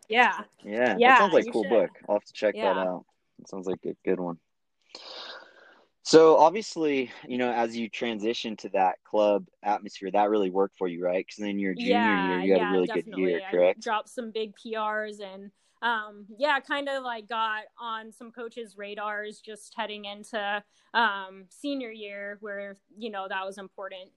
Yeah. 0.09 0.39
Yeah, 0.63 0.97
Yeah, 0.97 1.09
that 1.09 1.17
sounds 1.19 1.33
like 1.33 1.47
a 1.47 1.51
cool 1.51 1.63
should. 1.63 1.69
book. 1.69 1.89
I'll 2.09 2.15
have 2.15 2.25
to 2.25 2.33
check 2.33 2.55
that 2.55 2.77
out. 2.77 3.05
It 3.39 3.49
sounds 3.49 3.67
like 3.67 3.79
a 3.85 3.95
good 4.03 4.19
one. 4.19 4.38
So 6.03 6.38
obviously, 6.38 7.11
you 7.27 7.38
know, 7.38 7.51
as 7.51 7.75
you 7.75 7.89
transition 7.89 8.55
to 8.57 8.69
that 8.69 9.03
club 9.03 9.47
atmosphere, 9.63 10.11
that 10.11 10.29
really 10.29 10.51
worked 10.51 10.77
for 10.77 10.88
you, 10.88 11.03
right? 11.03 11.25
Because 11.25 11.38
then 11.43 11.57
your 11.57 11.73
junior 11.73 11.89
yeah, 11.93 12.27
year, 12.27 12.39
you 12.45 12.53
had 12.53 12.61
yeah, 12.61 12.69
a 12.69 12.71
really 12.71 12.88
definitely. 12.88 13.23
good 13.23 13.29
year, 13.31 13.41
I 13.47 13.51
correct? 13.51 13.81
dropped 13.81 14.09
some 14.09 14.31
big 14.31 14.53
PRs 14.55 15.19
and 15.21 15.49
um 15.81 16.25
yeah, 16.38 16.59
kind 16.59 16.89
of 16.89 17.03
like 17.03 17.27
got 17.27 17.63
on 17.79 18.11
some 18.11 18.31
coaches' 18.31 18.75
radars 18.77 19.39
just 19.39 19.73
heading 19.75 20.05
into 20.05 20.63
um 20.93 21.45
senior 21.49 21.91
year 21.91 22.38
where, 22.41 22.77
you 22.97 23.09
know, 23.09 23.27
that 23.29 23.45
was 23.45 23.57
important. 23.57 24.09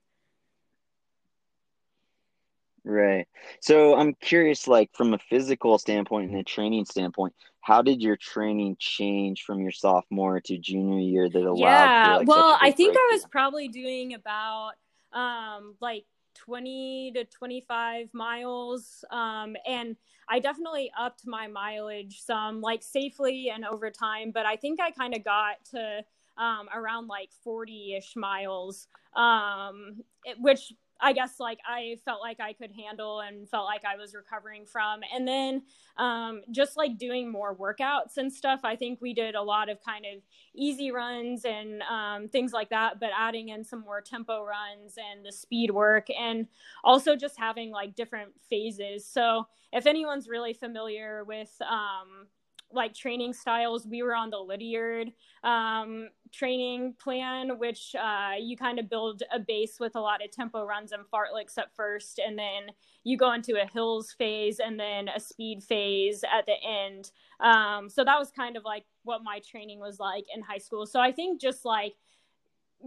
Right. 2.84 3.26
So 3.60 3.96
I'm 3.96 4.14
curious, 4.14 4.66
like 4.66 4.90
from 4.94 5.12
a 5.12 5.18
physical 5.18 5.76
standpoint 5.78 6.30
and 6.30 6.40
a 6.40 6.44
training 6.44 6.86
standpoint, 6.86 7.34
how 7.60 7.82
did 7.82 8.00
your 8.00 8.16
training 8.16 8.76
change 8.78 9.42
from 9.42 9.60
your 9.60 9.72
sophomore 9.72 10.40
to 10.40 10.56
junior 10.56 11.00
year 11.00 11.28
that 11.28 11.42
allowed 11.42 11.52
for 11.52 11.60
yeah 11.60 12.16
like 12.18 12.26
well 12.26 12.38
I 12.38 12.52
a 12.52 12.58
i 12.62 12.70
big 12.70 12.76
think 12.76 12.96
i 12.96 13.08
was 13.12 13.26
probably 13.30 13.68
doing 13.68 14.14
about 14.14 14.72
um 15.12 15.74
like 15.80 16.06
20 16.44 17.12
to 17.14 17.24
25 17.24 18.08
miles. 18.14 19.04
Um 19.10 19.56
and 19.66 19.96
i 20.30 20.38
definitely 20.38 20.90
upped 20.98 21.22
my 21.26 21.46
mileage 21.46 22.20
some 22.20 22.60
like 22.60 22.82
safely 22.82 23.50
and 23.54 23.64
over 23.64 23.90
time 23.90 24.30
but 24.30 24.44
i 24.44 24.56
think 24.56 24.78
i 24.78 24.90
kind 24.90 25.14
of 25.16 25.24
got 25.24 25.54
to 25.70 26.04
um 26.36 26.68
around 26.74 27.08
like 27.08 27.30
40ish 27.46 28.14
miles. 28.16 28.86
Um 29.16 30.02
it- 30.24 30.36
which 30.40 30.72
I 31.00 31.12
guess 31.12 31.38
like 31.38 31.58
I 31.66 31.96
felt 32.04 32.20
like 32.20 32.40
I 32.40 32.52
could 32.52 32.72
handle 32.72 33.20
and 33.20 33.48
felt 33.48 33.66
like 33.66 33.84
I 33.84 33.96
was 33.96 34.14
recovering 34.14 34.66
from. 34.66 35.00
And 35.14 35.26
then 35.26 35.62
um, 35.96 36.42
just 36.50 36.76
like 36.76 36.98
doing 36.98 37.30
more 37.30 37.56
workouts 37.56 38.16
and 38.16 38.32
stuff, 38.32 38.60
I 38.64 38.76
think 38.76 39.00
we 39.00 39.14
did 39.14 39.34
a 39.34 39.42
lot 39.42 39.68
of 39.68 39.78
kind 39.84 40.04
of 40.04 40.22
easy 40.54 40.90
runs 40.90 41.44
and 41.44 41.82
um, 41.82 42.28
things 42.28 42.52
like 42.52 42.70
that, 42.70 43.00
but 43.00 43.10
adding 43.16 43.50
in 43.50 43.64
some 43.64 43.80
more 43.80 44.00
tempo 44.00 44.44
runs 44.44 44.96
and 44.96 45.24
the 45.24 45.32
speed 45.32 45.70
work 45.70 46.08
and 46.18 46.46
also 46.82 47.16
just 47.16 47.38
having 47.38 47.70
like 47.70 47.94
different 47.94 48.30
phases. 48.48 49.06
So 49.06 49.46
if 49.72 49.86
anyone's 49.86 50.28
really 50.28 50.52
familiar 50.52 51.24
with 51.24 51.54
um, 51.62 52.26
like 52.72 52.94
training 52.94 53.32
styles, 53.32 53.86
we 53.86 54.02
were 54.02 54.14
on 54.14 54.30
the 54.30 54.38
Lydiard 54.38 55.12
um, 55.42 56.08
training 56.32 56.94
plan, 57.02 57.58
which 57.58 57.94
uh, 57.98 58.32
you 58.38 58.56
kind 58.56 58.78
of 58.78 58.90
build 58.90 59.22
a 59.32 59.38
base 59.38 59.78
with 59.80 59.96
a 59.96 60.00
lot 60.00 60.24
of 60.24 60.30
tempo 60.30 60.64
runs 60.64 60.92
and 60.92 61.04
fartleks 61.12 61.56
at 61.56 61.74
first, 61.74 62.18
and 62.18 62.38
then 62.38 62.70
you 63.04 63.16
go 63.16 63.32
into 63.32 63.60
a 63.60 63.66
hills 63.66 64.14
phase 64.18 64.60
and 64.60 64.78
then 64.78 65.08
a 65.08 65.20
speed 65.20 65.62
phase 65.62 66.24
at 66.24 66.46
the 66.46 66.56
end. 66.66 67.10
Um, 67.40 67.88
so 67.88 68.04
that 68.04 68.18
was 68.18 68.30
kind 68.30 68.56
of 68.56 68.64
like 68.64 68.84
what 69.04 69.22
my 69.24 69.40
training 69.40 69.80
was 69.80 69.98
like 69.98 70.24
in 70.34 70.42
high 70.42 70.58
school. 70.58 70.84
So 70.84 71.00
I 71.00 71.12
think 71.12 71.40
just 71.40 71.64
like 71.64 71.94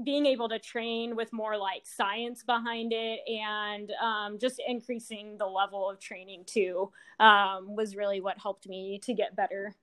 being 0.03 0.25
able 0.25 0.47
to 0.49 0.59
train 0.59 1.15
with 1.15 1.33
more 1.33 1.57
like 1.57 1.85
science 1.85 2.43
behind 2.43 2.93
it 2.93 3.19
and 3.27 3.91
um, 4.01 4.37
just 4.39 4.61
increasing 4.65 5.37
the 5.37 5.45
level 5.45 5.89
of 5.89 5.99
training 5.99 6.43
too 6.45 6.91
um, 7.19 7.75
was 7.75 7.95
really 7.95 8.21
what 8.21 8.37
helped 8.39 8.67
me 8.67 8.99
to 9.03 9.13
get 9.13 9.35
better. 9.35 9.75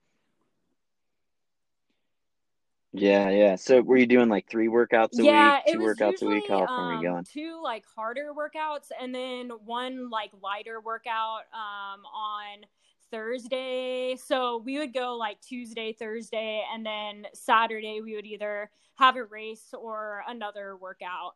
Yeah, 2.92 3.28
yeah. 3.28 3.56
So 3.56 3.82
were 3.82 3.98
you 3.98 4.06
doing 4.06 4.28
like 4.30 4.48
three 4.48 4.68
workouts 4.68 5.18
a 5.18 5.22
yeah, 5.22 5.56
week, 5.56 5.74
two 5.74 5.80
workouts 5.80 6.08
a 6.08 6.10
usually 6.12 6.34
week? 6.36 6.48
How 6.48 6.62
often 6.62 6.86
were 6.86 6.92
you 6.92 7.08
um, 7.08 7.14
going? 7.14 7.24
two 7.24 7.60
like 7.62 7.84
harder 7.94 8.32
workouts 8.36 8.88
and 8.98 9.14
then 9.14 9.50
one 9.64 10.08
like 10.08 10.30
lighter 10.42 10.80
workout 10.80 11.42
um, 11.52 12.00
on 12.06 12.64
Thursday. 13.10 14.16
So 14.16 14.58
we 14.58 14.78
would 14.78 14.94
go 14.94 15.16
like 15.16 15.40
Tuesday, 15.40 15.92
Thursday, 15.92 16.62
and 16.72 16.84
then 16.84 17.26
Saturday 17.34 18.00
we 18.02 18.14
would 18.14 18.26
either 18.26 18.70
have 18.96 19.16
a 19.16 19.24
race 19.24 19.72
or 19.72 20.22
another 20.28 20.76
workout. 20.76 21.34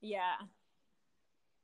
Yeah. 0.00 0.36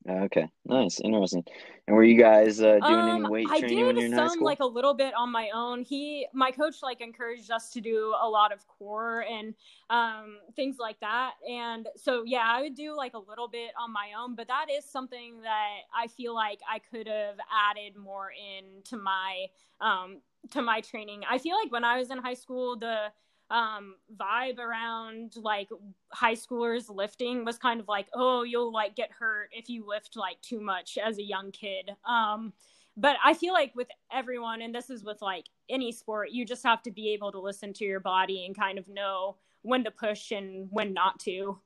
Okay, 0.07 0.47
nice, 0.65 0.99
interesting. 0.99 1.43
And 1.87 1.95
were 1.95 2.03
you 2.03 2.19
guys 2.19 2.61
uh, 2.61 2.79
doing 2.79 3.07
any 3.07 3.23
Um, 3.23 3.29
weight 3.29 3.55
training 3.55 3.85
when 3.85 3.95
did 3.95 3.97
you're 3.97 4.05
in 4.05 4.13
high 4.13 4.27
some 4.27 4.29
school? 4.29 4.45
like 4.45 4.59
a 4.59 4.65
little 4.65 4.93
bit 4.93 5.13
on 5.15 5.31
my 5.31 5.49
own. 5.53 5.81
He, 5.81 6.27
my 6.33 6.51
coach, 6.51 6.83
like 6.83 7.01
encouraged 7.01 7.49
us 7.49 7.71
to 7.71 7.81
do 7.81 8.13
a 8.21 8.29
lot 8.29 8.51
of 8.53 8.67
core 8.67 9.21
and 9.21 9.55
um, 9.89 10.37
things 10.55 10.77
like 10.79 10.99
that. 10.99 11.33
And 11.49 11.87
so, 11.95 12.23
yeah, 12.23 12.43
I 12.45 12.61
would 12.61 12.75
do 12.75 12.95
like 12.95 13.15
a 13.15 13.19
little 13.19 13.47
bit 13.47 13.71
on 13.79 13.91
my 13.91 14.11
own, 14.17 14.35
but 14.35 14.47
that 14.47 14.67
is 14.71 14.85
something 14.85 15.41
that 15.41 15.79
I 15.95 16.07
feel 16.07 16.35
like 16.35 16.59
I 16.69 16.79
could 16.79 17.07
have 17.07 17.37
added 17.51 17.95
more 17.95 18.31
into 18.31 18.97
my 18.97 19.47
um, 19.81 20.21
to 20.51 20.61
my 20.61 20.81
training. 20.81 21.23
I 21.29 21.39
feel 21.39 21.55
like 21.57 21.71
when 21.71 21.83
I 21.83 21.97
was 21.97 22.11
in 22.11 22.19
high 22.19 22.35
school, 22.35 22.75
the 22.77 23.11
um 23.51 23.95
vibe 24.17 24.57
around 24.57 25.35
like 25.37 25.69
high 26.09 26.33
schoolers 26.33 26.89
lifting 26.93 27.45
was 27.45 27.57
kind 27.57 27.79
of 27.79 27.87
like 27.87 28.07
oh 28.13 28.41
you'll 28.43 28.73
like 28.73 28.95
get 28.95 29.11
hurt 29.11 29.49
if 29.51 29.69
you 29.69 29.85
lift 29.87 30.15
like 30.15 30.41
too 30.41 30.59
much 30.59 30.97
as 30.97 31.19
a 31.19 31.23
young 31.23 31.51
kid 31.51 31.91
um 32.05 32.51
but 32.97 33.17
i 33.23 33.35
feel 33.35 33.53
like 33.53 33.75
with 33.75 33.87
everyone 34.11 34.63
and 34.63 34.73
this 34.73 34.89
is 34.89 35.03
with 35.03 35.21
like 35.21 35.45
any 35.69 35.91
sport 35.91 36.31
you 36.31 36.43
just 36.43 36.63
have 36.63 36.81
to 36.81 36.89
be 36.89 37.09
able 37.09 37.31
to 37.31 37.39
listen 37.39 37.71
to 37.71 37.85
your 37.85 37.99
body 37.99 38.45
and 38.45 38.57
kind 38.57 38.79
of 38.79 38.87
know 38.87 39.35
when 39.61 39.83
to 39.83 39.91
push 39.91 40.31
and 40.31 40.67
when 40.71 40.91
not 40.93 41.19
to 41.19 41.59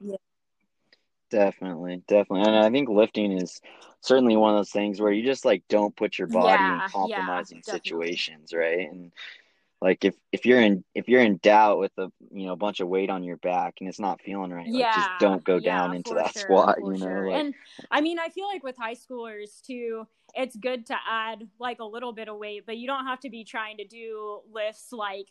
Yeah. 0.00 0.16
Definitely, 1.30 2.02
definitely. 2.08 2.46
And 2.46 2.56
I 2.58 2.68
think 2.70 2.90
lifting 2.90 3.32
is 3.32 3.58
certainly 4.02 4.36
one 4.36 4.52
of 4.52 4.58
those 4.58 4.70
things 4.70 5.00
where 5.00 5.12
you 5.12 5.24
just 5.24 5.46
like 5.46 5.62
don't 5.66 5.96
put 5.96 6.18
your 6.18 6.28
body 6.28 6.64
Yeah, 6.64 6.84
in 6.84 6.90
compromising 6.90 7.62
definitely. 7.64 8.16
situations, 8.16 8.52
right? 8.52 8.80
And 8.90 9.12
like 9.82 10.04
if 10.04 10.14
if 10.30 10.46
you're 10.46 10.60
in 10.60 10.84
if 10.94 11.08
you're 11.08 11.20
in 11.20 11.38
doubt 11.38 11.80
with 11.80 11.90
a 11.98 12.08
you 12.30 12.46
know 12.46 12.52
a 12.52 12.56
bunch 12.56 12.78
of 12.78 12.86
weight 12.86 13.10
on 13.10 13.24
your 13.24 13.36
back 13.38 13.74
and 13.80 13.88
it's 13.88 13.98
not 13.98 14.20
feeling 14.22 14.52
right, 14.52 14.68
like 14.68 14.94
just 14.94 15.10
don't 15.18 15.42
go 15.42 15.56
yeah 15.56 15.78
down 15.78 15.94
into 15.94 16.14
that 16.14 16.32
sure 16.32 16.42
squat, 16.42 16.78
you 16.80 16.92
know, 16.92 16.96
sure. 16.98 17.30
like 17.30 17.40
and 17.40 17.54
i 17.90 18.00
mean 18.00 18.18
i 18.18 18.28
feel 18.28 18.46
like 18.46 18.62
with 18.62 18.76
high 18.76 18.94
schoolers 18.94 19.60
too 19.60 20.06
it's 20.34 20.54
good 20.56 20.86
to 20.86 20.96
add 21.06 21.48
like 21.58 21.80
a 21.80 21.84
little 21.84 22.12
bit 22.12 22.28
of 22.28 22.38
weight 22.38 22.64
but 22.64 22.76
you 22.76 22.86
don't 22.86 23.06
have 23.06 23.18
to 23.18 23.28
be 23.28 23.44
trying 23.44 23.76
to 23.76 23.84
do 23.84 24.40
lifts 24.52 24.92
like 24.92 25.26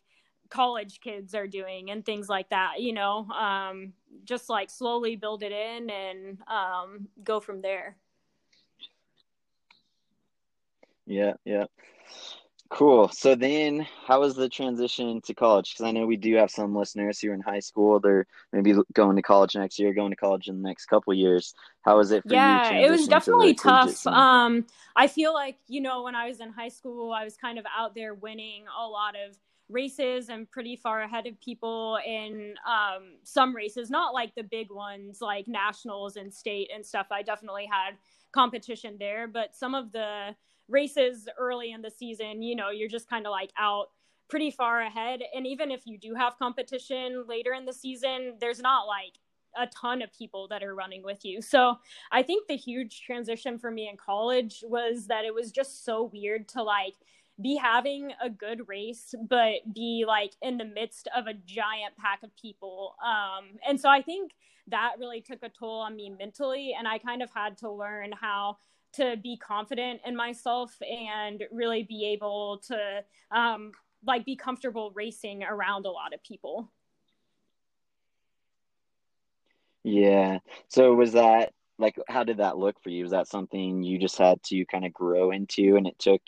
college 0.50 1.00
kids 1.00 1.34
are 1.34 1.48
doing 1.48 1.92
and 1.92 2.06
things 2.06 2.28
like 2.28 2.50
that 2.50 2.82
you 2.82 2.92
know? 2.92 3.26
Um 3.30 3.94
just 4.26 4.50
like 4.50 4.70
slowly 4.70 5.16
build 5.16 5.44
it 5.44 5.54
in 5.54 5.90
and 5.90 6.38
um 6.48 7.08
go 7.24 7.40
from 7.40 7.62
there. 7.62 7.96
Yeah, 11.06 11.34
yeah. 11.46 11.66
Cool. 12.72 13.10
So 13.10 13.36
then, 13.36 13.86
how 14.08 14.22
was 14.22 14.36
the 14.36 14.48
transition 14.48 15.20
to 15.26 15.34
college? 15.34 15.74
Because 15.74 15.86
I 15.86 15.92
know 15.92 16.06
we 16.06 16.16
do 16.16 16.36
have 16.36 16.50
some 16.50 16.74
listeners 16.74 17.20
who 17.20 17.30
are 17.30 17.34
in 17.34 17.42
high 17.42 17.60
school. 17.60 18.00
They're 18.00 18.26
maybe 18.54 18.74
going 18.94 19.18
to 19.18 19.22
college 19.22 19.56
next 19.56 19.78
year, 19.78 19.94
going 19.94 20.12
to 20.12 20.16
college 20.16 20.48
in 20.48 20.62
the 20.62 20.70
next 20.70 20.86
couple 20.86 21.14
years. 21.14 21.54
How 21.82 21.98
was 21.98 22.12
it 22.12 22.24
for 22.24 22.34
yeah, 22.34 22.72
you? 22.72 22.80
Yeah, 22.80 22.88
it 22.88 22.92
was 22.92 23.10
definitely 23.10 23.56
to 23.56 23.64
tough. 23.64 24.08
Um, 24.08 24.66
I 24.96 25.08
feel 25.08 25.34
like 25.34 25.58
you 25.68 25.82
know 25.82 26.04
when 26.04 26.16
I 26.16 26.30
was 26.30 26.40
in 26.40 26.50
high 26.50 26.70
school, 26.70 27.12
I 27.12 27.26
was 27.26 27.36
kind 27.36 27.60
of 27.60 27.66
out 27.78 27.94
there 27.94 28.14
winning 28.14 28.64
a 28.80 28.88
lot 28.88 29.16
of 29.16 29.38
races 29.68 30.30
and 30.30 30.50
pretty 30.50 30.78
far 30.78 31.02
ahead 31.02 31.28
of 31.28 31.40
people 31.42 32.00
in 32.08 32.54
um, 32.66 33.16
some 33.24 33.54
races, 33.54 33.90
not 33.90 34.14
like 34.14 34.34
the 34.36 34.44
big 34.44 34.72
ones 34.72 35.20
like 35.20 35.46
nationals 35.46 36.16
and 36.16 36.34
state 36.34 36.72
and 36.74 36.86
stuff. 36.86 37.08
I 37.12 37.22
definitely 37.22 37.68
had 37.70 37.96
competition 38.32 38.96
there, 38.98 39.28
but 39.28 39.54
some 39.54 39.76
of 39.76 39.92
the 39.92 40.36
races 40.72 41.28
early 41.38 41.72
in 41.72 41.82
the 41.82 41.92
season, 41.92 42.42
you 42.42 42.56
know, 42.56 42.70
you're 42.70 42.90
just 42.90 43.10
kind 43.10 43.26
of 43.28 43.32
like 43.32 43.52
out 43.60 43.88
pretty 44.30 44.50
far 44.50 44.82
ahead. 44.82 45.22
And 45.36 45.46
even 45.46 45.72
if 45.72 45.82
you 45.86 45.98
do 45.98 46.16
have 46.16 46.40
competition 46.40 47.26
later 47.28 47.54
in 47.54 47.66
the 47.66 47.74
season, 47.74 48.36
there's 48.40 48.62
not 48.62 48.88
like 48.88 49.20
a 49.58 49.68
ton 49.68 50.02
of 50.02 50.14
people 50.14 50.48
that 50.48 50.64
are 50.64 50.74
running 50.74 51.04
with 51.04 51.26
you. 51.26 51.42
So 51.42 51.76
I 52.12 52.24
think 52.24 52.48
the 52.48 52.56
huge 52.56 53.02
transition 53.02 53.60
for 53.60 53.70
me 53.70 53.90
in 53.90 53.98
college 53.98 54.64
was 54.66 55.08
that 55.08 55.26
it 55.26 55.34
was 55.34 55.52
just 55.52 55.84
so 55.84 56.10
weird 56.14 56.48
to 56.50 56.64
like 56.64 56.96
be 57.42 57.58
having 57.58 58.12
a 58.24 58.30
good 58.30 58.68
race, 58.68 59.14
but 59.30 59.74
be 59.74 60.06
like 60.08 60.32
in 60.42 60.58
the 60.58 60.66
midst 60.66 61.10
of 61.16 61.28
a 61.28 61.34
giant 61.34 61.98
pack 61.98 62.24
of 62.24 62.36
people. 62.38 62.96
Um, 63.04 63.58
and 63.68 63.80
so 63.80 63.90
I 63.90 64.02
think 64.02 64.32
that 64.68 64.94
really 65.00 65.22
took 65.22 65.44
a 65.44 65.50
toll 65.50 65.82
on 65.82 65.96
me 65.96 66.14
mentally. 66.18 66.74
And 66.78 66.88
I 66.88 67.00
kind 67.00 67.22
of 67.22 67.30
had 67.36 67.58
to 67.60 67.70
learn 67.70 68.14
how 68.14 68.58
to 68.94 69.18
be 69.18 69.38
confident 69.38 70.02
in 70.06 70.16
myself 70.16 70.76
and 70.82 71.44
really 71.52 71.84
be 71.84 72.06
able 72.14 72.62
to 72.68 73.04
um, 73.32 73.72
like 74.06 74.26
be 74.26 74.36
comfortable 74.36 74.92
racing 74.96 75.44
around 75.44 75.86
a 75.86 75.92
lot 75.92 76.14
of 76.14 76.24
people. 76.24 76.72
Yeah. 79.84 80.40
So 80.68 80.94
was 80.94 81.14
that 81.14 81.54
like 81.80 81.98
how 82.08 82.24
did 82.24 82.38
that 82.38 82.58
look 82.58 82.82
for 82.84 82.90
you? 82.90 83.04
Was 83.04 83.12
that 83.12 83.28
something 83.28 83.82
you 83.84 83.98
just 83.98 84.18
had 84.18 84.42
to 84.44 84.66
kind 84.66 84.86
of 84.86 84.94
grow 84.94 85.32
into 85.32 85.76
and 85.76 85.88
it 85.88 85.98
took 85.98 86.22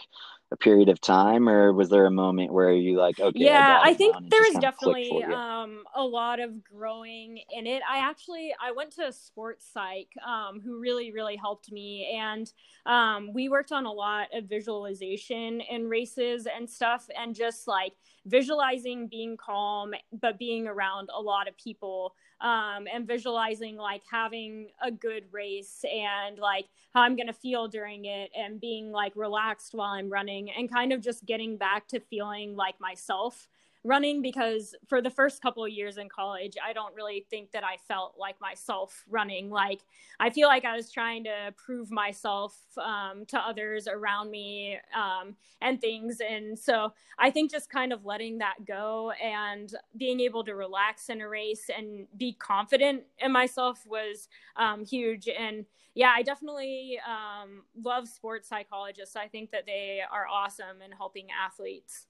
a 0.53 0.57
period 0.57 0.87
of 0.87 1.01
time 1.01 1.49
or 1.49 1.73
was 1.73 1.89
there 1.89 2.05
a 2.05 2.11
moment 2.11 2.53
where 2.53 2.71
you 2.71 2.95
like 2.95 3.19
okay 3.19 3.39
yeah 3.39 3.81
i, 3.83 3.89
I 3.89 3.93
think 3.95 4.15
there 4.29 4.41
was 4.41 4.61
definitely 4.61 5.23
um, 5.23 5.83
a 5.95 6.03
lot 6.03 6.39
of 6.39 6.63
growing 6.63 7.39
in 7.51 7.65
it. 7.65 7.81
I 7.89 7.97
actually 7.97 8.53
i 8.63 8.71
went 8.71 8.91
to 8.91 9.07
a 9.07 9.11
sports 9.11 9.67
psych 9.73 10.09
um, 10.25 10.61
who 10.63 10.79
really 10.79 11.11
really 11.11 11.35
helped 11.35 11.71
me 11.71 12.15
and 12.15 12.51
um, 12.85 13.33
we 13.33 13.49
worked 13.49 13.71
on 13.71 13.85
a 13.85 13.91
lot 13.91 14.27
of 14.31 14.45
visualization 14.45 15.59
in 15.61 15.89
races 15.89 16.47
and 16.55 16.69
stuff 16.69 17.07
and 17.19 17.33
just 17.33 17.67
like 17.67 17.93
visualizing 18.27 19.07
being 19.07 19.35
calm 19.35 19.91
but 20.21 20.37
being 20.37 20.67
around 20.67 21.09
a 21.17 21.21
lot 21.21 21.47
of 21.47 21.57
people 21.57 22.13
um, 22.43 22.87
and 22.93 23.07
visualizing 23.07 23.77
like 23.77 24.03
having 24.11 24.67
a 24.81 24.91
good 24.91 25.23
race 25.31 25.83
and 25.91 26.37
like 26.37 26.65
how 26.93 27.01
I'm 27.01 27.15
going 27.15 27.27
to 27.27 27.33
feel 27.33 27.67
during 27.67 28.05
it 28.05 28.29
and 28.37 28.59
being 28.59 28.91
like 28.91 29.13
relaxed 29.15 29.73
while 29.73 29.91
I'm 29.91 30.09
running 30.09 30.51
and 30.51 30.71
kind 30.71 30.91
of 30.91 31.01
just 31.01 31.25
getting 31.25 31.57
back 31.57 31.87
to 31.87 32.01
feeling 32.01 32.55
like 32.55 32.79
myself 32.79 33.47
running 33.83 34.21
because 34.21 34.75
for 34.87 35.01
the 35.01 35.09
first 35.09 35.41
couple 35.41 35.63
of 35.63 35.71
years 35.71 35.97
in 35.97 36.07
college, 36.07 36.55
I 36.63 36.71
don't 36.71 36.95
really 36.95 37.25
think 37.29 37.51
that 37.51 37.63
I 37.63 37.75
felt 37.87 38.15
like 38.17 38.39
myself 38.39 39.03
running. 39.09 39.49
Like, 39.49 39.81
I 40.19 40.29
feel 40.29 40.47
like 40.47 40.63
I 40.63 40.75
was 40.75 40.89
trying 40.91 41.25
to 41.25 41.53
prove 41.57 41.91
myself 41.91 42.57
um, 42.77 43.25
to 43.27 43.37
others 43.37 43.87
around 43.87 44.31
me 44.31 44.77
um, 44.95 45.35
and 45.61 45.81
things. 45.81 46.19
And 46.21 46.57
so 46.57 46.93
I 47.19 47.29
think 47.29 47.51
just 47.51 47.69
kind 47.69 47.91
of 47.91 48.05
letting 48.05 48.37
that 48.37 48.65
go 48.65 49.11
and 49.21 49.73
being 49.97 50.21
able 50.21 50.43
to 50.45 50.55
relax 50.55 51.09
in 51.09 51.19
a 51.19 51.27
race 51.27 51.69
and 51.75 52.07
be 52.17 52.33
confident 52.33 53.03
in 53.19 53.31
myself 53.31 53.83
was 53.85 54.29
um, 54.55 54.85
huge. 54.85 55.27
And 55.27 55.65
yeah, 55.93 56.13
I 56.15 56.23
definitely 56.23 56.99
um, 57.05 57.63
love 57.79 58.07
sports 58.07 58.47
psychologists. 58.47 59.15
I 59.15 59.27
think 59.27 59.51
that 59.51 59.65
they 59.65 59.99
are 60.09 60.25
awesome 60.27 60.81
in 60.83 60.91
helping 60.91 61.27
athletes. 61.31 62.07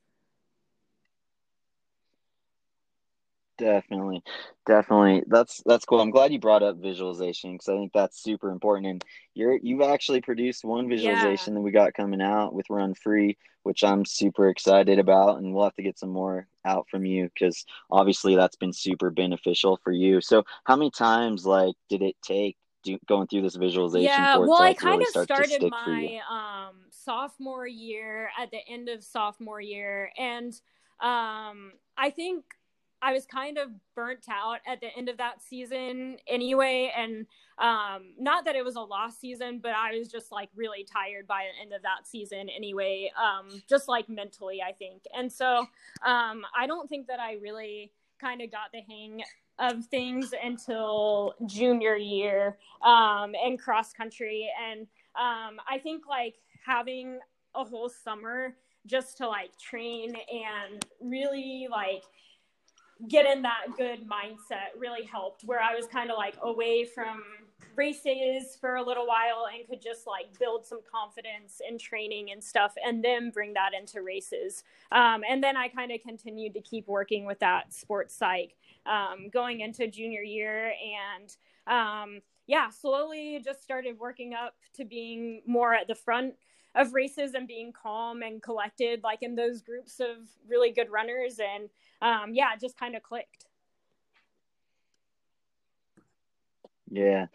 Definitely, 3.63 4.21
definitely. 4.65 5.23
That's 5.28 5.63
that's 5.65 5.86
cool. 5.86 6.02
I'm 6.02 6.12
glad 6.12 6.34
you 6.34 6.39
brought 6.39 6.63
up 6.63 6.78
visualization 6.78 7.54
because 7.54 7.69
I 7.69 7.78
think 7.78 7.93
that's 7.93 8.21
super 8.21 8.52
important. 8.52 8.88
And 8.88 9.06
you're 9.34 9.56
you've 9.56 9.82
actually 9.82 10.19
produced 10.19 10.65
one 10.65 10.89
visualization 10.89 11.54
yeah. 11.54 11.60
that 11.60 11.63
we 11.63 11.71
got 11.71 11.93
coming 11.93 12.21
out 12.21 12.54
with 12.54 12.69
Run 12.69 12.93
Free, 12.93 13.38
which 13.63 13.86
I'm 13.86 14.04
super 14.04 14.49
excited 14.49 14.99
about, 14.99 15.38
and 15.38 15.54
we'll 15.54 15.63
have 15.63 15.76
to 15.76 15.82
get 15.84 15.97
some 15.97 16.10
more 16.10 16.45
out 16.65 16.88
from 16.89 17.06
you 17.06 17.30
because 17.34 17.65
obviously 17.89 18.36
that's 18.36 18.58
been 18.58 18.73
super 18.73 19.10
beneficial 19.10 19.80
for 19.82 19.93
you. 19.93 20.19
So, 20.19 20.43
how 20.65 20.76
many 20.76 20.91
times 20.91 21.45
like 21.45 21.76
did 21.89 22.02
it 22.02 22.17
take 22.21 22.58
do, 22.84 22.99
going 23.08 23.28
through 23.28 23.43
this 23.43 23.56
visualization? 23.56 24.10
Yeah, 24.10 24.38
well, 24.39 24.62
I 24.62 24.73
kind 24.73 24.99
really 24.99 25.06
of 25.15 25.23
started 25.23 25.71
my 25.71 26.19
um, 26.30 26.76
sophomore 26.89 27.65
year 27.65 28.30
at 28.38 28.52
the 28.52 28.60
end 28.67 28.89
of 28.89 29.06
sophomore 29.06 29.62
year, 29.62 30.12
and 30.17 30.52
um, 30.99 31.71
I 31.97 32.10
think 32.13 32.43
I 33.04 33.12
was 33.12 33.26
kind 33.26 33.58
of 33.58 33.70
burnt 33.96 34.28
out 34.30 34.60
at 34.66 34.80
the 34.80 34.88
end 34.98 35.10
of 35.10 35.18
that 35.18 35.42
season 35.42 36.18
anyway. 36.26 36.92
And 36.98 37.26
um, 37.58 38.13
not 38.18 38.46
that 38.46 38.56
it 38.56 38.63
was 38.63 38.76
a 38.76 38.82
lost 38.82 39.20
season, 39.20 39.60
but 39.62 39.74
I 39.74 39.98
was 39.98 40.08
just 40.08 40.32
like 40.32 40.50
really 40.56 40.86
tired 40.86 41.28
by 41.28 41.44
the 41.44 41.62
end 41.62 41.74
of 41.74 41.82
that 41.82 42.08
season 42.08 42.48
anyway, 42.50 43.12
um, 43.22 43.62
just 43.70 43.89
like 43.89 44.08
mentally, 44.08 44.62
I 44.62 44.72
think. 44.72 45.04
And 45.16 45.32
so 45.32 45.68
um, 46.06 46.46
I 46.58 46.66
don't 46.66 46.88
think 46.88 47.08
that 47.08 47.20
I 47.20 47.34
really 47.42 47.92
kind 48.22 48.42
of 48.42 48.50
got 48.50 48.72
the 48.72 48.80
hang 48.82 49.22
of 49.60 49.86
things 49.88 50.34
until 50.42 51.36
junior 51.46 51.98
year 51.98 52.58
um, 52.82 53.34
in 53.36 53.58
cross 53.58 53.92
country. 53.92 54.50
And 54.66 54.88
um, 55.16 55.60
I 55.70 55.78
think 55.78 56.08
like 56.08 56.36
having 56.66 57.20
a 57.54 57.66
whole 57.66 57.89
summer 57.89 58.56
just 58.86 59.18
to 59.18 59.28
like 59.28 59.58
train 59.58 60.13
and 60.32 60.86
really 61.02 61.68
like 61.70 62.04
get 63.08 63.26
in 63.26 63.42
that 63.42 63.66
good 63.78 64.08
mindset 64.08 64.78
really 64.78 65.06
helped 65.06 65.44
where 65.44 65.62
I 65.62 65.76
was 65.76 65.88
kind 65.88 66.10
of 66.10 66.18
like 66.18 66.36
away 66.42 66.86
from 66.86 67.24
races 67.76 68.58
for 68.60 68.76
a 68.76 68.84
little 68.84 69.08
while 69.08 69.48
and 69.54 69.68
could 69.68 69.82
just 69.82 70.06
like 70.06 70.28
build 70.40 70.66
some 70.66 70.80
confidence 70.90 71.62
in 71.68 71.78
training 71.78 72.32
and 72.32 72.44
stuff 72.44 72.74
and 72.86 73.04
then 73.04 73.30
bring 73.32 73.54
that 73.54 73.72
into 73.78 74.02
races. 74.02 74.64
Um, 74.92 75.24
and 75.28 75.44
then 75.44 75.58
I 75.58 75.68
kind 75.68 75.92
of 75.92 76.02
continued 76.02 76.54
to 76.54 76.62
keep 76.62 76.88
working 76.88 77.26
with 77.26 77.40
that 77.40 77.74
sports 77.74 78.16
psych 78.16 78.56
um, 78.86 79.30
going 79.32 79.62
into 79.62 79.88
junior 79.88 80.22
year 80.22 80.74
and 81.18 81.36
um, 81.66 82.22
yeah, 82.48 82.70
slowly 82.70 83.42
just 83.44 83.64
started 83.64 83.98
working 84.00 84.34
up 84.34 84.56
to 84.76 84.86
being 84.86 85.42
more 85.48 85.74
at 85.74 85.88
the 85.88 85.96
front 85.96 86.36
of 86.76 86.94
races 86.94 87.34
and 87.36 87.48
being 87.48 87.72
calm 87.72 88.24
and 88.24 88.42
collected 88.42 89.02
like 89.04 89.20
in 89.22 89.36
those 89.36 89.62
groups 89.62 90.00
of 90.00 90.28
really 90.48 90.72
good 90.72 90.90
runners 90.90 91.40
and 91.40 91.70
um, 92.04 92.34
yeah, 92.34 92.54
it 92.54 92.60
just 92.60 92.78
kind 92.78 92.96
of 92.96 93.02
clicked. 93.02 93.46
Yeah, 96.92 97.26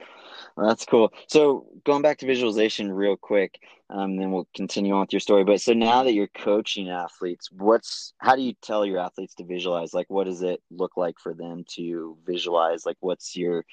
well, 0.57 0.68
that's 0.68 0.85
cool. 0.85 1.12
So 1.26 1.66
going 1.85 2.02
back 2.02 2.18
to 2.18 2.26
visualization 2.26 2.92
real 2.92 3.16
quick, 3.16 3.59
um, 3.90 4.16
then 4.16 4.31
we'll 4.31 4.46
continue 4.54 4.92
on 4.92 5.00
with 5.00 5.12
your 5.12 5.20
story. 5.20 5.42
But 5.42 5.61
so 5.61 5.72
now 5.72 6.04
that 6.04 6.12
you're 6.12 6.28
coaching 6.28 6.90
athletes, 6.90 7.50
what's 7.50 8.12
how 8.18 8.37
do 8.37 8.42
you 8.42 8.54
tell 8.62 8.85
your 8.85 9.00
athletes 9.00 9.35
to 9.37 9.44
visualize? 9.44 9.94
Like, 9.94 10.11
what 10.11 10.26
does 10.26 10.42
it 10.42 10.62
look 10.70 10.96
like 10.96 11.16
for 11.18 11.35
them 11.35 11.64
to 11.76 12.16
visualize? 12.24 12.87
Like, 12.87 12.98
what's 13.00 13.37
your 13.37 13.64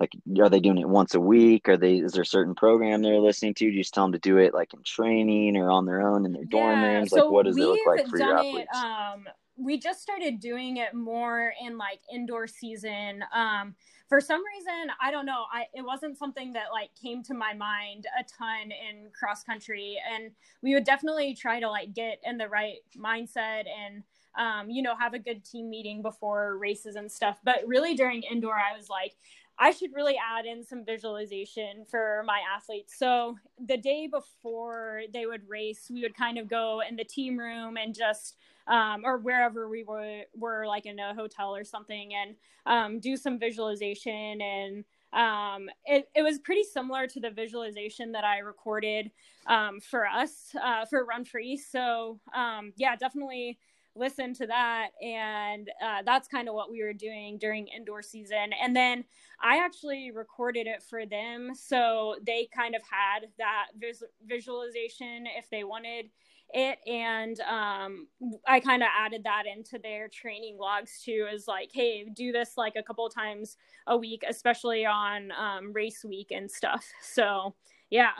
like 0.00 0.12
are 0.40 0.48
they 0.48 0.60
doing 0.60 0.78
it 0.78 0.88
once 0.88 1.14
a 1.14 1.20
week 1.20 1.68
are 1.68 1.76
they 1.76 1.98
is 1.98 2.12
there 2.12 2.22
a 2.22 2.26
certain 2.26 2.54
program 2.54 3.02
they're 3.02 3.20
listening 3.20 3.54
to 3.54 3.64
do 3.64 3.70
you 3.70 3.80
just 3.80 3.94
tell 3.94 4.04
them 4.04 4.12
to 4.12 4.18
do 4.18 4.38
it 4.38 4.52
like 4.52 4.72
in 4.74 4.82
training 4.82 5.56
or 5.56 5.70
on 5.70 5.86
their 5.86 6.02
own 6.02 6.24
in 6.26 6.32
their 6.32 6.44
dorm 6.46 6.80
yeah, 6.80 6.86
rooms 6.86 7.10
so 7.10 7.16
like 7.16 7.30
what 7.30 7.44
does 7.44 7.56
it 7.56 7.60
look 7.60 7.78
like 7.86 8.08
for 8.08 8.18
your 8.18 8.36
athletes 8.36 8.68
it, 8.72 8.76
um, 8.76 9.28
we 9.62 9.78
just 9.78 10.02
started 10.02 10.40
doing 10.40 10.78
it 10.78 10.94
more 10.94 11.52
in 11.64 11.78
like 11.78 12.00
indoor 12.12 12.46
season. 12.46 13.24
Um, 13.34 13.74
for 14.08 14.20
some 14.20 14.42
reason, 14.54 14.90
I 15.00 15.10
don't 15.10 15.26
know. 15.26 15.44
I 15.52 15.64
it 15.74 15.82
wasn't 15.82 16.18
something 16.18 16.52
that 16.52 16.66
like 16.72 16.90
came 17.00 17.22
to 17.24 17.34
my 17.34 17.54
mind 17.54 18.06
a 18.18 18.24
ton 18.24 18.70
in 18.70 19.10
cross 19.18 19.42
country, 19.42 19.96
and 20.12 20.32
we 20.62 20.74
would 20.74 20.84
definitely 20.84 21.34
try 21.34 21.60
to 21.60 21.68
like 21.70 21.94
get 21.94 22.20
in 22.24 22.36
the 22.36 22.48
right 22.48 22.78
mindset 22.96 23.64
and 23.66 24.02
um, 24.38 24.70
you 24.70 24.82
know 24.82 24.94
have 24.96 25.14
a 25.14 25.18
good 25.18 25.44
team 25.44 25.70
meeting 25.70 26.02
before 26.02 26.58
races 26.58 26.96
and 26.96 27.10
stuff. 27.10 27.38
But 27.44 27.60
really 27.66 27.94
during 27.94 28.22
indoor, 28.22 28.54
I 28.54 28.76
was 28.76 28.88
like, 28.90 29.14
I 29.58 29.70
should 29.70 29.94
really 29.94 30.16
add 30.16 30.44
in 30.44 30.64
some 30.64 30.84
visualization 30.84 31.84
for 31.90 32.22
my 32.26 32.40
athletes. 32.54 32.98
So 32.98 33.36
the 33.64 33.76
day 33.76 34.08
before 34.08 35.02
they 35.12 35.26
would 35.26 35.48
race, 35.48 35.90
we 35.92 36.02
would 36.02 36.16
kind 36.16 36.38
of 36.38 36.48
go 36.48 36.82
in 36.86 36.96
the 36.96 37.04
team 37.04 37.38
room 37.38 37.76
and 37.76 37.94
just 37.94 38.36
um, 38.66 39.02
or 39.04 39.18
wherever 39.18 39.68
we 39.68 39.84
were 39.84 40.22
were 40.36 40.66
like 40.66 40.86
in 40.86 40.98
a 40.98 41.14
hotel 41.14 41.54
or 41.54 41.64
something 41.64 42.12
and 42.14 42.36
um, 42.66 43.00
do 43.00 43.16
some 43.16 43.38
visualization 43.38 44.40
and 44.40 44.84
um, 45.12 45.68
it, 45.84 46.08
it 46.14 46.22
was 46.22 46.38
pretty 46.38 46.62
similar 46.62 47.06
to 47.06 47.20
the 47.20 47.30
visualization 47.30 48.12
that 48.12 48.24
I 48.24 48.38
recorded 48.38 49.10
um, 49.46 49.78
for 49.80 50.06
us 50.06 50.54
uh, 50.62 50.86
for 50.86 51.04
Run 51.04 51.24
Free. 51.24 51.56
So 51.58 52.18
um, 52.34 52.72
yeah, 52.76 52.96
definitely 52.96 53.58
listen 53.94 54.32
to 54.34 54.46
that 54.46 54.88
and 55.02 55.70
uh, 55.84 56.02
that's 56.04 56.28
kind 56.28 56.48
of 56.48 56.54
what 56.54 56.70
we 56.70 56.82
were 56.82 56.92
doing 56.92 57.36
during 57.38 57.66
indoor 57.68 58.00
season 58.00 58.50
and 58.62 58.74
then 58.74 59.04
i 59.42 59.58
actually 59.58 60.10
recorded 60.10 60.66
it 60.66 60.82
for 60.82 61.04
them 61.04 61.50
so 61.54 62.16
they 62.26 62.48
kind 62.54 62.74
of 62.74 62.80
had 62.90 63.26
that 63.36 63.66
vis- 63.78 64.02
visualization 64.26 65.26
if 65.36 65.48
they 65.50 65.62
wanted 65.62 66.06
it 66.52 66.78
and 66.86 67.40
um, 67.40 68.06
i 68.46 68.60
kind 68.60 68.82
of 68.82 68.88
added 68.98 69.22
that 69.24 69.44
into 69.46 69.78
their 69.78 70.08
training 70.08 70.56
logs 70.58 71.00
too 71.04 71.26
is 71.32 71.48
like 71.48 71.70
hey 71.72 72.04
do 72.14 72.32
this 72.32 72.52
like 72.56 72.74
a 72.76 72.82
couple 72.82 73.08
times 73.08 73.56
a 73.86 73.96
week 73.96 74.22
especially 74.28 74.84
on 74.84 75.32
um, 75.32 75.72
race 75.72 76.04
week 76.04 76.30
and 76.30 76.50
stuff. 76.50 76.84
So 77.02 77.54
yeah 77.90 78.12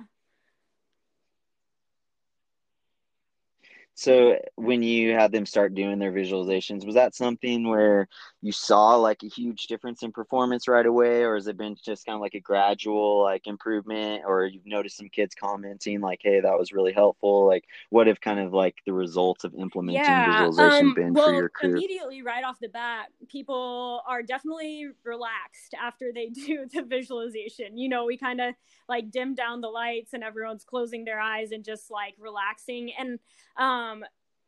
So 3.94 4.38
when 4.56 4.82
you 4.82 5.12
had 5.12 5.32
them 5.32 5.44
start 5.44 5.74
doing 5.74 5.98
their 5.98 6.12
visualizations, 6.12 6.86
was 6.86 6.94
that 6.94 7.14
something 7.14 7.68
where 7.68 8.08
you 8.40 8.50
saw 8.50 8.96
like 8.96 9.22
a 9.22 9.28
huge 9.28 9.66
difference 9.66 10.02
in 10.02 10.12
performance 10.12 10.66
right 10.66 10.86
away, 10.86 11.24
or 11.24 11.34
has 11.34 11.46
it 11.46 11.58
been 11.58 11.76
just 11.84 12.06
kind 12.06 12.14
of 12.14 12.22
like 12.22 12.34
a 12.34 12.40
gradual 12.40 13.22
like 13.22 13.46
improvement, 13.46 14.22
or 14.26 14.46
you've 14.46 14.66
noticed 14.66 14.96
some 14.96 15.10
kids 15.10 15.34
commenting 15.34 16.00
like, 16.00 16.20
"Hey, 16.22 16.40
that 16.40 16.58
was 16.58 16.72
really 16.72 16.92
helpful." 16.92 17.46
Like, 17.46 17.64
what 17.90 18.06
have 18.06 18.20
kind 18.20 18.40
of 18.40 18.54
like 18.54 18.76
the 18.86 18.94
results 18.94 19.44
of 19.44 19.54
implementing 19.54 20.02
yeah, 20.02 20.30
visualization 20.30 20.86
um, 20.86 20.94
been 20.94 21.12
well, 21.12 21.28
for 21.28 21.34
your 21.34 21.48
crew? 21.50 21.72
Immediately, 21.72 22.22
right 22.22 22.44
off 22.44 22.58
the 22.60 22.68
bat, 22.68 23.08
people 23.28 24.02
are 24.08 24.22
definitely 24.22 24.88
relaxed 25.04 25.74
after 25.80 26.12
they 26.14 26.28
do 26.30 26.66
the 26.72 26.82
visualization. 26.82 27.76
You 27.76 27.90
know, 27.90 28.06
we 28.06 28.16
kind 28.16 28.40
of 28.40 28.54
like 28.88 29.10
dim 29.10 29.34
down 29.34 29.60
the 29.60 29.68
lights 29.68 30.14
and 30.14 30.24
everyone's 30.24 30.64
closing 30.64 31.04
their 31.04 31.20
eyes 31.20 31.52
and 31.52 31.62
just 31.62 31.90
like 31.90 32.14
relaxing 32.18 32.90
and 32.98 33.18
um 33.58 33.81
Um, 33.82 34.04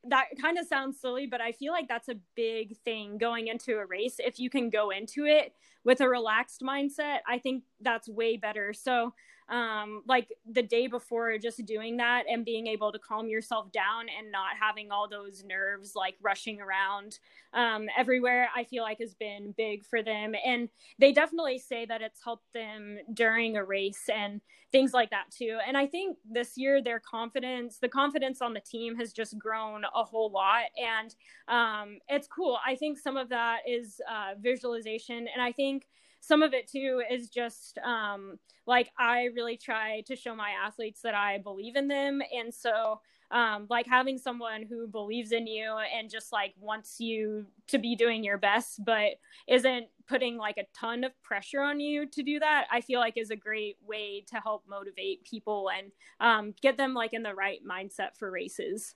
that 0.07 0.27
kind 0.41 0.59
of 0.59 0.67
sounds 0.67 1.01
silly, 1.01 1.27
but 1.27 1.41
I 1.41 1.53
feel 1.53 1.73
like 1.73 1.89
that's 1.89 2.09
a 2.09 2.17
big 2.37 2.77
thing 2.85 3.17
going 3.19 3.49
into 3.49 3.79
a 3.79 3.87
race. 3.87 4.17
If 4.19 4.39
you 4.39 4.51
can 4.51 4.69
go 4.69 4.91
into 4.91 5.25
it 5.25 5.55
with 5.85 6.01
a 6.01 6.09
relaxed 6.09 6.61
mindset, 6.61 7.19
I 7.27 7.39
think 7.39 7.65
that's 7.81 8.09
way 8.09 8.37
better. 8.37 8.73
So 8.75 9.15
um, 9.49 10.03
like 10.07 10.33
the 10.51 10.63
day 10.63 10.87
before 10.87 11.37
just 11.39 11.65
doing 11.67 11.97
that 11.99 12.25
and 12.29 12.45
being 12.45 12.67
able 12.67 12.93
to 12.93 12.99
calm 12.99 13.29
yourself 13.29 13.71
down 13.73 14.07
and 14.19 14.33
not 14.33 14.51
having 14.61 14.91
all 14.91 15.09
those 15.09 15.45
nerves 15.45 15.95
like 15.95 16.17
rushing 16.23 16.61
around 16.61 17.19
um, 17.53 17.87
everywhere 17.97 18.49
i 18.57 18.65
feel 18.65 18.83
like 18.83 18.99
has 18.99 19.15
been 19.15 19.55
big 19.57 19.85
for 19.85 20.03
them. 20.03 20.35
And 20.45 20.69
they 20.99 21.13
definitely 21.13 21.59
say 21.59 21.87
that 21.87 22.03
it's 22.03 22.23
helped 22.23 22.53
them 22.53 22.99
during 23.13 23.57
a 23.57 23.65
race 23.65 24.09
and 24.15 24.41
things 24.73 24.93
like 24.93 25.11
that 25.11 25.31
too. 25.31 25.59
And 25.67 25.77
i 25.77 25.87
think 25.87 26.17
this 26.29 26.57
year 26.57 26.83
their 26.83 27.01
confidence 27.01 27.79
the 27.79 27.89
confidence 27.89 28.41
on 28.41 28.55
the 28.55 28.61
team 28.61 28.97
has 28.97 29.13
just 29.13 29.39
grown 29.39 29.85
a 29.85 30.05
whole 30.05 30.31
lot. 30.31 30.65
And 30.83 31.15
um, 31.49 31.99
it's 32.09 32.27
cool. 32.27 32.59
I 32.67 32.75
think 32.75 32.99
some 32.99 33.17
of 33.17 33.29
that 33.29 33.61
is 33.69 34.01
uh, 34.11 34.35
visualization. 34.41 35.27
And 35.33 35.43
i 35.43 35.53
think 35.53 35.87
some 36.27 36.43
of 36.43 36.55
it 36.55 36.67
too 36.69 37.03
is 37.11 37.29
just 37.29 37.79
um, 37.79 38.39
like 38.67 38.91
I 38.99 39.25
really 39.35 39.59
try 39.59 40.03
to 40.07 40.17
show 40.17 40.35
my 40.35 40.51
athletes 40.65 41.03
that 41.03 41.15
I 41.15 41.39
believe 41.39 41.77
in 41.77 41.89
them. 41.89 42.23
And 42.35 42.53
so, 42.53 43.01
um, 43.31 43.67
like 43.69 43.87
having 43.87 44.17
someone 44.17 44.63
who 44.63 44.87
believes 44.87 45.33
in 45.33 45.47
you 45.47 45.77
and 45.95 46.09
just 46.09 46.33
like 46.33 46.55
wants 46.59 46.99
you 46.99 47.47
to 47.67 47.79
be 47.79 47.95
doing 47.95 48.25
your 48.25 48.39
best, 48.39 48.85
but 48.85 49.13
isn't 49.49 49.87
putting 50.07 50.37
like 50.37 50.57
a 50.57 50.67
ton 50.75 51.05
of 51.05 51.13
pressure 51.23 51.61
on 51.61 51.81
you 51.81 52.07
to 52.07 52.23
do 52.23 52.39
that, 52.39 52.67
I 52.71 52.81
feel 52.81 53.01
like 53.01 53.17
is 53.17 53.31
a 53.31 53.37
great 53.37 53.77
way 53.87 54.25
to 54.29 54.37
help 54.37 54.65
motivate 54.69 55.25
people 55.25 55.69
and 55.77 55.91
um, 56.21 56.55
get 56.63 56.77
them 56.77 56.95
like 56.95 57.13
in 57.13 57.23
the 57.23 57.35
right 57.35 57.61
mindset 57.69 58.17
for 58.17 58.31
races. 58.31 58.95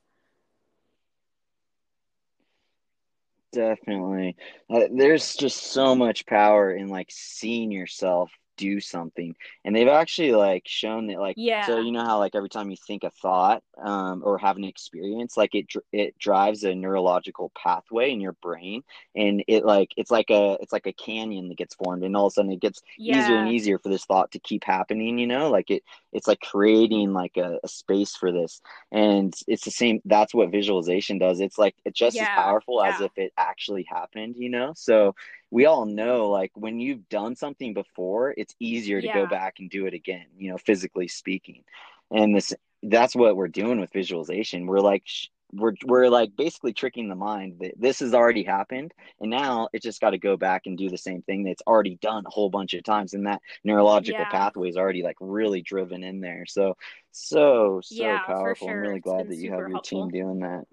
Definitely. 3.53 4.37
Uh, 4.69 4.85
there's 4.95 5.35
just 5.35 5.57
so 5.73 5.95
much 5.95 6.27
power 6.27 6.71
in 6.75 6.89
like 6.89 7.09
seeing 7.11 7.71
yourself 7.73 8.31
do 8.59 8.81
something. 8.81 9.35
And 9.65 9.75
they've 9.75 9.89
actually 9.89 10.33
like 10.33 10.65
shown 10.67 11.07
that 11.07 11.19
like 11.19 11.37
yeah. 11.39 11.65
so 11.65 11.79
you 11.79 11.93
know 11.93 12.05
how 12.05 12.19
like 12.19 12.35
every 12.35 12.51
time 12.51 12.71
you 12.71 12.77
think 12.77 13.05
a 13.05 13.11
thought 13.11 13.63
um, 13.83 14.23
or 14.25 14.37
have 14.39 14.57
an 14.57 14.65
experience 14.65 15.37
like 15.37 15.55
it 15.55 15.73
it 15.93 16.19
drives 16.19 16.65
a 16.65 16.75
neurological 16.75 17.51
pathway 17.57 18.11
in 18.11 18.21
your 18.21 18.33
brain. 18.43 18.83
And 19.15 19.43
it 19.49 19.65
like 19.65 19.93
it's 19.97 20.11
like 20.11 20.31
a 20.31 20.59
it's 20.61 20.73
like 20.73 20.87
a 20.87 20.93
canyon 20.93 21.49
that 21.49 21.57
gets 21.57 21.75
formed 21.77 22.05
and 22.05 22.15
all 22.17 22.27
of 22.27 22.33
a 22.33 22.35
sudden 22.35 22.53
it 22.53 22.61
gets 22.61 22.83
yeah. 22.99 23.23
easier 23.23 23.37
and 23.37 23.49
easier 23.49 23.79
for 23.79 23.89
this 23.89 24.05
thought 24.05 24.33
to 24.33 24.41
keep 24.41 24.65
happening 24.65 25.19
you 25.19 25.27
know? 25.27 25.51
Like 25.51 25.71
it 25.71 25.85
it's 26.13 26.27
like 26.27 26.41
creating 26.41 27.13
like 27.13 27.37
a, 27.37 27.59
a 27.63 27.69
space 27.69 28.17
for 28.17 28.33
this. 28.33 28.61
And 28.93 29.33
it's 29.47 29.65
the 29.65 29.71
same 29.71 30.01
that's 30.05 30.35
what 30.35 30.51
visualization 30.51 31.19
does. 31.19 31.41
It's 31.41 31.57
like 31.57 31.77
it's 31.85 31.99
just 31.99 32.17
yeah. 32.17 32.23
as 32.23 32.29
powerful 32.31 32.81
yeah. 32.83 32.95
as 32.95 33.01
if 33.01 33.13
it 33.17 33.33
actually 33.39 33.85
happened 33.89 34.35
you 34.37 34.51
know? 34.51 34.73
So 34.77 35.15
we 35.51 35.67
all 35.67 35.87
know 35.87 36.29
like 36.29 36.53
when 36.55 36.81
you've 36.81 37.09
done 37.09 37.35
something 37.35 37.75
before 37.75 38.35
it's 38.37 38.55
easier 38.61 39.01
to 39.01 39.07
yeah. 39.07 39.15
go 39.15 39.27
back 39.27 39.57
and 39.59 39.71
do 39.71 39.87
it 39.87 39.95
again 39.95 40.27
you 40.37 40.51
know 40.51 40.59
physically 40.59 41.09
speaking 41.09 41.65
and 42.11 42.35
this 42.35 42.55
that's 42.85 43.17
what 43.17 43.37
we're 43.37 43.49
doing 43.49 43.81
with 43.81 43.93
visualization 43.93 44.67
we're 44.67 44.81
like 44.81 45.05
we're 45.53 45.73
we're 45.87 46.09
like 46.09 46.37
basically 46.37 46.73
tricking 46.73 47.09
the 47.09 47.15
mind 47.15 47.57
that 47.61 47.73
this 47.79 48.01
has 48.01 48.13
already 48.13 48.43
happened 48.43 48.93
and 49.21 49.31
now 49.31 49.69
it 49.73 49.83
just 49.83 50.01
got 50.01 50.11
to 50.11 50.19
go 50.19 50.37
back 50.37 50.63
and 50.67 50.77
do 50.77 50.91
the 50.91 50.99
same 50.99 51.23
thing 51.23 51.43
that's 51.43 51.63
already 51.67 51.97
done 52.03 52.25
a 52.27 52.31
whole 52.31 52.51
bunch 52.51 52.75
of 52.75 52.85
times 52.85 53.15
and 53.15 53.27
that 53.27 53.41
neurological 53.65 54.21
yeah. 54.21 54.31
pathway 54.31 54.69
is 54.69 54.77
already 54.77 55.03
like 55.03 55.17
really 55.21 55.63
driven 55.63 56.05
in 56.05 56.21
there 56.21 56.45
so 56.47 56.77
so 57.13 57.81
so 57.83 57.95
yeah, 57.95 58.21
powerful 58.27 58.69
sure. 58.69 58.77
i'm 58.77 58.83
really 58.83 59.01
glad 59.01 59.29
that 59.29 59.37
you 59.37 59.51
have 59.51 59.61
your 59.61 59.71
helpful. 59.71 60.09
team 60.09 60.11
doing 60.11 60.41
that 60.41 60.65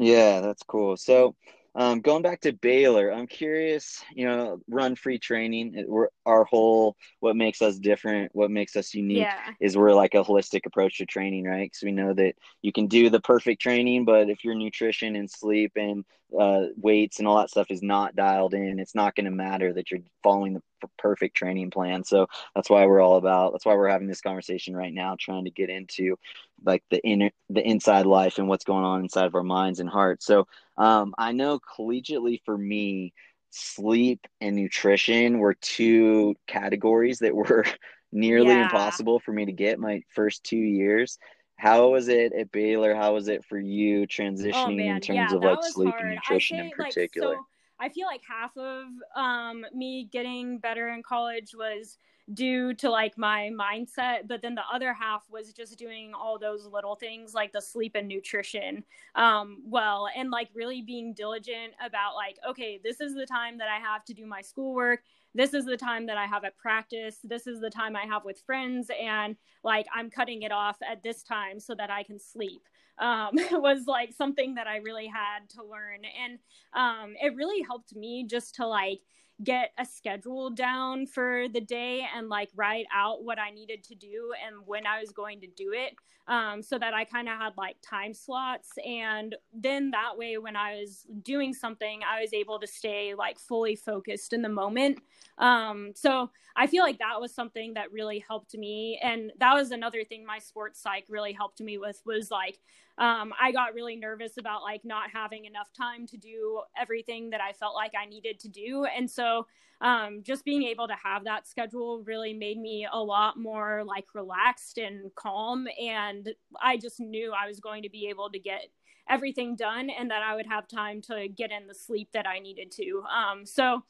yeah, 0.00 0.40
that's 0.40 0.62
cool. 0.62 0.96
So, 0.96 1.36
um, 1.74 2.00
going 2.00 2.22
back 2.22 2.40
to 2.40 2.52
Baylor, 2.52 3.12
I'm 3.12 3.28
curious, 3.28 4.02
you 4.12 4.26
know, 4.26 4.60
run 4.68 4.96
free 4.96 5.18
training, 5.18 5.74
it, 5.76 5.88
we're, 5.88 6.08
our 6.26 6.44
whole, 6.44 6.96
what 7.20 7.36
makes 7.36 7.62
us 7.62 7.78
different, 7.78 8.34
what 8.34 8.50
makes 8.50 8.74
us 8.74 8.92
unique 8.92 9.18
yeah. 9.18 9.52
is 9.60 9.76
we're 9.76 9.94
like 9.94 10.14
a 10.14 10.24
holistic 10.24 10.66
approach 10.66 10.98
to 10.98 11.06
training, 11.06 11.44
right? 11.44 11.70
Because 11.70 11.84
we 11.84 11.92
know 11.92 12.12
that 12.14 12.34
you 12.62 12.72
can 12.72 12.88
do 12.88 13.08
the 13.08 13.20
perfect 13.20 13.62
training, 13.62 14.04
but 14.04 14.28
if 14.30 14.42
your 14.42 14.56
nutrition 14.56 15.14
and 15.14 15.30
sleep 15.30 15.72
and 15.76 16.04
uh, 16.38 16.66
weights 16.76 17.18
and 17.18 17.28
all 17.28 17.38
that 17.38 17.50
stuff 17.50 17.70
is 17.70 17.82
not 17.82 18.16
dialed 18.16 18.54
in, 18.54 18.78
it's 18.78 18.94
not 18.94 19.14
going 19.14 19.24
to 19.24 19.30
matter 19.30 19.72
that 19.72 19.90
you're 19.90 20.00
following 20.22 20.54
the 20.54 20.62
perfect 20.98 21.36
training 21.36 21.70
plan. 21.70 22.04
So 22.04 22.26
that's 22.54 22.70
why 22.70 22.86
we're 22.86 23.00
all 23.00 23.16
about. 23.16 23.52
That's 23.52 23.66
why 23.66 23.74
we're 23.74 23.88
having 23.88 24.08
this 24.08 24.20
conversation 24.20 24.76
right 24.76 24.92
now, 24.92 25.16
trying 25.18 25.44
to 25.44 25.50
get 25.50 25.70
into 25.70 26.16
like 26.64 26.82
the 26.90 27.04
inner, 27.04 27.30
the 27.48 27.66
inside 27.66 28.06
life 28.06 28.38
and 28.38 28.48
what's 28.48 28.64
going 28.64 28.84
on 28.84 29.00
inside 29.00 29.26
of 29.26 29.34
our 29.34 29.42
minds 29.42 29.80
and 29.80 29.88
hearts. 29.88 30.26
So 30.26 30.46
um, 30.76 31.14
I 31.18 31.32
know 31.32 31.58
collegiately 31.58 32.40
for 32.44 32.56
me, 32.56 33.12
sleep 33.50 34.26
and 34.40 34.56
nutrition 34.56 35.38
were 35.38 35.54
two 35.54 36.36
categories 36.46 37.18
that 37.18 37.34
were 37.34 37.64
nearly 38.12 38.48
yeah. 38.48 38.64
impossible 38.64 39.20
for 39.20 39.32
me 39.32 39.46
to 39.46 39.52
get 39.52 39.78
my 39.78 40.02
first 40.14 40.44
two 40.44 40.56
years 40.56 41.18
how 41.60 41.88
was 41.88 42.08
it 42.08 42.32
at 42.32 42.50
Baylor? 42.52 42.94
How 42.94 43.12
was 43.12 43.28
it 43.28 43.44
for 43.44 43.58
you 43.58 44.06
transitioning 44.06 44.90
oh, 44.90 44.94
in 44.94 45.00
terms 45.00 45.16
yeah, 45.16 45.34
of 45.34 45.42
like 45.42 45.58
sleep 45.62 45.90
hard. 45.90 46.06
and 46.06 46.14
nutrition 46.14 46.58
in 46.58 46.70
particular? 46.70 47.28
Like, 47.28 47.36
so 47.36 47.46
I 47.78 47.88
feel 47.90 48.06
like 48.06 48.22
half 48.26 48.56
of 48.56 48.86
um, 49.14 49.66
me 49.74 50.08
getting 50.10 50.58
better 50.58 50.88
in 50.88 51.02
college 51.02 51.54
was 51.54 51.98
due 52.32 52.72
to 52.74 52.88
like 52.88 53.18
my 53.18 53.50
mindset 53.58 54.28
but 54.28 54.40
then 54.40 54.54
the 54.54 54.62
other 54.72 54.94
half 54.94 55.24
was 55.28 55.52
just 55.52 55.76
doing 55.76 56.12
all 56.14 56.38
those 56.38 56.64
little 56.64 56.94
things 56.94 57.34
like 57.34 57.50
the 57.52 57.60
sleep 57.60 57.96
and 57.96 58.06
nutrition 58.06 58.84
um, 59.16 59.58
well 59.64 60.06
and 60.16 60.30
like 60.30 60.48
really 60.54 60.80
being 60.80 61.12
diligent 61.12 61.72
about 61.84 62.14
like 62.14 62.36
okay 62.48 62.78
this 62.84 63.00
is 63.00 63.14
the 63.14 63.26
time 63.26 63.58
that 63.58 63.66
i 63.68 63.80
have 63.80 64.04
to 64.04 64.14
do 64.14 64.26
my 64.26 64.40
schoolwork 64.40 65.00
this 65.34 65.54
is 65.54 65.64
the 65.64 65.76
time 65.76 66.06
that 66.06 66.16
I 66.16 66.26
have 66.26 66.44
at 66.44 66.56
practice. 66.56 67.18
This 67.22 67.46
is 67.46 67.60
the 67.60 67.70
time 67.70 67.96
I 67.96 68.04
have 68.06 68.24
with 68.24 68.40
friends. 68.40 68.90
And 69.00 69.36
like, 69.62 69.86
I'm 69.94 70.10
cutting 70.10 70.42
it 70.42 70.52
off 70.52 70.78
at 70.88 71.02
this 71.02 71.22
time 71.22 71.60
so 71.60 71.74
that 71.74 71.90
I 71.90 72.02
can 72.02 72.18
sleep. 72.18 72.62
Um, 72.98 73.30
was 73.52 73.86
like 73.86 74.12
something 74.12 74.54
that 74.56 74.66
I 74.66 74.76
really 74.78 75.06
had 75.06 75.48
to 75.50 75.64
learn. 75.64 76.00
And 76.22 76.38
um, 76.74 77.14
it 77.20 77.36
really 77.36 77.62
helped 77.62 77.94
me 77.94 78.26
just 78.28 78.56
to 78.56 78.66
like, 78.66 79.00
get 79.42 79.70
a 79.78 79.84
schedule 79.84 80.50
down 80.50 81.06
for 81.06 81.46
the 81.52 81.60
day 81.60 82.06
and 82.14 82.28
like 82.28 82.50
write 82.54 82.86
out 82.94 83.24
what 83.24 83.38
I 83.38 83.50
needed 83.50 83.82
to 83.84 83.94
do 83.94 84.32
and 84.46 84.66
when 84.66 84.86
I 84.86 85.00
was 85.00 85.12
going 85.12 85.40
to 85.40 85.46
do 85.46 85.72
it 85.72 85.94
um, 86.30 86.62
so 86.62 86.78
that 86.78 86.94
I 86.94 87.04
kind 87.04 87.28
of 87.28 87.38
had 87.38 87.56
like 87.56 87.76
time 87.82 88.14
slots. 88.14 88.70
And 88.86 89.34
then 89.52 89.90
that 89.90 90.16
way, 90.16 90.38
when 90.38 90.54
I 90.54 90.76
was 90.76 91.04
doing 91.22 91.52
something, 91.52 92.00
I 92.08 92.20
was 92.20 92.32
able 92.32 92.60
to 92.60 92.66
stay 92.66 93.14
like 93.14 93.38
fully 93.38 93.74
focused 93.74 94.32
in 94.32 94.42
the 94.42 94.48
moment. 94.48 95.00
Um, 95.38 95.92
so 95.94 96.30
I 96.54 96.68
feel 96.68 96.84
like 96.84 96.98
that 96.98 97.20
was 97.20 97.34
something 97.34 97.74
that 97.74 97.90
really 97.90 98.24
helped 98.26 98.54
me. 98.54 99.00
And 99.02 99.32
that 99.40 99.54
was 99.54 99.72
another 99.72 100.04
thing 100.04 100.24
my 100.24 100.38
sports 100.38 100.80
psych 100.80 101.06
really 101.08 101.32
helped 101.32 101.60
me 101.60 101.78
with 101.78 102.00
was 102.06 102.30
like, 102.30 102.58
um, 103.00 103.32
I 103.40 103.50
got 103.50 103.74
really 103.74 103.96
nervous 103.96 104.36
about 104.38 104.62
like 104.62 104.84
not 104.84 105.10
having 105.10 105.46
enough 105.46 105.72
time 105.72 106.06
to 106.08 106.18
do 106.18 106.60
everything 106.78 107.30
that 107.30 107.40
I 107.40 107.54
felt 107.54 107.74
like 107.74 107.92
I 108.00 108.04
needed 108.04 108.38
to 108.40 108.48
do. 108.48 108.84
And 108.84 109.10
so 109.10 109.46
um, 109.80 110.22
just 110.22 110.44
being 110.44 110.64
able 110.64 110.86
to 110.86 110.94
have 111.02 111.24
that 111.24 111.48
schedule 111.48 112.02
really 112.04 112.34
made 112.34 112.58
me 112.58 112.86
a 112.92 113.02
lot 113.02 113.38
more 113.38 113.82
like 113.86 114.14
relaxed 114.14 114.76
and 114.76 115.10
calm. 115.14 115.66
And 115.82 116.28
I 116.60 116.76
just 116.76 117.00
knew 117.00 117.32
I 117.32 117.48
was 117.48 117.58
going 117.58 117.82
to 117.84 117.88
be 117.88 118.08
able 118.08 118.28
to 118.30 118.38
get 118.38 118.66
everything 119.08 119.56
done 119.56 119.88
and 119.88 120.10
that 120.10 120.22
I 120.22 120.36
would 120.36 120.46
have 120.46 120.68
time 120.68 121.00
to 121.02 121.26
get 121.26 121.50
in 121.50 121.66
the 121.66 121.74
sleep 121.74 122.10
that 122.12 122.26
I 122.26 122.38
needed 122.38 122.70
to. 122.72 123.02
Um, 123.10 123.46
so 123.46 123.82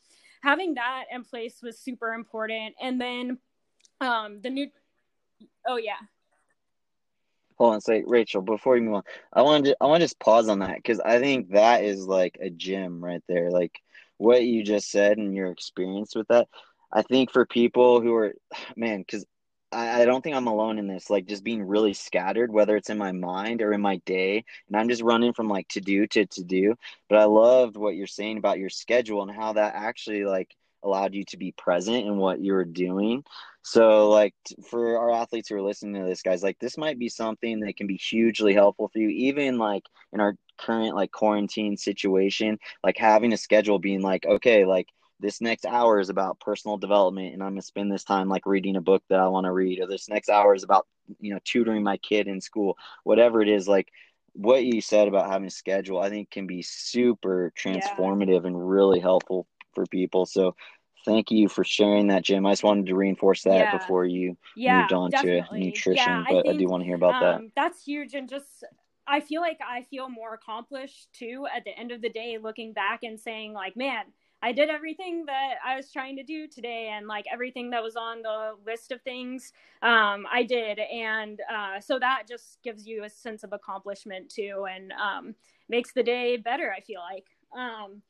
having 0.44 0.74
that 0.74 1.06
in 1.12 1.24
place 1.24 1.58
was 1.64 1.80
super 1.80 2.14
important. 2.14 2.76
And 2.80 3.00
then 3.00 3.38
um, 4.00 4.40
the 4.40 4.50
new, 4.50 4.68
oh 5.66 5.78
yeah 5.78 5.98
hold 7.60 7.74
on, 7.74 7.80
say 7.82 8.02
Rachel, 8.06 8.40
before 8.40 8.76
you 8.76 8.82
move 8.82 8.94
on, 8.94 9.02
I 9.34 9.42
want 9.42 9.66
to 9.66 9.76
I 9.82 9.84
want 9.84 10.00
to 10.00 10.06
just 10.06 10.18
pause 10.18 10.48
on 10.48 10.60
that 10.60 10.76
because 10.76 10.98
I 10.98 11.18
think 11.18 11.50
that 11.50 11.84
is 11.84 12.06
like 12.06 12.38
a 12.40 12.48
gem 12.48 13.04
right 13.04 13.22
there. 13.28 13.50
Like 13.50 13.78
what 14.16 14.42
you 14.42 14.64
just 14.64 14.90
said 14.90 15.18
and 15.18 15.34
your 15.34 15.50
experience 15.50 16.16
with 16.16 16.28
that. 16.28 16.48
I 16.90 17.02
think 17.02 17.30
for 17.30 17.44
people 17.44 18.00
who 18.00 18.14
are, 18.14 18.32
man, 18.76 19.00
because 19.00 19.26
I, 19.72 20.02
I 20.02 20.04
don't 20.06 20.22
think 20.24 20.36
I'm 20.36 20.46
alone 20.46 20.78
in 20.78 20.88
this. 20.88 21.10
Like 21.10 21.26
just 21.26 21.44
being 21.44 21.62
really 21.62 21.92
scattered, 21.92 22.50
whether 22.50 22.76
it's 22.76 22.88
in 22.90 22.96
my 22.96 23.12
mind 23.12 23.60
or 23.60 23.74
in 23.74 23.82
my 23.82 23.96
day, 24.06 24.42
and 24.68 24.76
I'm 24.76 24.88
just 24.88 25.02
running 25.02 25.34
from 25.34 25.48
like 25.48 25.68
to 25.68 25.82
do 25.82 26.06
to 26.06 26.24
to 26.26 26.42
do. 26.44 26.76
But 27.10 27.18
I 27.18 27.24
loved 27.24 27.76
what 27.76 27.94
you're 27.94 28.06
saying 28.06 28.38
about 28.38 28.58
your 28.58 28.70
schedule 28.70 29.22
and 29.22 29.30
how 29.30 29.52
that 29.52 29.74
actually 29.74 30.24
like 30.24 30.48
allowed 30.82 31.14
you 31.14 31.24
to 31.26 31.36
be 31.36 31.52
present 31.52 32.06
in 32.06 32.16
what 32.16 32.40
you 32.40 32.54
were 32.54 32.64
doing. 32.64 33.22
So, 33.62 34.08
like 34.08 34.34
for 34.68 34.98
our 34.98 35.10
athletes 35.10 35.48
who 35.48 35.56
are 35.56 35.62
listening 35.62 36.00
to 36.00 36.08
this, 36.08 36.22
guys, 36.22 36.42
like 36.42 36.58
this 36.58 36.78
might 36.78 36.98
be 36.98 37.08
something 37.08 37.60
that 37.60 37.76
can 37.76 37.86
be 37.86 37.96
hugely 37.96 38.54
helpful 38.54 38.88
for 38.88 38.98
you, 38.98 39.08
even 39.08 39.58
like 39.58 39.84
in 40.12 40.20
our 40.20 40.34
current 40.58 40.94
like 40.94 41.12
quarantine 41.12 41.76
situation, 41.76 42.58
like 42.82 42.96
having 42.96 43.32
a 43.32 43.36
schedule 43.36 43.78
being 43.78 44.00
like, 44.00 44.24
okay, 44.26 44.64
like 44.64 44.88
this 45.20 45.40
next 45.40 45.66
hour 45.66 46.00
is 46.00 46.08
about 46.08 46.40
personal 46.40 46.78
development 46.78 47.34
and 47.34 47.42
I'm 47.42 47.50
gonna 47.50 47.62
spend 47.62 47.92
this 47.92 48.04
time 48.04 48.28
like 48.28 48.46
reading 48.46 48.76
a 48.76 48.80
book 48.80 49.02
that 49.10 49.20
I 49.20 49.28
want 49.28 49.44
to 49.44 49.52
read, 49.52 49.80
or 49.80 49.86
this 49.86 50.08
next 50.08 50.30
hour 50.30 50.54
is 50.54 50.64
about 50.64 50.86
you 51.20 51.32
know 51.34 51.40
tutoring 51.44 51.82
my 51.82 51.98
kid 51.98 52.28
in 52.28 52.40
school, 52.40 52.76
whatever 53.04 53.42
it 53.42 53.48
is, 53.48 53.68
like 53.68 53.88
what 54.32 54.64
you 54.64 54.80
said 54.80 55.08
about 55.08 55.30
having 55.30 55.48
a 55.48 55.50
schedule, 55.50 56.00
I 56.00 56.08
think 56.08 56.30
can 56.30 56.46
be 56.46 56.62
super 56.62 57.52
transformative 57.58 58.42
yeah. 58.42 58.46
and 58.46 58.70
really 58.70 59.00
helpful 59.00 59.46
for 59.74 59.86
people. 59.86 60.26
So 60.26 60.54
thank 61.04 61.30
you 61.30 61.48
for 61.48 61.64
sharing 61.64 62.08
that, 62.08 62.24
Jim. 62.24 62.46
I 62.46 62.52
just 62.52 62.64
wanted 62.64 62.86
to 62.86 62.94
reinforce 62.94 63.42
that 63.42 63.54
yeah. 63.54 63.76
before 63.78 64.04
you 64.04 64.36
yeah, 64.56 64.80
moved 64.80 64.92
on 64.92 65.10
definitely. 65.10 65.60
to 65.60 65.66
nutrition, 65.66 66.04
yeah, 66.06 66.24
but 66.28 66.38
I, 66.38 66.42
think, 66.42 66.54
I, 66.54 66.58
do 66.58 66.66
want 66.66 66.82
to 66.82 66.86
hear 66.86 66.96
about 66.96 67.14
um, 67.14 67.20
that. 67.20 67.52
That's 67.56 67.82
huge, 67.82 68.14
and 68.14 68.28
just 68.28 68.64
I 69.06 69.20
feel 69.20 69.40
like 69.40 69.58
I 69.66 69.82
feel 69.82 70.08
more 70.08 70.34
accomplished 70.34 71.08
too 71.12 71.46
at 71.54 71.64
the 71.64 71.76
end 71.78 71.92
of 71.92 72.02
the 72.02 72.10
day, 72.10 72.38
looking 72.42 72.72
back 72.72 73.00
and 73.02 73.18
saying 73.18 73.52
like, 73.52 73.76
man. 73.76 74.04
I 74.42 74.52
did 74.52 74.70
everything 74.70 75.26
that 75.26 75.56
I 75.62 75.76
was 75.76 75.92
trying 75.92 76.16
to 76.16 76.22
do 76.22 76.48
today, 76.48 76.88
and 76.96 77.06
like 77.06 77.26
everything 77.30 77.68
that 77.72 77.82
was 77.82 77.94
on 77.94 78.22
the 78.22 78.52
list 78.64 78.90
of 78.90 79.02
things, 79.02 79.52
um, 79.82 80.24
I 80.32 80.44
did, 80.48 80.78
and 80.78 81.38
uh, 81.54 81.78
so 81.78 81.98
that 81.98 82.22
just 82.26 82.56
gives 82.64 82.86
you 82.86 83.04
a 83.04 83.10
sense 83.10 83.44
of 83.44 83.52
accomplishment 83.52 84.30
too, 84.30 84.66
and 84.74 84.94
um, 84.94 85.34
makes 85.68 85.92
the 85.92 86.02
day 86.02 86.38
better. 86.38 86.72
I 86.74 86.80
feel 86.80 87.00
like. 87.00 87.26
Um, 87.54 88.00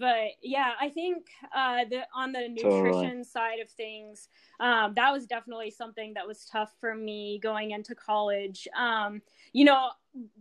but 0.00 0.30
yeah, 0.42 0.72
I 0.80 0.88
think 0.88 1.26
uh, 1.54 1.84
the 1.88 2.00
on 2.14 2.32
the 2.32 2.48
nutrition 2.48 2.92
totally. 2.92 3.24
side 3.24 3.60
of 3.60 3.68
things, 3.68 4.28
um, 4.58 4.94
that 4.94 5.12
was 5.12 5.26
definitely 5.26 5.70
something 5.70 6.14
that 6.14 6.26
was 6.26 6.46
tough 6.46 6.72
for 6.80 6.94
me 6.94 7.38
going 7.42 7.72
into 7.72 7.94
college. 7.94 8.66
Um, 8.74 9.20
you 9.52 9.66
know, 9.66 9.90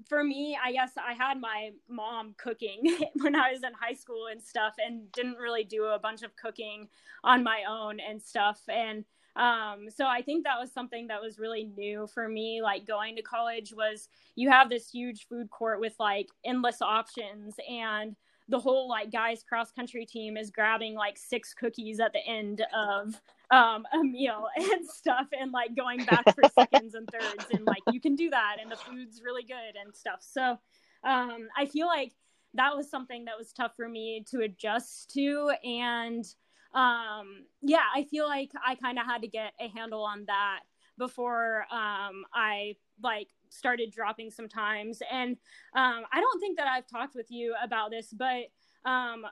for 0.08 0.24
me, 0.24 0.58
I 0.64 0.72
guess 0.72 0.94
I 0.98 1.14
had 1.14 1.42
my 1.42 1.72
mom 1.90 2.36
cooking 2.38 2.98
when 3.16 3.36
I 3.36 3.52
was 3.52 3.64
in 3.64 3.74
high 3.74 3.96
school 3.96 4.28
and 4.32 4.42
stuff, 4.42 4.76
and 4.84 5.12
didn't 5.12 5.38
really 5.38 5.66
do 5.66 5.84
a 5.88 6.00
bunch 6.00 6.24
of 6.24 6.36
cooking 6.38 6.88
on 7.26 7.44
my 7.44 7.64
own 7.70 8.00
and 8.00 8.22
stuff. 8.22 8.62
And 8.70 9.04
um, 9.36 9.90
so 9.94 10.06
I 10.06 10.22
think 10.22 10.46
that 10.46 10.60
was 10.60 10.72
something 10.72 11.08
that 11.08 11.22
was 11.22 11.38
really 11.38 11.66
new 11.78 12.08
for 12.08 12.30
me. 12.30 12.62
Like 12.64 12.88
going 12.88 13.18
to 13.18 13.22
college 13.22 13.74
was 13.76 14.08
you 14.36 14.50
have 14.50 14.70
this 14.70 14.90
huge 14.90 15.28
food 15.28 15.50
court 15.50 15.82
with 15.82 15.96
like 16.00 16.28
endless 16.46 16.82
options 16.82 17.56
and 17.70 18.16
the 18.50 18.60
whole 18.60 18.90
like 18.90 19.12
guys 19.12 19.44
cross 19.48 19.72
country 19.72 20.06
team 20.06 20.36
is 20.36 20.50
grabbing 20.50 20.96
like 20.96 21.18
six 21.18 21.54
cookies 21.54 22.00
at 22.00 22.12
the 22.14 22.26
end 22.28 22.66
of 22.76 23.20
um, 23.52 23.86
a 23.94 24.04
meal 24.04 24.48
and 24.58 24.88
stuff 24.88 25.28
and 25.40 25.52
like 25.52 25.76
going 25.76 26.04
back 26.06 26.24
for 26.36 26.44
seconds 26.54 26.96
and 26.96 27.08
thirds 27.12 27.46
and 27.54 27.66
like 27.66 27.84
you 27.92 28.02
can 28.02 28.16
do 28.16 28.30
that 28.30 28.58
and 28.62 28.72
the 28.72 28.76
food's 28.76 29.22
really 29.24 29.44
good 29.44 29.76
and 29.82 29.96
stuff. 29.96 30.20
So 30.22 30.58
um, 31.04 31.48
i 31.58 31.66
feel 31.66 31.88
like 31.88 32.14
that 32.54 32.76
was 32.76 32.90
something 32.90 33.26
that 33.26 33.38
was 33.38 33.54
tough 33.54 33.76
for 33.76 33.88
me 33.88 34.26
to 34.30 34.42
adjust 34.42 35.12
to 35.14 35.52
and 35.64 36.26
um, 36.74 37.46
yeah 37.62 37.86
i 37.96 38.04
feel 38.04 38.28
like 38.28 38.52
i 38.66 38.76
kind 38.76 39.00
of 39.00 39.06
had 39.06 39.22
to 39.22 39.28
get 39.28 39.54
a 39.60 39.68
handle 39.70 40.04
on 40.04 40.26
that 40.28 40.62
before 40.98 41.62
um, 41.72 42.26
i 42.34 42.76
like 43.02 43.30
started 43.50 43.92
dropping 43.92 44.32
sometimes. 44.32 45.02
And 45.12 45.32
um, 45.76 46.04
I 46.12 46.20
don't 46.20 46.40
think 46.40 46.58
that 46.58 46.68
I've 46.68 46.88
talked 46.88 47.16
with 47.16 47.30
you 47.30 47.56
about 47.62 47.92
this, 47.92 48.14
but 48.14 48.46
um, 48.90 49.26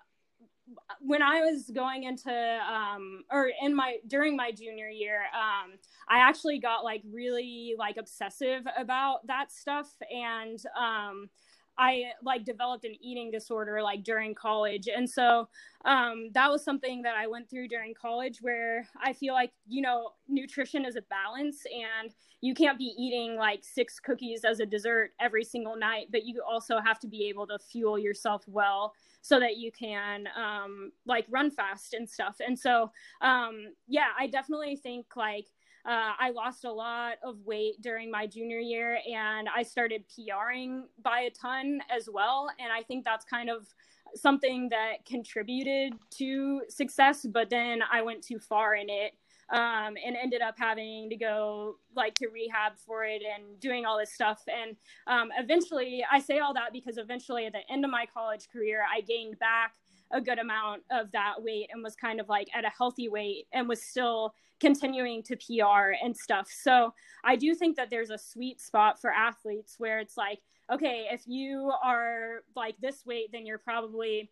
when 1.00 1.22
I 1.22 1.42
was 1.42 1.70
going 1.74 2.04
into 2.04 2.32
um, 2.32 3.24
or 3.32 3.50
in 3.62 3.74
my 3.74 3.98
during 4.08 4.36
my 4.36 4.52
junior 4.52 4.90
year, 4.90 5.22
um, 5.34 5.74
I 6.10 6.20
actually 6.20 6.60
got 6.60 6.84
like 6.84 7.02
really 7.12 7.76
like 7.78 7.98
obsessive 7.98 8.64
about 8.78 9.26
that 9.28 9.52
stuff 9.52 9.90
and 10.12 10.62
um, 10.78 11.30
I 11.78 12.06
like 12.24 12.44
developed 12.44 12.86
an 12.86 12.96
eating 13.02 13.32
disorder 13.32 13.82
like 13.82 14.04
during 14.04 14.34
college. 14.34 14.88
And 14.88 15.10
so 15.10 15.48
um, 15.86 16.30
that 16.34 16.50
was 16.50 16.64
something 16.64 17.02
that 17.04 17.16
I 17.16 17.28
went 17.28 17.50
through 17.50 17.68
during 17.68 17.94
college 17.94 18.40
where 18.42 18.88
I 19.02 19.14
feel 19.14 19.34
like, 19.34 19.52
you 19.68 19.82
know, 19.82 20.12
nutrition 20.28 20.86
is 20.86 20.96
a 20.96 21.02
balance 21.04 21.64
and 21.66 22.14
you 22.42 22.54
can't 22.54 22.78
be 22.78 22.94
eating 22.98 23.36
like 23.36 23.64
six 23.64 24.00
cookies 24.00 24.44
as 24.44 24.60
a 24.60 24.66
dessert 24.66 25.12
every 25.20 25.44
single 25.44 25.76
night, 25.76 26.08
but 26.12 26.26
you 26.26 26.42
also 26.48 26.80
have 26.80 27.00
to 27.00 27.08
be 27.08 27.28
able 27.30 27.48
to 27.48 27.58
fuel 27.60 27.98
yourself 27.98 28.44
well 28.48 28.94
so 29.22 29.40
that 29.40 29.58
you 29.58 29.72
can 29.72 30.28
um, 30.36 30.92
like 31.06 31.26
run 31.30 31.52
fast 31.52 31.94
and 31.94 32.10
stuff. 32.10 32.38
And 32.46 32.58
so, 32.58 32.92
um, 33.22 33.74
yeah, 33.88 34.08
I 34.18 34.28
definitely 34.28 34.76
think 34.76 35.06
like, 35.16 35.48
uh, 35.88 36.12
I 36.20 36.32
lost 36.32 36.66
a 36.66 36.72
lot 36.72 37.14
of 37.24 37.38
weight 37.46 37.82
during 37.82 38.12
my 38.12 38.28
junior 38.28 38.60
year 38.60 39.00
and 39.10 39.48
I 39.48 39.64
started 39.64 40.04
PRing 40.14 40.84
by 41.02 41.22
a 41.22 41.30
ton 41.30 41.80
as 41.90 42.10
well. 42.12 42.50
And 42.60 42.74
I 42.74 42.84
think 42.84 43.06
that's 43.06 43.24
kind 43.24 43.50
of 43.50 43.74
something 44.14 44.68
that 44.70 45.06
contributed 45.06 45.94
to 46.18 46.62
success, 46.68 47.26
but 47.32 47.50
then 47.50 47.80
I 47.90 48.02
went 48.02 48.22
too 48.22 48.38
far 48.38 48.76
in 48.76 48.90
it. 48.90 49.14
Um, 49.50 49.96
and 50.06 50.18
ended 50.22 50.42
up 50.42 50.56
having 50.58 51.10
to 51.10 51.16
go 51.16 51.78
like 51.96 52.16
to 52.16 52.28
rehab 52.28 52.74
for 52.86 53.06
it 53.06 53.22
and 53.22 53.58
doing 53.62 53.86
all 53.86 53.98
this 53.98 54.12
stuff. 54.12 54.44
And 54.54 54.76
um, 55.08 55.30
eventually, 55.40 56.04
I 56.12 56.20
say 56.20 56.40
all 56.40 56.54
that 56.56 56.74
because 56.74 56.98
eventually, 56.98 57.46
at 57.46 57.54
the 57.54 57.62
end 57.72 57.86
of 57.86 57.92
my 57.92 58.06
college 58.14 58.50
career, 58.52 58.82
I 58.94 59.00
gained 59.00 59.40
back 59.40 59.76
a 60.12 60.22
good 60.22 60.40
amount 60.40 60.84
of 60.92 61.12
that 61.12 61.36
weight 61.38 61.70
and 61.72 61.84
was 61.84 61.96
kind 61.96 62.20
of 62.20 62.30
like 62.30 62.48
at 62.56 62.66
a 62.66 62.70
healthy 62.70 63.10
weight 63.10 63.48
and 63.54 63.68
was 63.68 63.82
still 63.82 64.34
continuing 64.60 65.22
to 65.24 65.36
PR 65.36 65.94
and 66.04 66.16
stuff. 66.16 66.50
So 66.50 66.94
I 67.24 67.36
do 67.36 67.54
think 67.54 67.76
that 67.78 67.90
there's 67.90 68.10
a 68.10 68.18
sweet 68.18 68.60
spot 68.62 69.00
for 69.00 69.12
athletes 69.12 69.76
where 69.78 70.00
it's 70.00 70.18
like, 70.18 70.40
okay, 70.72 71.08
if 71.12 71.22
you 71.28 71.72
are 71.84 72.44
like 72.56 72.76
this 72.82 73.06
weight, 73.06 73.32
then 73.32 73.46
you're 73.46 73.58
probably 73.58 74.32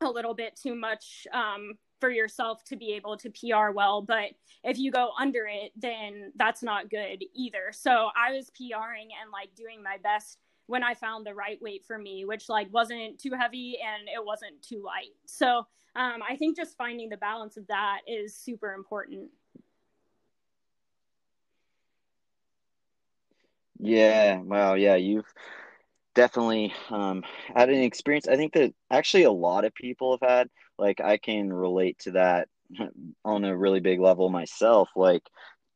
a 0.00 0.08
little 0.08 0.34
bit 0.34 0.58
too 0.60 0.74
much 0.74 1.26
um, 1.32 1.74
for 2.00 2.10
yourself 2.10 2.62
to 2.64 2.76
be 2.76 2.92
able 2.92 3.16
to 3.16 3.30
PR 3.30 3.70
well. 3.70 4.02
But 4.02 4.30
if 4.64 4.78
you 4.78 4.90
go 4.90 5.10
under 5.18 5.46
it, 5.46 5.72
then 5.76 6.32
that's 6.36 6.62
not 6.62 6.90
good 6.90 7.24
either. 7.34 7.72
So 7.72 8.08
I 8.16 8.32
was 8.32 8.50
PRing 8.50 9.08
and 9.20 9.30
like 9.32 9.54
doing 9.54 9.82
my 9.82 9.96
best 10.02 10.38
when 10.66 10.82
I 10.82 10.94
found 10.94 11.26
the 11.26 11.34
right 11.34 11.60
weight 11.60 11.84
for 11.84 11.98
me, 11.98 12.24
which 12.24 12.48
like 12.48 12.72
wasn't 12.72 13.18
too 13.18 13.32
heavy 13.38 13.78
and 13.84 14.08
it 14.08 14.24
wasn't 14.24 14.60
too 14.62 14.82
light. 14.84 15.14
So 15.26 15.66
um, 15.94 16.22
I 16.28 16.36
think 16.36 16.56
just 16.56 16.76
finding 16.76 17.08
the 17.08 17.16
balance 17.16 17.56
of 17.56 17.66
that 17.68 18.00
is 18.06 18.34
super 18.34 18.72
important. 18.74 19.30
Yeah, 23.78 24.38
wow, 24.38 24.74
yeah, 24.74 24.96
you've 24.96 25.32
definitely 26.14 26.74
um, 26.90 27.22
had 27.54 27.68
an 27.68 27.82
experience. 27.82 28.26
I 28.26 28.36
think 28.36 28.54
that 28.54 28.74
actually 28.90 29.24
a 29.24 29.30
lot 29.32 29.64
of 29.64 29.74
people 29.74 30.18
have 30.20 30.28
had. 30.28 30.50
Like, 30.78 31.00
I 31.00 31.16
can 31.16 31.52
relate 31.52 31.98
to 32.00 32.12
that 32.12 32.48
on 33.24 33.44
a 33.44 33.56
really 33.56 33.80
big 33.80 34.00
level 34.00 34.28
myself. 34.28 34.88
Like, 34.96 35.22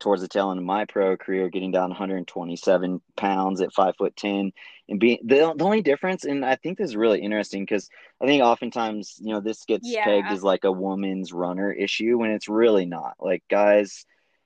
towards 0.00 0.22
the 0.22 0.28
tail 0.28 0.50
end 0.50 0.58
of 0.58 0.64
my 0.64 0.84
pro 0.86 1.16
career, 1.16 1.48
getting 1.48 1.70
down 1.70 1.90
127 1.90 3.00
pounds 3.16 3.60
at 3.60 3.72
five 3.72 3.94
foot 3.96 4.16
ten, 4.16 4.52
and 4.88 4.98
being 4.98 5.18
the, 5.24 5.54
the 5.56 5.64
only 5.64 5.82
difference. 5.82 6.24
And 6.24 6.44
I 6.44 6.56
think 6.56 6.78
this 6.78 6.90
is 6.90 6.96
really 6.96 7.20
interesting 7.20 7.62
because 7.62 7.88
I 8.20 8.26
think 8.26 8.42
oftentimes 8.42 9.16
you 9.20 9.32
know 9.32 9.40
this 9.40 9.64
gets 9.64 9.88
yeah. 9.88 10.04
pegged 10.04 10.28
as 10.28 10.42
like 10.42 10.64
a 10.64 10.72
woman's 10.72 11.32
runner 11.32 11.72
issue 11.72 12.18
when 12.18 12.30
it's 12.30 12.48
really 12.48 12.86
not. 12.86 13.14
Like 13.20 13.44
guys 13.48 14.04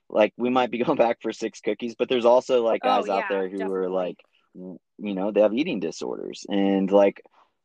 like 0.09 0.33
we 0.37 0.49
might 0.49 0.71
be 0.71 0.77
going 0.83 0.97
back 0.97 1.21
for 1.21 1.31
six 1.31 1.61
cookies, 1.61 1.95
but 1.95 2.09
there's 2.09 2.25
also 2.25 2.63
like 2.63 2.81
oh, 2.83 2.87
guys 2.87 3.03
oh, 3.03 3.13
yeah, 3.13 3.19
out 3.19 3.29
there 3.29 3.49
who 3.49 3.57
definitely. 3.57 3.77
are 3.77 3.89
like 3.89 4.17
you 4.53 4.77
know 5.13 5.31
they 5.31 5.41
have 5.41 5.53
eating 5.53 5.79
disorders 5.79 6.45
and 6.49 6.89
like 6.91 7.21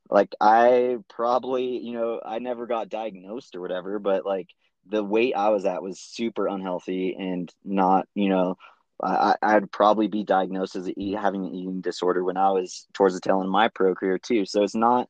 like 0.09 0.35
I 0.41 0.97
probably 1.09 1.79
you 1.79 1.93
know 1.93 2.21
I 2.25 2.41
never 2.41 2.67
got 2.67 2.89
diagnosed 2.89 3.55
or 3.55 3.61
whatever 3.61 3.99
but 3.99 4.27
like 4.27 4.49
the 4.87 5.05
weight 5.05 5.35
I 5.35 5.51
was 5.51 5.65
at 5.65 5.83
was 5.83 6.01
super 6.01 6.47
unhealthy 6.47 7.17
and 7.19 7.53
not 7.65 8.09
you 8.15 8.29
know 8.29 8.57
I, 9.03 9.37
I'd 9.41 9.73
probably 9.73 10.09
be 10.09 10.25
diagnosed 10.25 10.77
as 10.77 10.91
having 11.17 11.47
an 11.47 11.55
eating 11.55 11.81
disorder 11.81 12.23
when 12.23 12.37
I 12.37 12.51
was 12.51 12.87
towards 12.93 13.15
the 13.15 13.21
tail 13.21 13.37
end 13.37 13.47
of 13.47 13.51
my 13.51 13.69
pro 13.69 13.95
career 13.95 14.19
too. 14.19 14.45
So 14.45 14.63
it's 14.63 14.75
not 14.75 15.09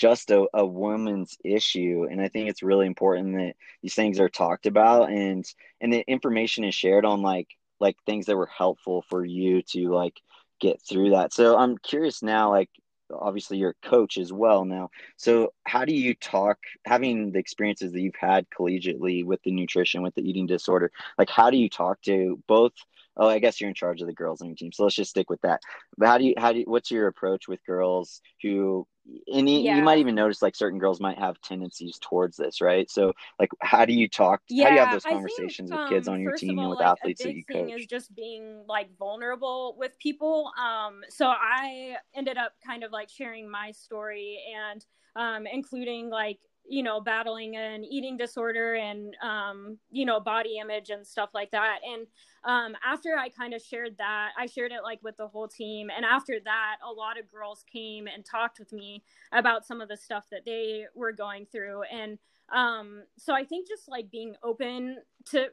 just 0.00 0.30
a, 0.30 0.46
a 0.54 0.64
woman's 0.64 1.36
issue 1.44 2.06
and 2.10 2.22
i 2.22 2.28
think 2.28 2.48
it's 2.48 2.62
really 2.62 2.86
important 2.86 3.34
that 3.36 3.54
these 3.82 3.94
things 3.94 4.18
are 4.18 4.28
talked 4.30 4.66
about 4.66 5.10
and 5.10 5.44
and 5.80 5.92
the 5.92 6.00
information 6.08 6.64
is 6.64 6.74
shared 6.74 7.04
on 7.04 7.20
like 7.20 7.48
like 7.80 7.96
things 8.06 8.26
that 8.26 8.36
were 8.36 8.46
helpful 8.46 9.02
for 9.10 9.24
you 9.24 9.62
to 9.62 9.92
like 9.92 10.18
get 10.60 10.80
through 10.80 11.10
that 11.10 11.34
so 11.34 11.58
i'm 11.58 11.76
curious 11.78 12.22
now 12.22 12.50
like 12.50 12.70
obviously 13.18 13.58
you're 13.58 13.76
a 13.82 13.88
coach 13.88 14.18
as 14.18 14.32
well 14.32 14.64
now. 14.64 14.90
So 15.16 15.52
how 15.64 15.84
do 15.84 15.94
you 15.94 16.14
talk 16.14 16.58
having 16.84 17.32
the 17.32 17.38
experiences 17.38 17.92
that 17.92 18.00
you've 18.00 18.14
had 18.16 18.46
collegiately 18.50 19.24
with 19.24 19.42
the 19.42 19.50
nutrition 19.50 20.02
with 20.02 20.14
the 20.14 20.28
eating 20.28 20.46
disorder 20.46 20.90
like 21.18 21.30
how 21.30 21.50
do 21.50 21.56
you 21.56 21.68
talk 21.68 22.00
to 22.02 22.42
both 22.46 22.72
oh, 23.16 23.28
I 23.28 23.38
guess 23.38 23.60
you're 23.60 23.68
in 23.68 23.74
charge 23.74 24.00
of 24.00 24.06
the 24.06 24.12
girls 24.12 24.40
on 24.40 24.48
your 24.48 24.56
team. 24.56 24.72
So 24.72 24.84
let's 24.84 24.94
just 24.94 25.10
stick 25.10 25.28
with 25.28 25.40
that. 25.42 25.60
But 25.98 26.08
how 26.08 26.18
do 26.18 26.24
you, 26.24 26.34
how 26.38 26.52
do 26.52 26.60
you, 26.60 26.64
what's 26.66 26.90
your 26.90 27.06
approach 27.08 27.48
with 27.48 27.64
girls 27.66 28.20
who, 28.42 28.86
and 29.32 29.48
you, 29.48 29.60
yeah. 29.60 29.76
you 29.76 29.82
might 29.82 29.98
even 29.98 30.14
notice 30.14 30.42
like 30.42 30.54
certain 30.54 30.78
girls 30.78 31.00
might 31.00 31.18
have 31.18 31.40
tendencies 31.42 31.98
towards 32.00 32.36
this, 32.36 32.60
right? 32.60 32.90
So 32.90 33.12
like, 33.38 33.50
how 33.60 33.84
do 33.84 33.92
you 33.92 34.08
talk, 34.08 34.40
yeah, 34.48 34.64
how 34.64 34.70
do 34.70 34.74
you 34.74 34.80
have 34.80 34.92
those 34.92 35.04
conversations 35.04 35.70
think, 35.70 35.80
with 35.80 35.90
kids 35.90 36.08
um, 36.08 36.14
on 36.14 36.20
your 36.20 36.36
team 36.36 36.58
all, 36.58 36.64
and 36.64 36.70
with 36.70 36.78
like, 36.78 36.88
athletes 36.88 37.22
that 37.22 37.34
you 37.34 37.44
coach? 37.44 37.72
is 37.80 37.86
just 37.86 38.14
being 38.14 38.64
like 38.68 38.88
vulnerable 38.98 39.74
with 39.78 39.98
people. 39.98 40.52
Um, 40.58 41.00
so 41.08 41.26
I 41.26 41.96
ended 42.14 42.36
up 42.36 42.52
kind 42.64 42.84
of 42.84 42.92
like 42.92 43.08
sharing 43.08 43.50
my 43.50 43.72
story 43.72 44.38
and, 44.70 44.84
um, 45.16 45.46
including 45.52 46.08
like 46.08 46.38
you 46.68 46.82
know 46.82 47.00
battling 47.00 47.56
an 47.56 47.84
eating 47.84 48.16
disorder 48.16 48.74
and 48.74 49.16
um, 49.22 49.78
you 49.90 50.06
know 50.06 50.20
body 50.20 50.58
image 50.58 50.90
and 50.90 51.04
stuff 51.04 51.30
like 51.34 51.50
that 51.50 51.78
and 51.84 52.06
um, 52.44 52.74
after 52.84 53.16
i 53.16 53.28
kind 53.28 53.54
of 53.54 53.62
shared 53.62 53.96
that 53.98 54.30
i 54.38 54.46
shared 54.46 54.72
it 54.72 54.82
like 54.82 55.02
with 55.02 55.16
the 55.16 55.28
whole 55.28 55.48
team 55.48 55.90
and 55.94 56.04
after 56.04 56.38
that 56.44 56.76
a 56.88 56.92
lot 56.92 57.18
of 57.18 57.30
girls 57.30 57.64
came 57.70 58.06
and 58.06 58.24
talked 58.24 58.58
with 58.58 58.72
me 58.72 59.02
about 59.32 59.66
some 59.66 59.80
of 59.80 59.88
the 59.88 59.96
stuff 59.96 60.26
that 60.30 60.44
they 60.44 60.84
were 60.94 61.12
going 61.12 61.46
through 61.50 61.82
and 61.84 62.18
um, 62.54 63.02
so 63.16 63.34
i 63.34 63.44
think 63.44 63.68
just 63.68 63.88
like 63.88 64.10
being 64.10 64.34
open 64.42 64.98
to 65.24 65.46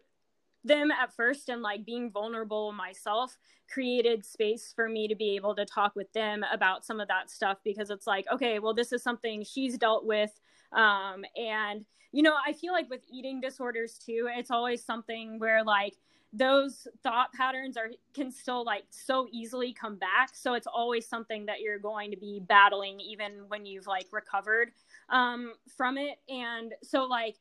them 0.63 0.91
at 0.91 1.13
first 1.13 1.49
and 1.49 1.61
like 1.61 1.85
being 1.85 2.11
vulnerable 2.11 2.73
myself 2.73 3.37
created 3.71 4.25
space 4.25 4.73
for 4.75 4.89
me 4.89 5.07
to 5.07 5.15
be 5.15 5.35
able 5.35 5.55
to 5.55 5.65
talk 5.65 5.95
with 5.95 6.11
them 6.13 6.43
about 6.51 6.83
some 6.83 6.99
of 6.99 7.07
that 7.07 7.29
stuff 7.29 7.57
because 7.63 7.89
it's 7.89 8.07
like 8.07 8.25
okay 8.31 8.59
well 8.59 8.73
this 8.73 8.91
is 8.91 9.03
something 9.03 9.43
she's 9.43 9.77
dealt 9.77 10.05
with 10.05 10.39
um, 10.71 11.23
and, 11.35 11.85
you 12.11 12.23
know, 12.23 12.35
I 12.45 12.53
feel 12.53 12.73
like 12.73 12.89
with 12.89 13.01
eating 13.11 13.41
disorders 13.41 13.99
too, 14.03 14.27
it's 14.35 14.51
always 14.51 14.83
something 14.83 15.39
where 15.39 15.63
like 15.63 15.93
those 16.33 16.87
thought 17.03 17.31
patterns 17.33 17.77
are 17.77 17.89
can 18.13 18.31
still 18.31 18.65
like 18.65 18.83
so 18.89 19.27
easily 19.31 19.73
come 19.73 19.95
back. 19.95 20.31
So 20.33 20.53
it's 20.53 20.67
always 20.67 21.07
something 21.07 21.45
that 21.45 21.61
you're 21.61 21.79
going 21.79 22.11
to 22.11 22.17
be 22.17 22.41
battling 22.47 22.99
even 22.99 23.43
when 23.47 23.65
you've 23.65 23.87
like 23.87 24.07
recovered 24.11 24.71
um, 25.09 25.53
from 25.75 25.97
it. 25.97 26.19
And 26.29 26.73
so 26.83 27.05
like 27.05 27.35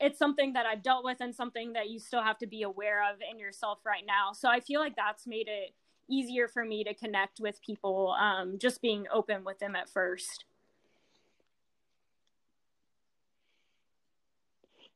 it's 0.00 0.18
something 0.18 0.52
that 0.52 0.66
I've 0.66 0.82
dealt 0.82 1.04
with 1.04 1.18
and 1.20 1.34
something 1.34 1.72
that 1.72 1.90
you 1.90 1.98
still 1.98 2.22
have 2.22 2.38
to 2.38 2.46
be 2.46 2.62
aware 2.62 3.02
of 3.10 3.18
in 3.30 3.38
yourself 3.38 3.78
right 3.84 4.04
now. 4.06 4.32
So 4.32 4.48
I 4.48 4.60
feel 4.60 4.80
like 4.80 4.96
that's 4.96 5.26
made 5.26 5.48
it 5.48 5.74
easier 6.08 6.48
for 6.48 6.64
me 6.64 6.84
to 6.84 6.94
connect 6.94 7.40
with 7.40 7.60
people, 7.62 8.16
um, 8.18 8.58
just 8.58 8.80
being 8.80 9.06
open 9.12 9.44
with 9.44 9.58
them 9.58 9.76
at 9.76 9.88
first. 9.88 10.44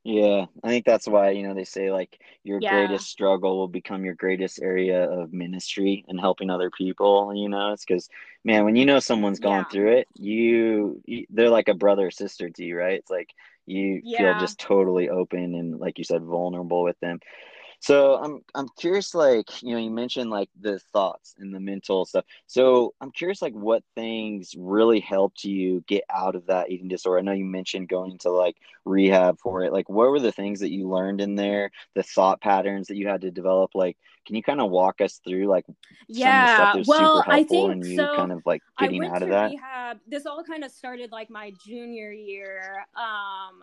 Yeah, 0.05 0.47
I 0.61 0.67
think 0.67 0.85
that's 0.85 1.07
why, 1.07 1.29
you 1.29 1.47
know, 1.47 1.53
they 1.53 1.63
say 1.63 1.89
like 1.89 2.19
your 2.43 2.59
yeah. 2.59 2.71
greatest 2.71 3.07
struggle 3.09 3.57
will 3.57 3.69
become 3.69 4.03
your 4.03 4.15
greatest 4.15 4.61
area 4.61 5.09
of 5.09 5.31
ministry 5.31 6.03
and 6.09 6.19
helping 6.19 6.49
other 6.49 6.69
people, 6.69 7.33
you 7.33 7.47
know, 7.47 7.71
it's 7.71 7.85
because 7.85 8.09
man, 8.43 8.65
when 8.65 8.75
you 8.75 8.85
know 8.85 8.99
someone's 8.99 9.39
gone 9.39 9.65
through 9.71 9.93
it, 9.99 10.09
you, 10.15 11.01
you, 11.05 11.25
they're 11.29 11.49
like 11.49 11.69
a 11.69 11.73
brother 11.73 12.07
or 12.07 12.11
sister 12.11 12.49
to 12.49 12.65
you, 12.65 12.77
right? 12.77 12.99
It's 12.99 13.09
like 13.09 13.29
you 13.65 14.01
yeah. 14.03 14.33
feel 14.33 14.39
just 14.41 14.59
totally 14.59 15.07
open 15.07 15.55
and 15.55 15.79
like 15.79 15.97
you 15.97 16.03
said 16.03 16.21
vulnerable 16.21 16.83
with 16.83 16.99
them. 16.99 17.21
So 17.83 18.15
I'm 18.15 18.39
I'm 18.55 18.69
curious, 18.79 19.13
like 19.13 19.61
you 19.61 19.73
know, 19.73 19.77
you 19.77 19.91
mentioned 19.91 20.29
like 20.29 20.49
the 20.57 20.79
thoughts 20.93 21.35
and 21.37 21.53
the 21.53 21.59
mental 21.59 22.05
stuff. 22.05 22.23
So 22.47 22.93
I'm 23.01 23.11
curious, 23.11 23.41
like 23.41 23.51
what 23.51 23.83
things 23.93 24.55
really 24.57 25.01
helped 25.01 25.43
you 25.43 25.83
get 25.85 26.05
out 26.09 26.35
of 26.35 26.45
that 26.45 26.71
eating 26.71 26.87
disorder. 26.87 27.19
I 27.19 27.23
know 27.23 27.33
you 27.33 27.43
mentioned 27.43 27.89
going 27.89 28.19
to 28.19 28.29
like 28.29 28.55
rehab 28.85 29.37
for 29.37 29.63
it. 29.63 29.73
Like, 29.73 29.89
what 29.89 30.11
were 30.11 30.21
the 30.21 30.31
things 30.31 30.61
that 30.61 30.71
you 30.71 30.87
learned 30.87 31.19
in 31.19 31.35
there? 31.35 31.71
The 31.93 32.03
thought 32.03 32.39
patterns 32.39 32.87
that 32.87 32.95
you 32.95 33.09
had 33.09 33.19
to 33.19 33.31
develop. 33.31 33.71
Like, 33.75 33.97
can 34.25 34.37
you 34.37 34.43
kind 34.43 34.61
of 34.61 34.71
walk 34.71 35.01
us 35.01 35.19
through 35.21 35.47
like 35.47 35.65
yeah, 36.07 36.81
well, 36.87 37.21
I 37.27 37.43
think 37.43 37.83
you 37.83 37.97
so. 37.97 38.15
Kind 38.15 38.31
of 38.31 38.43
like 38.45 38.61
getting 38.79 39.03
out 39.03 39.23
of 39.23 39.29
that. 39.29 39.51
Rehab. 39.51 39.99
This 40.07 40.25
all 40.25 40.41
kind 40.41 40.63
of 40.63 40.71
started 40.71 41.11
like 41.11 41.29
my 41.29 41.51
junior 41.67 42.13
year. 42.13 42.85
Um, 42.95 43.61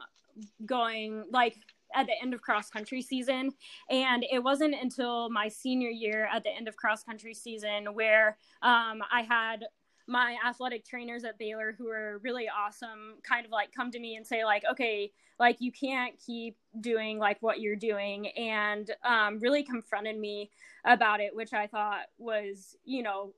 going 0.67 1.25
like 1.31 1.57
at 1.95 2.07
the 2.07 2.15
end 2.23 2.35
of 2.35 2.43
cross 2.43 2.71
country 2.71 3.03
season. 3.03 3.51
And 3.89 4.25
it 4.31 4.43
wasn't 4.43 4.75
until 4.81 5.31
my 5.31 5.49
senior 5.49 5.91
year 5.91 6.29
at 6.33 6.45
the 6.45 6.51
end 6.51 6.69
of 6.69 6.77
cross 6.77 7.03
country 7.03 7.35
season 7.35 7.95
where 7.95 8.39
um, 8.63 9.03
I 9.13 9.23
had 9.29 9.65
my 10.11 10.37
athletic 10.45 10.85
trainers 10.85 11.23
at 11.23 11.39
Baylor 11.39 11.75
who 11.79 11.87
were 11.87 12.21
really 12.25 12.49
awesome 12.49 13.15
kind 13.23 13.47
of 13.47 13.53
like 13.53 13.73
come 13.73 13.93
to 13.93 14.01
me 14.01 14.17
and 14.17 14.27
say 14.27 14.45
like 14.45 14.65
okay 14.69 15.13
like 15.39 15.57
you 15.61 15.71
can't 15.71 16.15
keep 16.19 16.57
doing 16.81 17.19
like 17.19 17.39
what 17.41 17.61
you're 17.61 17.77
doing 17.77 18.27
and 18.37 18.91
um, 19.05 19.39
really 19.39 19.63
confronted 19.63 20.19
me 20.19 20.51
about 20.85 21.21
it 21.21 21.35
which 21.35 21.53
I 21.53 21.69
thought 21.69 22.07
was 22.19 22.77
you 22.85 23.05
know 23.05 23.35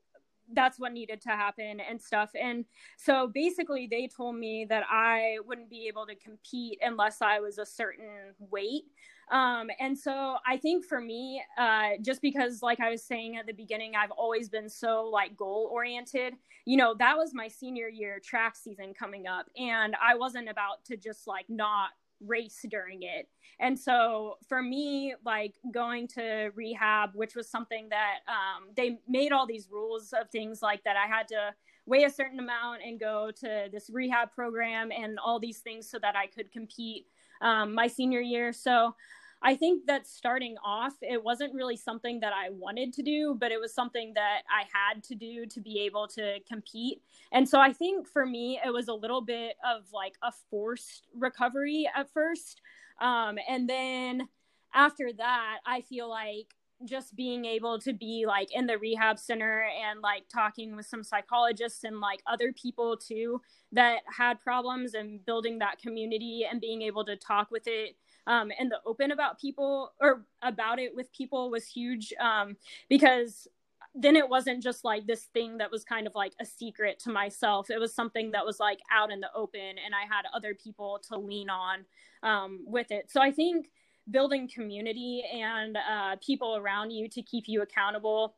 that's 0.52 0.78
what 0.78 0.92
needed 0.92 1.20
to 1.22 1.30
happen 1.30 1.80
and 1.80 2.00
stuff. 2.00 2.30
And 2.40 2.64
so 2.96 3.30
basically, 3.32 3.88
they 3.90 4.08
told 4.08 4.36
me 4.36 4.66
that 4.68 4.84
I 4.90 5.36
wouldn't 5.46 5.70
be 5.70 5.86
able 5.88 6.06
to 6.06 6.14
compete 6.14 6.78
unless 6.82 7.22
I 7.22 7.40
was 7.40 7.58
a 7.58 7.66
certain 7.66 8.34
weight. 8.38 8.84
Um, 9.30 9.70
and 9.80 9.98
so 9.98 10.36
I 10.46 10.58
think 10.58 10.84
for 10.84 11.00
me, 11.00 11.42
uh, 11.56 11.90
just 12.02 12.20
because, 12.20 12.62
like 12.62 12.80
I 12.80 12.90
was 12.90 13.02
saying 13.02 13.36
at 13.36 13.46
the 13.46 13.52
beginning, 13.52 13.92
I've 13.96 14.10
always 14.10 14.48
been 14.48 14.68
so 14.68 15.08
like 15.10 15.36
goal 15.36 15.70
oriented, 15.72 16.34
you 16.66 16.76
know, 16.76 16.94
that 16.98 17.16
was 17.16 17.32
my 17.32 17.48
senior 17.48 17.88
year 17.88 18.20
track 18.22 18.56
season 18.56 18.92
coming 18.92 19.26
up. 19.26 19.46
And 19.56 19.96
I 20.02 20.16
wasn't 20.16 20.50
about 20.50 20.84
to 20.86 20.96
just 20.96 21.26
like 21.26 21.46
not 21.48 21.90
race 22.26 22.64
during 22.68 23.02
it. 23.02 23.28
And 23.60 23.78
so 23.78 24.38
for 24.48 24.62
me, 24.62 25.14
like 25.24 25.54
going 25.72 26.08
to 26.08 26.50
rehab, 26.54 27.10
which 27.14 27.36
was 27.36 27.48
something 27.48 27.88
that 27.90 28.18
um, 28.26 28.70
they 28.76 28.98
made 29.08 29.32
all 29.32 29.46
these 29.46 29.68
rules 29.70 30.12
of 30.12 30.30
things 30.30 30.62
like 30.62 30.82
that 30.84 30.96
I 30.96 31.06
had 31.06 31.28
to 31.28 31.54
weigh 31.86 32.04
a 32.04 32.10
certain 32.10 32.38
amount 32.38 32.82
and 32.84 32.98
go 32.98 33.30
to 33.40 33.68
this 33.72 33.90
rehab 33.90 34.32
program 34.32 34.90
and 34.92 35.18
all 35.18 35.38
these 35.38 35.58
things 35.58 35.88
so 35.88 35.98
that 36.00 36.16
I 36.16 36.26
could 36.26 36.50
compete 36.50 37.06
um, 37.40 37.74
my 37.74 37.86
senior 37.88 38.20
year. 38.20 38.52
So 38.52 38.94
I 39.42 39.56
think 39.56 39.86
that 39.86 40.06
starting 40.06 40.56
off, 40.64 40.94
it 41.02 41.22
wasn't 41.22 41.54
really 41.54 41.76
something 41.76 42.20
that 42.20 42.32
I 42.32 42.50
wanted 42.50 42.92
to 42.94 43.02
do, 43.02 43.36
but 43.38 43.50
it 43.50 43.60
was 43.60 43.74
something 43.74 44.12
that 44.14 44.42
I 44.48 44.64
had 44.72 45.02
to 45.04 45.14
do 45.14 45.46
to 45.46 45.60
be 45.60 45.80
able 45.80 46.06
to 46.08 46.38
compete. 46.48 47.02
And 47.32 47.48
so 47.48 47.58
I 47.58 47.72
think 47.72 48.08
for 48.08 48.24
me, 48.24 48.60
it 48.64 48.70
was 48.70 48.88
a 48.88 48.94
little 48.94 49.20
bit 49.20 49.56
of 49.68 49.84
like 49.92 50.14
a 50.22 50.32
forced 50.50 51.08
recovery 51.14 51.88
at 51.94 52.12
first. 52.12 52.60
Um, 53.00 53.36
and 53.48 53.68
then 53.68 54.28
after 54.74 55.12
that, 55.18 55.58
I 55.66 55.80
feel 55.80 56.08
like 56.08 56.54
just 56.84 57.14
being 57.14 57.44
able 57.44 57.78
to 57.78 57.92
be 57.92 58.24
like 58.26 58.48
in 58.52 58.66
the 58.66 58.78
rehab 58.78 59.18
center 59.18 59.66
and 59.88 60.00
like 60.00 60.24
talking 60.28 60.74
with 60.74 60.86
some 60.86 61.04
psychologists 61.04 61.84
and 61.84 62.00
like 62.00 62.22
other 62.26 62.52
people 62.52 62.96
too 62.96 63.40
that 63.70 64.00
had 64.06 64.40
problems 64.40 64.94
and 64.94 65.24
building 65.24 65.58
that 65.60 65.78
community 65.78 66.46
and 66.50 66.60
being 66.60 66.82
able 66.82 67.04
to 67.04 67.16
talk 67.16 67.50
with 67.50 67.62
it 67.66 67.96
um, 68.26 68.50
and 68.58 68.70
the 68.70 68.78
open 68.86 69.10
about 69.10 69.40
people 69.40 69.92
or 70.00 70.24
about 70.42 70.78
it 70.78 70.94
with 70.94 71.12
people 71.12 71.50
was 71.50 71.66
huge 71.66 72.12
um, 72.20 72.56
because 72.88 73.48
then 73.94 74.16
it 74.16 74.28
wasn't 74.28 74.62
just 74.62 74.84
like 74.84 75.06
this 75.06 75.24
thing 75.34 75.58
that 75.58 75.70
was 75.70 75.84
kind 75.84 76.06
of 76.06 76.14
like 76.14 76.32
a 76.40 76.46
secret 76.46 76.98
to 77.00 77.10
myself. 77.10 77.70
It 77.70 77.78
was 77.78 77.94
something 77.94 78.30
that 78.30 78.44
was 78.44 78.58
like 78.58 78.78
out 78.90 79.12
in 79.12 79.20
the 79.20 79.28
open, 79.34 79.60
and 79.60 79.94
I 79.94 80.02
had 80.02 80.24
other 80.34 80.54
people 80.54 81.00
to 81.08 81.18
lean 81.18 81.50
on 81.50 81.84
um, 82.22 82.60
with 82.66 82.90
it. 82.90 83.10
So 83.10 83.20
I 83.20 83.30
think 83.30 83.70
building 84.10 84.48
community 84.48 85.22
and 85.32 85.76
uh, 85.76 86.16
people 86.24 86.56
around 86.56 86.90
you 86.90 87.08
to 87.08 87.22
keep 87.22 87.44
you 87.46 87.62
accountable 87.62 88.34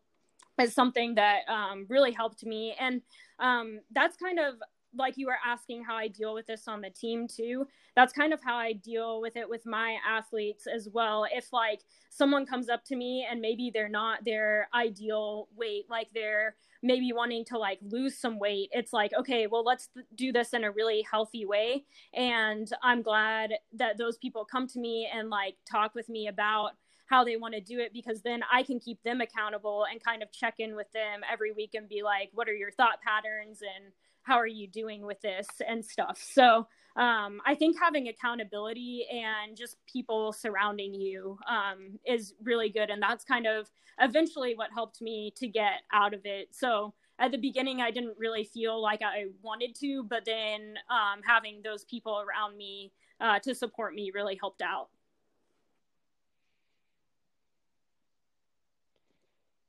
is 0.60 0.74
something 0.74 1.14
that 1.16 1.40
um, 1.48 1.86
really 1.88 2.12
helped 2.12 2.44
me. 2.44 2.76
And 2.78 3.02
um, 3.38 3.80
that's 3.92 4.16
kind 4.16 4.38
of 4.38 4.56
like 4.96 5.16
you 5.16 5.26
were 5.26 5.38
asking 5.44 5.84
how 5.84 5.96
I 5.96 6.08
deal 6.08 6.34
with 6.34 6.46
this 6.46 6.68
on 6.68 6.80
the 6.80 6.90
team 6.90 7.26
too. 7.28 7.66
That's 7.96 8.12
kind 8.12 8.32
of 8.32 8.42
how 8.42 8.56
I 8.56 8.72
deal 8.72 9.20
with 9.20 9.36
it 9.36 9.48
with 9.48 9.66
my 9.66 9.96
athletes 10.06 10.66
as 10.66 10.88
well. 10.92 11.26
If 11.30 11.52
like 11.52 11.82
someone 12.10 12.46
comes 12.46 12.68
up 12.68 12.84
to 12.86 12.96
me 12.96 13.26
and 13.28 13.40
maybe 13.40 13.70
they're 13.72 13.88
not 13.88 14.24
their 14.24 14.68
ideal 14.74 15.48
weight, 15.56 15.86
like 15.88 16.08
they're 16.14 16.56
maybe 16.82 17.12
wanting 17.12 17.44
to 17.46 17.58
like 17.58 17.78
lose 17.82 18.18
some 18.18 18.38
weight, 18.38 18.68
it's 18.72 18.92
like, 18.92 19.12
okay, 19.18 19.46
well, 19.46 19.64
let's 19.64 19.88
do 20.14 20.32
this 20.32 20.52
in 20.52 20.64
a 20.64 20.70
really 20.70 21.04
healthy 21.10 21.46
way. 21.46 21.84
And 22.12 22.70
I'm 22.82 23.02
glad 23.02 23.54
that 23.72 23.96
those 23.96 24.18
people 24.18 24.44
come 24.44 24.66
to 24.68 24.78
me 24.78 25.08
and 25.12 25.30
like 25.30 25.56
talk 25.70 25.94
with 25.94 26.08
me 26.08 26.28
about 26.28 26.72
how 27.14 27.22
they 27.22 27.36
want 27.36 27.54
to 27.54 27.60
do 27.60 27.78
it 27.78 27.92
because 27.92 28.22
then 28.22 28.40
I 28.52 28.64
can 28.64 28.80
keep 28.80 29.00
them 29.04 29.20
accountable 29.20 29.86
and 29.88 30.02
kind 30.02 30.20
of 30.20 30.32
check 30.32 30.54
in 30.58 30.74
with 30.74 30.90
them 30.92 31.20
every 31.32 31.52
week 31.52 31.74
and 31.74 31.88
be 31.88 32.02
like, 32.02 32.30
what 32.34 32.48
are 32.48 32.54
your 32.54 32.72
thought 32.72 33.00
patterns 33.06 33.60
and 33.62 33.92
how 34.22 34.34
are 34.34 34.48
you 34.48 34.66
doing 34.66 35.06
with 35.06 35.20
this 35.20 35.46
and 35.68 35.84
stuff. 35.84 36.20
So 36.34 36.66
um, 36.96 37.40
I 37.46 37.54
think 37.54 37.76
having 37.80 38.08
accountability 38.08 39.06
and 39.12 39.56
just 39.56 39.76
people 39.86 40.32
surrounding 40.32 40.92
you 40.92 41.38
um, 41.48 42.00
is 42.04 42.34
really 42.42 42.68
good. 42.68 42.90
And 42.90 43.00
that's 43.00 43.24
kind 43.24 43.46
of 43.46 43.70
eventually 44.00 44.56
what 44.56 44.70
helped 44.72 45.00
me 45.00 45.32
to 45.36 45.46
get 45.46 45.82
out 45.92 46.14
of 46.14 46.22
it. 46.24 46.48
So 46.50 46.94
at 47.20 47.30
the 47.30 47.38
beginning, 47.38 47.80
I 47.80 47.92
didn't 47.92 48.16
really 48.18 48.44
feel 48.44 48.82
like 48.82 49.02
I 49.02 49.26
wanted 49.40 49.76
to, 49.76 50.02
but 50.02 50.24
then 50.24 50.74
um, 50.90 51.20
having 51.24 51.60
those 51.62 51.84
people 51.84 52.24
around 52.26 52.56
me 52.56 52.90
uh, 53.20 53.38
to 53.40 53.54
support 53.54 53.94
me 53.94 54.10
really 54.12 54.36
helped 54.40 54.62
out. 54.62 54.88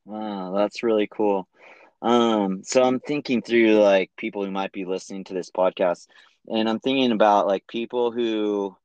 Wow, 0.06 0.53
that's 0.56 0.84
really 0.84 1.08
cool. 1.08 1.47
Um, 2.01 2.64
so 2.64 2.84
I'm 2.84 2.99
thinking 3.01 3.41
through 3.41 3.76
like 3.82 4.12
people 4.18 4.45
who 4.45 4.51
might 4.51 4.72
be 4.72 4.86
listening 4.86 5.26
to 5.26 5.34
this 5.34 5.51
podcast, 5.51 6.08
and 6.47 6.70
I'm 6.70 6.80
thinking 6.80 7.12
about 7.12 7.47
like 7.47 7.68
people 7.68 8.12
who 8.12 8.78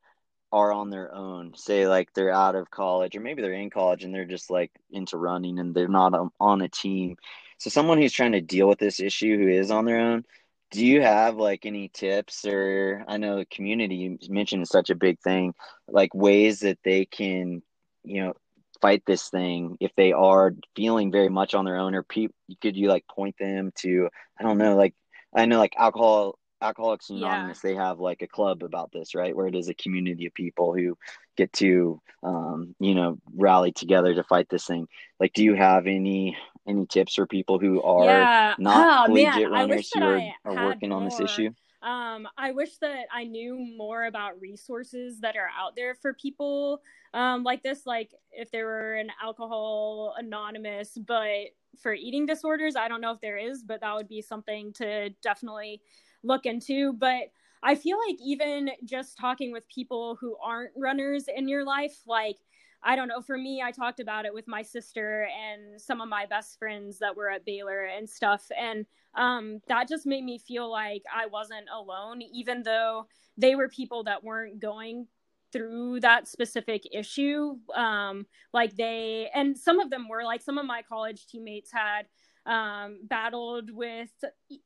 are 0.53 0.73
on 0.73 0.91
their 0.91 1.15
own, 1.15 1.55
say 1.57 1.89
like 1.89 2.13
they're 2.15 2.33
out 2.33 2.57
of 2.57 2.71
college 2.71 3.17
or 3.17 3.21
maybe 3.21 3.43
they're 3.43 3.53
in 3.55 3.71
college 3.71 4.05
and 4.05 4.15
they're 4.15 4.27
just 4.27 4.51
like 4.51 4.73
into 4.91 5.17
running 5.19 5.59
and 5.61 5.75
they're 5.75 5.89
not 5.89 6.15
on 6.41 6.63
a 6.63 6.69
team. 6.69 7.17
So 7.59 7.71
someone 7.71 7.99
who's 7.99 8.13
trying 8.13 8.33
to 8.33 8.41
deal 8.43 8.69
with 8.69 8.79
this 8.81 9.01
issue 9.01 9.39
who 9.39 9.49
is 9.49 9.71
on 9.71 9.85
their 9.87 9.99
own, 10.01 10.25
do 10.73 10.85
you 10.87 11.03
have 11.03 11.37
like 11.37 11.67
any 11.67 11.89
tips 11.91 12.47
or 12.47 13.05
I 13.09 13.17
know 13.19 13.37
the 13.39 13.47
community 13.47 13.97
you 13.97 14.19
mentioned 14.29 14.63
is 14.63 14.71
such 14.71 14.91
a 14.91 14.95
big 14.97 15.21
thing, 15.21 15.55
like 15.89 16.15
ways 16.15 16.61
that 16.61 16.79
they 16.85 17.07
can, 17.07 17.63
you 18.05 18.25
know, 18.25 18.35
fight 18.81 19.03
this 19.07 19.29
thing 19.29 19.77
if 19.81 19.91
they 19.97 20.13
are 20.13 20.55
feeling 20.75 21.13
very 21.13 21.29
much 21.29 21.55
on 21.55 21.65
their 21.65 21.77
own 21.77 21.95
or 21.95 22.03
pe- 22.03 22.29
could 22.61 22.77
you 22.77 22.89
like 22.89 23.05
point 23.09 23.35
them 23.39 23.73
to 23.75 24.09
i 24.39 24.43
don't 24.43 24.59
know 24.59 24.77
like 24.77 24.95
i 25.35 25.45
know 25.47 25.59
like 25.59 25.75
alcohol 25.77 26.39
alcoholics 26.63 27.11
anonymous 27.11 27.61
yeah. 27.63 27.71
they 27.71 27.75
have 27.75 28.01
like 28.01 28.23
a 28.23 28.27
club 28.27 28.63
about 28.63 28.91
this 28.93 29.15
right 29.15 29.35
where 29.35 29.47
it 29.47 29.55
is 29.55 29.69
a 29.69 29.75
community 29.75 30.27
of 30.27 30.35
people 30.35 30.75
who 30.75 30.97
get 31.37 31.53
to 31.53 32.01
um, 32.23 32.75
you 32.79 32.95
know 32.95 33.19
rally 33.35 33.73
together 33.73 34.15
to 34.15 34.23
fight 34.25 34.47
this 34.51 34.67
thing 34.67 34.87
like 35.19 35.33
do 35.33 35.43
you 35.43 35.55
have 35.55 35.87
any 35.87 36.37
any 36.69 36.85
tips 36.87 37.15
for 37.15 37.27
people 37.27 37.59
who 37.59 37.83
are 37.83 38.05
yeah. 38.05 38.55
not 38.59 39.03
oh, 39.03 39.07
collegiate 39.07 39.51
man. 39.51 39.71
runners 39.71 39.91
who 39.95 40.03
are, 40.03 40.21
are 40.45 40.67
working 40.67 40.91
more. 40.91 40.99
on 40.99 41.05
this 41.05 41.19
issue 41.19 41.51
um, 41.83 42.29
I 42.37 42.53
wish 42.53 42.77
that 42.79 43.07
I 43.13 43.25
knew 43.25 43.59
more 43.77 44.05
about 44.05 44.41
resources 44.41 45.21
that 45.21 45.37
are 45.37 45.49
out 45.59 45.77
there 45.77 45.95
for 45.95 46.13
people 46.13 46.83
um, 47.15 47.43
like 47.43 47.63
this. 47.63 47.87
Like 47.87 48.15
if 48.33 48.51
there 48.51 48.67
were 48.67 48.95
an 48.97 49.11
alcohol 49.23 50.15
anonymous, 50.19 50.99
but 51.07 51.49
for 51.81 51.95
eating 51.95 52.27
disorders, 52.27 52.77
I 52.77 52.89
don't 52.89 53.01
know 53.01 53.13
if 53.13 53.21
there 53.21 53.39
is, 53.39 53.63
but 53.63 53.81
that 53.81 53.95
would 53.95 54.09
be 54.09 54.21
something 54.21 54.73
to 54.75 55.11
definitely 55.23 55.81
look 56.23 56.45
into. 56.45 56.93
But 56.93 57.33
I 57.63 57.75
feel 57.75 57.99
like 58.07 58.17
even 58.23 58.71
just 58.85 59.17
talking 59.17 59.53
with 59.53 59.69
people 59.69 60.17
who 60.21 60.37
aren't 60.43 60.73
runners 60.77 61.27
in 61.35 61.49
your 61.49 61.65
life, 61.65 61.97
like 62.07 62.37
I 62.83 62.97
don't 62.97 63.09
know. 63.09 63.21
For 63.21 63.37
me, 63.37 63.63
I 63.63 63.73
talked 63.73 64.01
about 64.01 64.25
it 64.25 64.33
with 64.33 64.49
my 64.49 64.63
sister 64.63 65.29
and 65.29 65.81
some 65.81 66.01
of 66.01 66.09
my 66.09 66.27
best 66.27 66.59
friends 66.59 66.99
that 67.01 67.17
were 67.17 67.31
at 67.31 67.45
Baylor 67.45 67.85
and 67.85 68.09
stuff. 68.09 68.51
And 68.59 68.87
um, 69.15 69.61
that 69.69 69.89
just 69.89 70.07
made 70.07 70.25
me 70.25 70.39
feel 70.39 70.71
like 70.71 71.03
I 71.15 71.27
wasn't 71.27 71.69
alone, 71.75 72.23
even 72.23 72.63
though 72.63 73.07
they 73.37 73.55
were 73.55 73.69
people 73.69 74.05
that 74.05 74.25
weren't 74.25 74.61
going 74.61 75.09
through 75.53 76.01
that 76.01 76.29
specific 76.29 76.85
issue. 76.93 77.57
Um, 77.75 78.27
like 78.55 78.77
they, 78.77 79.31
and 79.35 79.59
some 79.59 79.81
of 79.81 79.91
them 79.91 80.09
were 80.09 80.25
like 80.25 80.41
some 80.41 80.59
of 80.59 80.65
my 80.65 80.83
college 80.83 81.27
teammates 81.27 81.73
had 81.73 82.07
um, 82.51 82.99
battled 83.05 83.71
with 83.71 84.11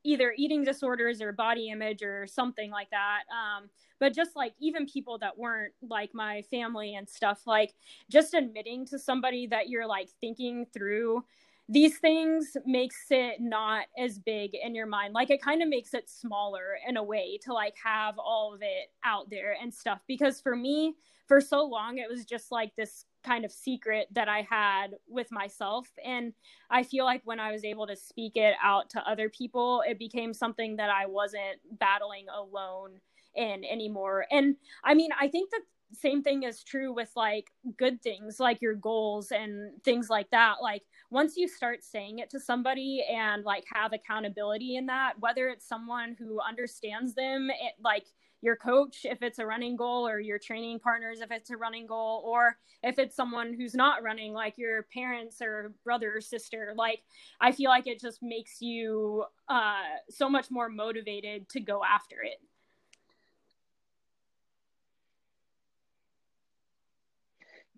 either 0.02 0.34
eating 0.38 0.64
disorders 0.64 1.20
or 1.20 1.32
body 1.32 1.68
image 1.68 2.02
or 2.02 2.26
something 2.26 2.70
like 2.70 2.88
that. 2.90 3.24
Um, 3.30 3.68
but 4.00 4.14
just 4.14 4.34
like 4.34 4.54
even 4.58 4.86
people 4.86 5.18
that 5.18 5.36
weren't 5.36 5.74
like 5.82 6.14
my 6.14 6.40
family 6.50 6.94
and 6.94 7.06
stuff, 7.06 7.42
like 7.46 7.74
just 8.10 8.32
admitting 8.32 8.86
to 8.86 8.98
somebody 8.98 9.46
that 9.48 9.68
you're 9.68 9.86
like 9.86 10.08
thinking 10.18 10.64
through 10.72 11.24
these 11.68 11.98
things 11.98 12.56
makes 12.66 13.06
it 13.10 13.36
not 13.40 13.86
as 13.98 14.18
big 14.18 14.50
in 14.54 14.74
your 14.74 14.84
mind 14.84 15.14
like 15.14 15.30
it 15.30 15.40
kind 15.40 15.62
of 15.62 15.68
makes 15.70 15.94
it 15.94 16.10
smaller 16.10 16.76
in 16.86 16.98
a 16.98 17.02
way 17.02 17.38
to 17.42 17.54
like 17.54 17.74
have 17.82 18.18
all 18.18 18.52
of 18.52 18.60
it 18.60 18.90
out 19.02 19.30
there 19.30 19.56
and 19.62 19.72
stuff 19.72 20.00
because 20.06 20.42
for 20.42 20.54
me 20.54 20.94
for 21.26 21.40
so 21.40 21.64
long 21.64 21.96
it 21.96 22.06
was 22.06 22.26
just 22.26 22.52
like 22.52 22.76
this 22.76 23.06
kind 23.24 23.44
of 23.44 23.52
secret 23.52 24.08
that 24.12 24.28
I 24.28 24.46
had 24.48 24.96
with 25.08 25.30
myself. 25.32 25.88
And 26.04 26.32
I 26.70 26.82
feel 26.82 27.04
like 27.04 27.22
when 27.24 27.40
I 27.40 27.52
was 27.52 27.64
able 27.64 27.86
to 27.86 27.96
speak 27.96 28.36
it 28.36 28.54
out 28.62 28.90
to 28.90 29.08
other 29.08 29.28
people, 29.28 29.82
it 29.88 29.98
became 29.98 30.34
something 30.34 30.76
that 30.76 30.90
I 30.90 31.06
wasn't 31.06 31.60
battling 31.78 32.26
alone 32.28 33.00
in 33.34 33.64
anymore. 33.64 34.26
And 34.30 34.56
I 34.84 34.94
mean, 34.94 35.10
I 35.18 35.28
think 35.28 35.50
that 35.50 35.62
same 35.92 36.22
thing 36.22 36.42
is 36.42 36.62
true 36.62 36.92
with 36.92 37.10
like 37.14 37.50
good 37.78 38.02
things 38.02 38.40
like 38.40 38.60
your 38.60 38.74
goals 38.74 39.30
and 39.30 39.82
things 39.84 40.08
like 40.10 40.28
that 40.30 40.56
like 40.60 40.82
once 41.10 41.36
you 41.36 41.46
start 41.46 41.84
saying 41.84 42.18
it 42.18 42.30
to 42.30 42.40
somebody 42.40 43.04
and 43.08 43.44
like 43.44 43.64
have 43.72 43.92
accountability 43.92 44.76
in 44.76 44.86
that 44.86 45.12
whether 45.20 45.48
it's 45.48 45.68
someone 45.68 46.16
who 46.18 46.40
understands 46.40 47.14
them 47.14 47.48
it, 47.50 47.74
like 47.82 48.06
your 48.44 48.56
coach 48.56 48.98
if 49.04 49.22
it's 49.22 49.38
a 49.38 49.46
running 49.46 49.74
goal 49.74 50.06
or 50.06 50.20
your 50.20 50.38
training 50.38 50.78
partners 50.78 51.20
if 51.20 51.30
it's 51.30 51.50
a 51.50 51.56
running 51.56 51.86
goal 51.86 52.22
or 52.26 52.58
if 52.82 52.98
it's 52.98 53.16
someone 53.16 53.54
who's 53.54 53.74
not 53.74 54.02
running 54.02 54.34
like 54.34 54.58
your 54.58 54.82
parents 54.92 55.40
or 55.40 55.72
brother 55.82 56.16
or 56.16 56.20
sister 56.20 56.74
like 56.76 57.02
i 57.40 57.50
feel 57.50 57.70
like 57.70 57.86
it 57.86 57.98
just 57.98 58.22
makes 58.22 58.60
you 58.60 59.24
uh, 59.48 59.82
so 60.10 60.28
much 60.28 60.50
more 60.50 60.68
motivated 60.68 61.48
to 61.48 61.58
go 61.58 61.82
after 61.82 62.16
it 62.22 62.40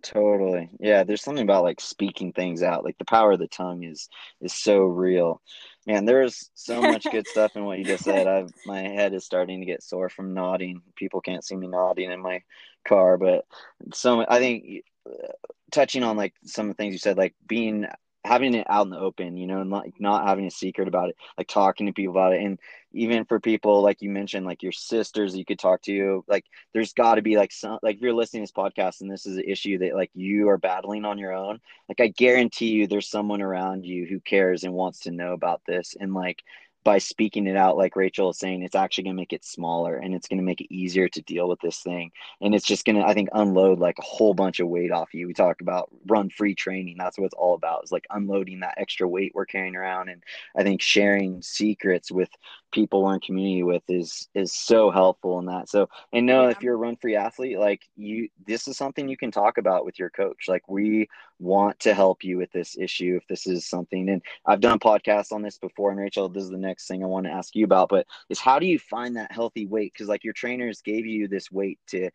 Totally. 0.03 0.71
Yeah, 0.79 1.03
there's 1.03 1.23
something 1.23 1.43
about 1.43 1.65
like 1.65 1.81
speaking 1.81 2.33
things 2.33 2.63
out. 2.63 2.85
Like 2.85 2.97
the 2.99 3.05
power 3.05 3.33
of 3.33 3.41
the 3.41 3.49
tongue 3.49 3.83
is 3.83 4.09
is 4.41 4.53
so 4.53 4.81
real. 4.83 5.43
Man, 5.87 6.05
there's 6.05 6.51
so 6.55 6.83
much 6.83 7.05
good 7.13 7.27
stuff 7.29 7.53
in 7.55 7.65
what 7.65 7.79
you 7.79 7.85
just 7.85 8.05
said. 8.05 8.27
I've 8.27 8.51
my 8.65 8.81
head 8.81 9.15
is 9.15 9.25
starting 9.25 9.61
to 9.61 9.67
get 9.67 9.83
sore 9.83 10.09
from 10.09 10.35
nodding. 10.35 10.83
People 10.97 11.21
can't 11.21 11.45
see 11.45 11.57
me 11.57 11.69
nodding 11.69 12.11
in 12.11 12.21
my 12.21 12.43
car, 12.87 13.17
but 13.17 13.47
so 13.93 14.25
I 14.29 14.39
think 14.39 14.85
uh, 15.07 15.29
touching 15.71 16.03
on 16.03 16.17
like 16.17 16.35
some 16.45 16.69
of 16.69 16.77
the 16.77 16.83
things 16.83 16.93
you 16.93 16.99
said 16.99 17.17
like 17.17 17.35
being 17.47 17.87
having 18.27 18.55
it 18.55 18.67
out 18.69 18.85
in 18.85 18.91
the 18.91 18.99
open, 18.99 19.37
you 19.37 19.47
know, 19.47 19.61
and 19.61 19.71
like 19.71 19.95
not 19.99 20.27
having 20.27 20.47
a 20.47 20.51
secret 20.51 20.89
about 20.89 21.09
it, 21.09 21.17
like 21.39 21.49
talking 21.49 21.87
to 21.87 21.93
people 21.93 22.13
about 22.13 22.33
it. 22.33 22.43
And 22.43 22.59
even 22.93 23.25
for 23.25 23.41
people 23.41 23.83
like 23.83 24.03
you 24.03 24.11
mentioned, 24.11 24.47
like 24.47 24.63
your 24.63 24.73
sisters 24.73 25.37
you 25.37 25.45
could 25.45 25.59
talk 25.59 25.83
to, 25.83 26.25
like 26.29 26.45
there's 26.75 26.93
got 26.93 27.17
to 27.17 27.23
be 27.23 27.37
like 27.37 27.53
some, 27.53 27.79
like 27.83 27.97
if 27.97 28.03
you're 28.03 28.13
listening 28.13 28.45
to 28.45 28.53
this 28.53 28.53
podcast 28.53 29.01
and 29.01 29.11
this 29.11 29.27
is 29.27 29.37
an 29.37 29.45
issue 29.47 29.79
that 29.79 29.95
like 29.95 30.11
you 30.15 30.49
are 30.49 30.59
battling 30.59 31.05
on 31.05 31.19
your 31.19 31.33
own, 31.33 31.61
like 31.89 32.01
I 32.01 32.09
guarantee 32.09 32.71
you 32.71 32.87
there's 32.87 33.09
someone 33.09 33.43
around 33.43 33.85
you 33.85 34.07
who 34.07 34.21
cares 34.21 34.65
and 34.65 34.75
wants 34.75 35.01
to 35.01 35.11
know 35.11 35.33
about 35.33 35.63
this. 35.67 35.95
And 35.99 36.13
like, 36.13 36.43
by 36.87 36.99
speaking 36.99 37.49
it 37.49 37.57
out, 37.57 37.77
like 37.77 37.97
Rachel 37.97 38.31
is 38.31 38.39
saying, 38.39 38.63
it's 38.63 38.77
actually 38.77 39.05
going 39.05 39.17
to 39.17 39.21
make 39.21 39.33
it 39.33 39.45
smaller 39.45 39.97
and 39.97 40.15
it's 40.15 40.29
going 40.29 40.39
to 40.39 40.45
make 40.45 40.61
it 40.61 40.73
easier 40.73 41.09
to 41.09 41.21
deal 41.23 41.49
with 41.49 41.61
this 41.61 41.81
thing. 41.81 42.13
And 42.41 42.55
it's 42.55 42.65
just 42.65 42.85
going 42.85 42.95
to, 42.95 43.05
I 43.05 43.13
think, 43.13 43.29
unload 43.33 43.81
like 43.81 43.99
a 43.99 44.03
whole 44.03 44.35
bunch 44.35 44.61
of 44.61 44.69
weight 44.69 44.93
off 44.93 45.13
you. 45.13 45.27
We 45.27 45.35
talk 45.35 45.61
about 45.61 45.91
run 46.07 46.31
free 46.31 46.55
training. 46.55 46.95
That's 46.97 47.19
what 47.19 47.25
it's 47.25 47.35
all 47.35 47.55
about 47.57 47.83
is 47.83 47.91
like 47.91 48.07
unloading 48.11 48.61
that 48.61 48.79
extra 48.79 49.09
weight 49.09 49.33
we're 49.35 49.47
carrying 49.47 49.75
around. 49.75 50.11
And 50.11 50.23
I 50.57 50.63
think 50.63 50.81
sharing 50.81 51.43
secrets 51.43 52.13
with 52.13 52.31
people 52.73 53.03
we're 53.03 53.15
in 53.15 53.21
community 53.21 53.63
with 53.63 53.83
is 53.89 54.29
is 54.35 54.53
so 54.53 54.91
helpful 54.91 55.39
in 55.39 55.47
that. 55.47 55.69
So 55.69 55.89
and 56.13 56.27
know 56.27 56.45
yeah. 56.45 56.51
if 56.51 56.63
you're 56.63 56.75
a 56.75 56.79
run 56.79 56.97
free 56.97 57.17
athlete, 57.17 57.59
like 57.59 57.83
you 57.97 58.29
this 58.47 58.69
is 58.69 58.77
something 58.77 59.09
you 59.09 59.17
can 59.17 59.31
talk 59.31 59.59
about 59.59 59.85
with 59.85 59.99
your 59.99 60.11
coach. 60.11 60.45
Like 60.49 60.69
we 60.69 61.09
want 61.39 61.79
to 61.81 61.95
help 61.95 62.25
you 62.25 62.39
with 62.39 62.51
this 62.53 62.77
issue 62.79 63.19
if 63.21 63.27
this 63.29 63.47
is 63.47 63.67
something 63.67 64.09
and 64.09 64.23
I've 64.45 64.61
done 64.61 64.79
podcasts 64.79 65.33
on 65.33 65.43
this 65.43 65.59
before 65.59 65.91
and 65.91 66.01
Rachel, 66.01 66.29
this 66.29 66.45
is 66.45 66.51
the 66.51 66.59
next 66.59 66.87
thing 66.87 67.03
I 67.03 67.07
want 67.07 67.27
to 67.27 67.33
ask 67.33 67.55
you 67.55 67.65
about, 67.65 67.89
but 67.89 68.07
is 68.29 68.41
how 68.41 68.59
do 68.59 68.67
you 68.67 68.79
find 68.79 69.17
that 69.17 69.33
healthy 69.33 69.67
weight? 69.67 69.93
Because 69.93 70.09
like 70.09 70.25
your 70.25 70.35
trainers 70.35 70.83
gave 70.83 71.07
you 71.07 71.29
this 71.29 71.51
weight 71.51 71.79
to 71.89 72.11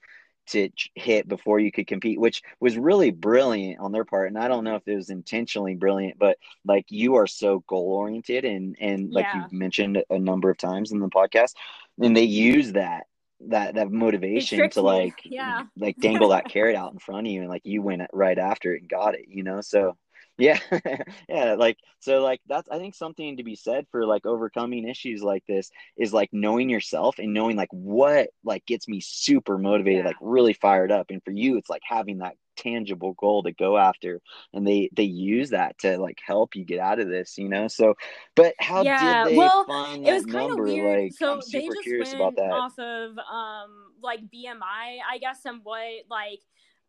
to 0.47 0.69
hit 0.95 1.27
before 1.27 1.59
you 1.59 1.71
could 1.71 1.87
compete, 1.87 2.19
which 2.19 2.41
was 2.59 2.77
really 2.77 3.11
brilliant 3.11 3.79
on 3.79 3.91
their 3.91 4.05
part. 4.05 4.27
And 4.27 4.37
I 4.37 4.47
don't 4.47 4.63
know 4.63 4.75
if 4.75 4.87
it 4.87 4.95
was 4.95 5.09
intentionally 5.09 5.75
brilliant, 5.75 6.19
but 6.19 6.37
like 6.65 6.85
you 6.89 7.15
are 7.15 7.27
so 7.27 7.63
goal 7.67 7.93
oriented 7.93 8.45
and 8.45 8.75
and 8.79 9.11
like 9.11 9.25
yeah. 9.25 9.43
you've 9.43 9.53
mentioned 9.53 10.03
a 10.09 10.19
number 10.19 10.49
of 10.49 10.57
times 10.57 10.91
in 10.91 10.99
the 10.99 11.09
podcast, 11.09 11.53
and 11.99 12.15
they 12.15 12.23
use 12.23 12.73
that 12.73 13.05
that 13.47 13.75
that 13.75 13.91
motivation 13.91 14.69
to 14.69 14.81
like 14.81 15.19
yeah. 15.25 15.63
like 15.77 15.97
dangle 15.97 16.29
that 16.29 16.45
carrot 16.49 16.75
out 16.75 16.93
in 16.93 16.99
front 16.99 17.27
of 17.27 17.33
you 17.33 17.41
and 17.41 17.49
like 17.49 17.65
you 17.65 17.81
went 17.81 18.01
right 18.13 18.37
after 18.37 18.73
it 18.73 18.81
and 18.81 18.89
got 18.89 19.15
it, 19.15 19.25
you 19.27 19.43
know. 19.43 19.61
So 19.61 19.97
yeah. 20.41 20.59
Yeah 21.29 21.53
like 21.53 21.77
so 21.99 22.21
like 22.21 22.41
that's 22.47 22.67
i 22.69 22.77
think 22.77 22.95
something 22.95 23.37
to 23.37 23.43
be 23.43 23.55
said 23.55 23.85
for 23.91 24.05
like 24.05 24.25
overcoming 24.25 24.87
issues 24.87 25.21
like 25.21 25.43
this 25.47 25.69
is 25.97 26.13
like 26.13 26.29
knowing 26.31 26.69
yourself 26.69 27.19
and 27.19 27.33
knowing 27.33 27.55
like 27.55 27.69
what 27.71 28.29
like 28.43 28.65
gets 28.65 28.87
me 28.87 28.99
super 28.99 29.57
motivated 29.57 29.99
yeah. 29.99 30.07
like 30.07 30.17
really 30.21 30.53
fired 30.53 30.91
up. 30.91 31.07
And 31.09 31.23
for 31.23 31.31
you 31.31 31.57
it's 31.57 31.69
like 31.69 31.81
having 31.83 32.19
that 32.19 32.35
tangible 32.57 33.13
goal 33.13 33.43
to 33.43 33.51
go 33.53 33.77
after 33.77 34.21
and 34.53 34.67
they 34.67 34.89
they 34.95 35.03
use 35.03 35.51
that 35.51 35.77
to 35.79 35.97
like 35.97 36.19
help 36.25 36.55
you 36.55 36.65
get 36.65 36.79
out 36.79 36.99
of 36.99 37.07
this 37.07 37.37
you 37.37 37.49
know? 37.49 37.67
So 37.67 37.95
but 38.35 38.53
how 38.59 38.83
yeah, 38.83 39.23
did 39.23 39.33
they 39.33 39.37
well, 39.37 39.65
find 39.65 40.05
that 40.05 40.09
it 40.09 40.13
was 40.13 40.25
kind 40.25 40.37
of 40.37 40.49
number? 40.49 40.63
weird. 40.63 41.03
like 41.03 41.13
so 41.13 41.33
i'm 41.33 41.41
super 41.41 41.61
they 41.61 41.67
just 41.67 41.81
curious 41.83 42.09
went 42.09 42.21
about 42.21 42.35
that. 42.37 42.51
off 42.51 42.79
of 42.79 43.17
um 43.17 43.93
like 44.01 44.19
bmi 44.21 44.57
i 44.61 45.17
guess 45.19 45.39
and 45.45 45.61
what 45.63 45.83
like 46.09 46.39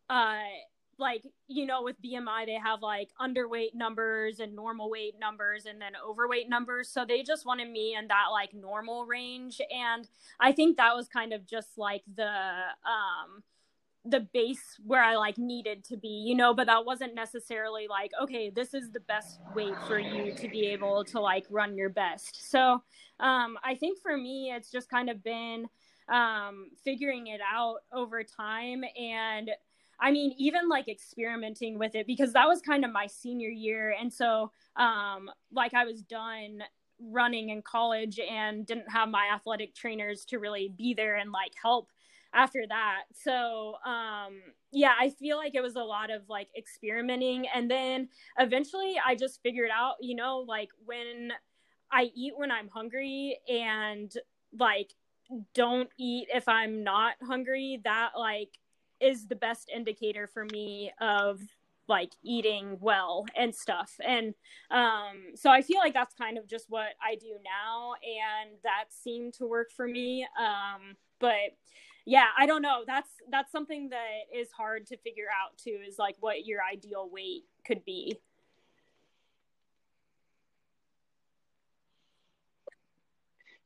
uh 0.09 0.37
like 0.99 1.23
you 1.47 1.65
know 1.65 1.83
with 1.83 1.95
bmi 2.01 2.45
they 2.45 2.53
have 2.53 2.81
like 2.81 3.09
underweight 3.19 3.73
numbers 3.73 4.39
and 4.39 4.55
normal 4.55 4.89
weight 4.89 5.15
numbers 5.19 5.65
and 5.65 5.81
then 5.81 5.93
overweight 6.07 6.49
numbers. 6.49 6.89
So 6.89 7.05
they 7.05 7.23
just 7.23 7.45
wanted 7.45 7.69
me 7.69 7.95
in 7.95 8.07
that 8.07 8.27
like 8.31 8.53
normal 8.53 9.05
range. 9.05 9.59
And 9.71 10.07
i 10.39 10.51
think 10.51 10.77
that 10.77 10.95
was 10.95 11.07
kind 11.07 11.33
of 11.33 11.45
just 11.47 11.77
like 11.77 12.03
the 12.15 12.23
um 12.25 13.43
the 14.05 14.19
base 14.33 14.77
where 14.85 15.01
I 15.01 15.15
like 15.15 15.37
needed 15.37 15.85
to 15.85 15.97
be, 15.97 16.09
you 16.09 16.35
know, 16.35 16.53
but 16.53 16.67
that 16.67 16.85
wasn't 16.85 17.15
necessarily 17.15 17.87
like, 17.87 18.11
okay, 18.21 18.49
this 18.49 18.73
is 18.73 18.91
the 18.91 18.99
best 19.01 19.39
weight 19.55 19.75
for 19.87 19.97
you 19.97 20.33
to 20.35 20.47
be 20.49 20.67
able 20.67 21.05
to 21.05 21.21
like 21.21 21.45
run 21.49 21.77
your 21.77 21.89
best. 21.89 22.49
So 22.51 22.83
um, 23.19 23.57
I 23.63 23.75
think 23.79 23.99
for 24.01 24.17
me, 24.17 24.51
it's 24.53 24.69
just 24.69 24.89
kind 24.89 25.09
of 25.09 25.23
been 25.23 25.67
um, 26.09 26.69
figuring 26.83 27.27
it 27.27 27.39
out 27.41 27.77
over 27.93 28.23
time. 28.23 28.83
And 28.99 29.51
I 30.03 30.11
mean, 30.11 30.33
even 30.37 30.67
like 30.67 30.89
experimenting 30.89 31.79
with 31.79 31.95
it 31.95 32.05
because 32.05 32.33
that 32.33 32.47
was 32.47 32.61
kind 32.61 32.83
of 32.83 32.91
my 32.91 33.07
senior 33.07 33.49
year. 33.49 33.95
And 33.97 34.11
so, 34.11 34.51
um, 34.75 35.31
like, 35.51 35.73
I 35.73 35.85
was 35.85 36.01
done 36.01 36.61
running 36.99 37.49
in 37.49 37.61
college 37.61 38.19
and 38.19 38.65
didn't 38.65 38.91
have 38.91 39.07
my 39.07 39.29
athletic 39.33 39.73
trainers 39.73 40.25
to 40.25 40.39
really 40.39 40.73
be 40.77 40.93
there 40.93 41.15
and 41.15 41.31
like 41.31 41.53
help 41.61 41.89
after 42.33 42.65
that. 42.67 43.03
So, 43.13 43.75
um, 43.85 44.41
yeah, 44.73 44.93
I 44.99 45.09
feel 45.09 45.37
like 45.37 45.55
it 45.55 45.61
was 45.61 45.75
a 45.75 45.83
lot 45.83 46.11
of 46.11 46.27
like 46.27 46.49
experimenting. 46.57 47.47
And 47.53 47.71
then 47.71 48.09
eventually 48.37 48.95
I 49.05 49.15
just 49.15 49.41
figured 49.41 49.69
out, 49.73 49.95
you 50.01 50.15
know, 50.15 50.39
like 50.39 50.69
when 50.85 51.31
I 51.91 52.11
eat 52.13 52.33
when 52.35 52.51
I'm 52.51 52.67
hungry 52.67 53.37
and 53.47 54.11
like 54.59 54.93
don't 55.53 55.89
eat 55.97 56.27
if 56.33 56.47
I'm 56.47 56.83
not 56.83 57.15
hungry, 57.23 57.79
that 57.85 58.11
like 58.17 58.49
is 59.03 59.27
the 59.27 59.35
best 59.35 59.69
indicator 59.73 60.27
for 60.27 60.45
me 60.45 60.91
of 61.01 61.41
like 61.87 62.11
eating 62.23 62.77
well 62.79 63.25
and 63.35 63.53
stuff. 63.53 63.91
And 64.05 64.33
um 64.71 65.35
so 65.35 65.49
i 65.49 65.61
feel 65.61 65.79
like 65.79 65.93
that's 65.93 66.15
kind 66.15 66.37
of 66.37 66.47
just 66.47 66.65
what 66.69 66.93
i 67.01 67.15
do 67.15 67.35
now 67.43 67.93
and 68.03 68.51
that 68.63 68.85
seemed 68.89 69.33
to 69.35 69.45
work 69.45 69.69
for 69.71 69.87
me. 69.87 70.25
Um 70.39 70.95
but 71.19 71.57
yeah 72.05 72.27
i 72.37 72.45
don't 72.45 72.61
know. 72.61 72.83
That's 72.87 73.09
that's 73.29 73.51
something 73.51 73.89
that 73.89 74.37
is 74.37 74.51
hard 74.51 74.87
to 74.87 74.97
figure 74.97 75.27
out 75.29 75.57
too 75.57 75.79
is 75.87 75.99
like 75.99 76.15
what 76.21 76.45
your 76.45 76.61
ideal 76.63 77.09
weight 77.11 77.43
could 77.65 77.83
be. 77.85 78.17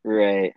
Right. 0.04 0.54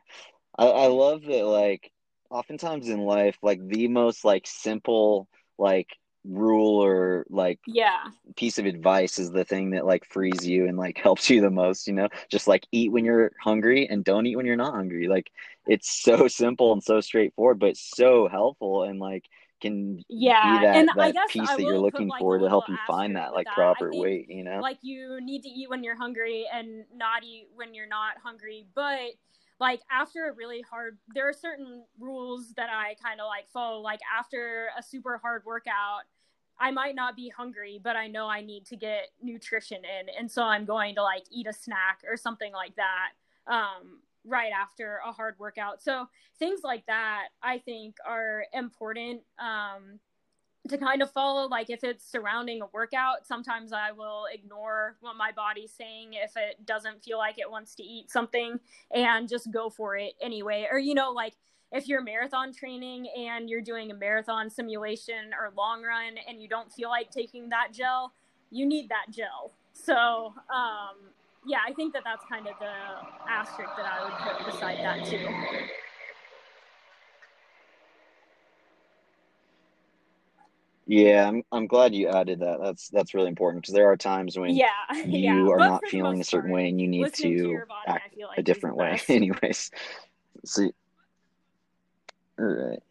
I, 0.59 0.67
I 0.67 0.87
love 0.87 1.23
that 1.23 1.45
like 1.45 1.93
oftentimes 2.31 2.89
in 2.89 3.01
life 3.01 3.37
like 3.43 3.61
the 3.67 3.89
most 3.89 4.25
like 4.25 4.47
simple 4.47 5.29
like 5.59 5.89
rule 6.25 6.83
or 6.83 7.25
like 7.31 7.59
yeah. 7.67 8.05
piece 8.37 8.59
of 8.59 8.67
advice 8.67 9.19
is 9.19 9.31
the 9.31 9.45
thing 9.45 9.71
that 9.71 9.87
like 9.87 10.05
frees 10.05 10.47
you 10.47 10.67
and 10.67 10.77
like 10.77 10.99
helps 11.03 11.31
you 11.31 11.41
the 11.41 11.51
most 11.51 11.87
you 11.87 11.93
know? 11.93 12.09
Just 12.31 12.47
like 12.47 12.67
eat 12.73 12.93
when 12.93 13.05
you're 13.05 13.33
hungry 13.43 13.89
and 13.89 14.05
don't 14.05 14.27
eat 14.27 14.37
when 14.37 14.47
you're 14.47 14.57
not 14.57 14.75
hungry. 14.75 15.09
Like 15.09 15.31
it's 15.67 16.03
so 16.03 16.29
simple 16.29 16.73
and 16.73 16.83
so 16.83 17.01
straightforward 17.01 17.59
but 17.59 17.77
so 17.77 18.29
helpful 18.29 18.85
and 18.85 18.99
like 18.99 19.25
can 19.61 20.03
yeah 20.09 20.59
be 20.59 20.67
that, 20.67 20.77
and 20.77 20.89
that 20.97 21.29
piece 21.29 21.47
that 21.47 21.61
you're 21.61 21.79
looking 21.79 22.09
like, 22.09 22.19
for 22.19 22.39
to 22.39 22.49
help 22.49 22.67
you 22.67 22.79
find 22.87 23.17
that 23.17 23.35
like 23.35 23.45
that. 23.45 23.55
proper 23.55 23.91
weight 23.93 24.27
you 24.31 24.43
know? 24.43 24.59
like 24.61 24.79
you 24.81 25.21
need 25.21 25.43
to 25.43 25.51
eat 25.51 25.69
when 25.69 25.85
you're 25.85 25.97
hungry 25.97 26.47
and 26.51 26.85
not 26.97 27.23
eat 27.23 27.47
when 27.55 27.75
you're 27.75 27.87
not 27.87 28.17
hungry 28.23 28.65
but 28.75 29.11
like 29.61 29.83
after 29.91 30.29
a 30.29 30.33
really 30.33 30.63
hard 30.63 30.99
there 31.15 31.29
are 31.29 31.33
certain 31.33 31.85
rules 31.99 32.53
that 32.57 32.71
i 32.71 32.95
kind 33.03 33.21
of 33.21 33.27
like 33.27 33.49
follow 33.53 33.81
like 33.81 34.01
after 34.19 34.71
a 34.79 34.83
super 34.83 35.19
hard 35.19 35.45
workout 35.45 36.01
i 36.59 36.71
might 36.71 36.95
not 36.95 37.15
be 37.15 37.29
hungry 37.29 37.79
but 37.83 37.95
i 37.95 38.07
know 38.07 38.27
i 38.27 38.41
need 38.41 38.65
to 38.65 38.77
get 38.77 39.09
nutrition 39.23 39.79
in 39.79 40.09
and 40.19 40.31
so 40.31 40.43
i'm 40.43 40.65
going 40.65 40.95
to 40.95 41.03
like 41.03 41.25
eat 41.31 41.47
a 41.47 41.53
snack 41.53 42.01
or 42.09 42.17
something 42.17 42.53
like 42.53 42.75
that 42.77 43.11
um, 43.47 44.01
right 44.25 44.53
after 44.53 45.01
a 45.05 45.11
hard 45.11 45.35
workout. 45.39 45.83
So 45.83 46.07
things 46.39 46.61
like 46.65 46.87
that 46.87 47.29
i 47.43 47.59
think 47.59 47.97
are 48.07 48.45
important 48.53 49.21
um, 49.39 49.99
to 50.69 50.77
kind 50.77 51.03
of 51.03 51.11
follow 51.11 51.49
like 51.49 51.71
if 51.71 51.83
it's 51.83 52.05
surrounding 52.05 52.61
a 52.61 52.67
workout 52.73 53.27
sometimes 53.27 53.73
i 53.73 53.91
will 53.91 54.27
ignore 54.33 54.97
what 55.01 55.17
my 55.17 55.33
body's 55.33 55.73
saying 55.73 56.11
if 56.13 56.37
it 56.37 56.65
doesn't 56.67 57.03
feel 57.03 57.19
like 57.19 57.39
it 57.39 57.51
wants 57.51 57.75
to 57.75 57.83
eat 57.83 58.11
something 58.11 58.59
and 58.95 59.29
just 59.29 59.51
go 59.51 59.71
for 59.71 59.97
it 59.97 60.13
anyway. 60.21 60.67
Or 60.71 60.79
you 60.79 60.95
know 60.95 61.13
like 61.13 61.35
if 61.73 61.89
you're 61.89 62.03
marathon 62.03 62.53
training 62.53 63.09
and 63.17 63.49
you're 63.49 63.61
doing 63.61 63.91
a 63.91 63.95
marathon 63.95 64.51
simulation 64.51 65.33
or 65.39 65.53
long 65.57 65.83
run 65.83 66.15
and 66.29 66.41
you 66.41 66.49
don't 66.49 66.73
feel 66.73 66.89
like 66.89 67.11
taking 67.11 67.49
that 67.51 67.69
gel 67.73 68.13
you 68.51 68.67
need 68.67 68.89
that 68.89 69.07
gel. 69.11 69.53
So 69.73 70.35
um 70.53 71.11
yeah 71.47 71.59
i 71.67 71.73
think 71.73 71.95
that 71.95 72.03
that's 72.05 72.25
kind 72.31 72.47
of 72.47 72.55
the 72.59 72.71
asterisk 73.31 73.71
that 73.77 73.87
i 73.87 74.05
would 74.05 74.37
put 74.37 74.53
beside 74.53 74.77
that 74.79 75.07
too 75.07 75.27
Yeah, 80.91 81.29
I'm 81.29 81.45
I'm 81.53 81.69
glad 81.69 81.95
you 81.95 82.09
added 82.09 82.41
that. 82.41 82.59
That's 82.61 82.89
that's 82.89 83.15
really 83.15 83.29
important 83.29 83.63
because 83.63 83.75
there 83.75 83.93
are 83.93 83.97
times 83.97 84.37
when 84.37 84.57
yeah, 84.57 84.71
you 85.07 85.19
yeah. 85.19 85.37
are 85.37 85.59
but 85.59 85.69
not 85.69 85.87
feeling 85.87 86.21
a 86.21 86.25
certain 86.25 86.51
part, 86.51 86.63
way 86.63 86.69
and 86.69 86.81
you 86.81 86.89
need 86.89 87.15
to, 87.15 87.23
to 87.23 87.63
body, 87.69 87.87
act 87.87 88.17
like 88.19 88.39
a 88.39 88.43
different 88.43 88.77
way. 88.77 89.01
Anyways, 89.09 89.71
so 90.45 90.69
all 92.41 92.45
right, 92.45 92.83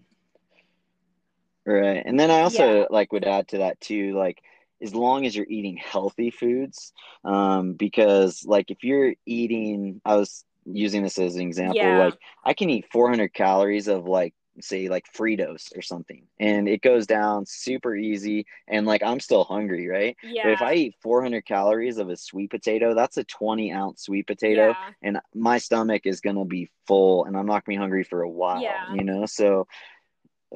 right, 1.65 2.03
and 2.05 2.17
then 2.17 2.31
I 2.31 2.39
also 2.39 2.79
yeah. 2.79 2.85
like 2.89 3.11
would 3.11 3.25
add 3.25 3.49
to 3.49 3.57
that 3.57 3.81
too, 3.81 4.17
like 4.17 4.41
as 4.81 4.95
long 4.95 5.25
as 5.25 5.35
you're 5.35 5.45
eating 5.49 5.75
healthy 5.75 6.31
foods, 6.31 6.93
um, 7.25 7.73
because 7.73 8.45
like 8.45 8.71
if 8.71 8.81
you're 8.81 9.13
eating, 9.25 9.99
I 10.05 10.15
was 10.15 10.45
using 10.65 11.03
this 11.03 11.19
as 11.19 11.35
an 11.35 11.41
example, 11.41 11.75
yeah. 11.75 12.05
like 12.05 12.17
I 12.45 12.53
can 12.53 12.69
eat 12.69 12.85
400 12.93 13.33
calories 13.33 13.89
of 13.89 14.05
like 14.05 14.33
say 14.63 14.89
like 14.89 15.05
Fritos 15.13 15.75
or 15.75 15.81
something, 15.81 16.23
and 16.39 16.67
it 16.67 16.81
goes 16.81 17.07
down 17.07 17.45
super 17.45 17.95
easy. 17.95 18.45
And 18.67 18.85
like 18.85 19.03
I'm 19.03 19.19
still 19.19 19.43
hungry, 19.43 19.87
right? 19.87 20.15
Yeah. 20.23 20.43
But 20.43 20.53
if 20.53 20.61
I 20.61 20.73
eat 20.75 20.95
400 21.01 21.45
calories 21.45 21.97
of 21.97 22.09
a 22.09 22.17
sweet 22.17 22.49
potato, 22.49 22.93
that's 22.93 23.17
a 23.17 23.23
20 23.23 23.71
ounce 23.71 24.03
sweet 24.03 24.27
potato, 24.27 24.69
yeah. 24.69 24.91
and 25.01 25.19
my 25.33 25.57
stomach 25.57 26.03
is 26.05 26.21
gonna 26.21 26.45
be 26.45 26.69
full, 26.87 27.25
and 27.25 27.35
I'm 27.37 27.45
not 27.45 27.65
gonna 27.65 27.75
be 27.77 27.79
hungry 27.79 28.03
for 28.03 28.21
a 28.21 28.29
while. 28.29 28.61
Yeah. 28.61 28.93
You 28.93 29.03
know, 29.03 29.25
so. 29.25 29.67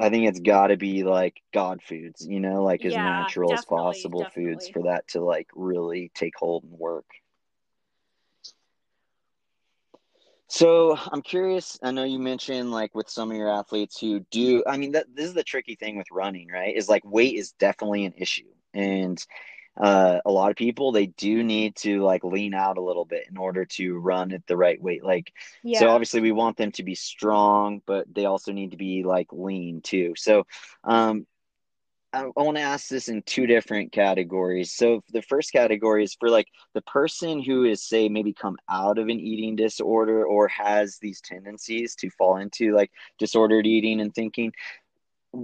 I 0.01 0.09
think 0.09 0.27
it's 0.27 0.39
got 0.39 0.69
to 0.69 0.75
be 0.75 1.03
like 1.03 1.39
God 1.53 1.83
foods, 1.83 2.25
you 2.25 2.39
know, 2.39 2.63
like 2.63 2.83
as 2.83 2.93
yeah, 2.93 3.03
natural 3.03 3.53
as 3.53 3.63
possible 3.63 4.21
definitely. 4.21 4.53
foods 4.53 4.69
for 4.69 4.83
that 4.85 5.07
to 5.09 5.23
like 5.23 5.47
really 5.53 6.11
take 6.15 6.33
hold 6.35 6.63
and 6.63 6.79
work. 6.79 7.05
So 10.53 10.95
I'm 11.11 11.23
curious. 11.23 11.79
I 11.81 11.89
know 11.89 12.03
you 12.03 12.19
mentioned 12.19 12.69
like 12.69 12.93
with 12.93 13.09
some 13.09 13.31
of 13.31 13.37
your 13.37 13.49
athletes 13.49 13.99
who 13.99 14.19
do. 14.29 14.63
I 14.67 14.77
mean, 14.77 14.91
that 14.91 15.07
this 15.15 15.25
is 15.25 15.33
the 15.33 15.43
tricky 15.43 15.73
thing 15.73 15.97
with 15.97 16.11
running, 16.11 16.47
right? 16.47 16.77
Is 16.77 16.87
like 16.87 17.01
weight 17.03 17.33
is 17.33 17.53
definitely 17.53 18.05
an 18.05 18.13
issue, 18.15 18.51
and 18.71 19.17
uh, 19.81 20.19
a 20.23 20.31
lot 20.31 20.51
of 20.51 20.55
people 20.55 20.91
they 20.91 21.07
do 21.07 21.43
need 21.43 21.75
to 21.77 22.03
like 22.03 22.23
lean 22.23 22.53
out 22.53 22.77
a 22.77 22.83
little 22.83 23.03
bit 23.03 23.25
in 23.31 23.35
order 23.35 23.65
to 23.65 23.97
run 23.97 24.31
at 24.31 24.45
the 24.45 24.55
right 24.55 24.79
weight. 24.79 25.03
Like, 25.03 25.33
yeah. 25.63 25.79
so 25.79 25.89
obviously 25.89 26.21
we 26.21 26.31
want 26.31 26.57
them 26.57 26.71
to 26.73 26.83
be 26.83 26.93
strong, 26.93 27.81
but 27.87 28.05
they 28.13 28.25
also 28.25 28.51
need 28.51 28.71
to 28.71 28.77
be 28.77 29.03
like 29.03 29.29
lean 29.31 29.81
too. 29.81 30.13
So, 30.15 30.45
um, 30.83 31.25
I, 32.13 32.25
want 32.35 32.57
to 32.57 32.63
ask 32.63 32.87
this 32.87 33.09
in 33.09 33.23
two 33.23 33.47
different 33.47 33.91
categories. 33.91 34.71
So 34.71 35.03
the 35.11 35.23
first 35.23 35.51
category 35.51 36.03
is 36.03 36.15
for 36.19 36.29
like 36.29 36.47
the 36.73 36.81
person 36.83 37.41
who 37.41 37.63
is 37.63 37.83
say 37.83 38.07
maybe 38.07 38.33
come 38.33 38.57
out 38.69 38.99
of 38.99 39.07
an 39.07 39.19
eating 39.19 39.55
disorder 39.55 40.25
or 40.25 40.47
has 40.49 40.99
these 41.01 41.21
tendencies 41.21 41.95
to 41.95 42.09
fall 42.11 42.37
into 42.37 42.75
like 42.75 42.91
disordered 43.17 43.65
eating 43.65 43.99
and 43.99 44.13
thinking. 44.13 44.53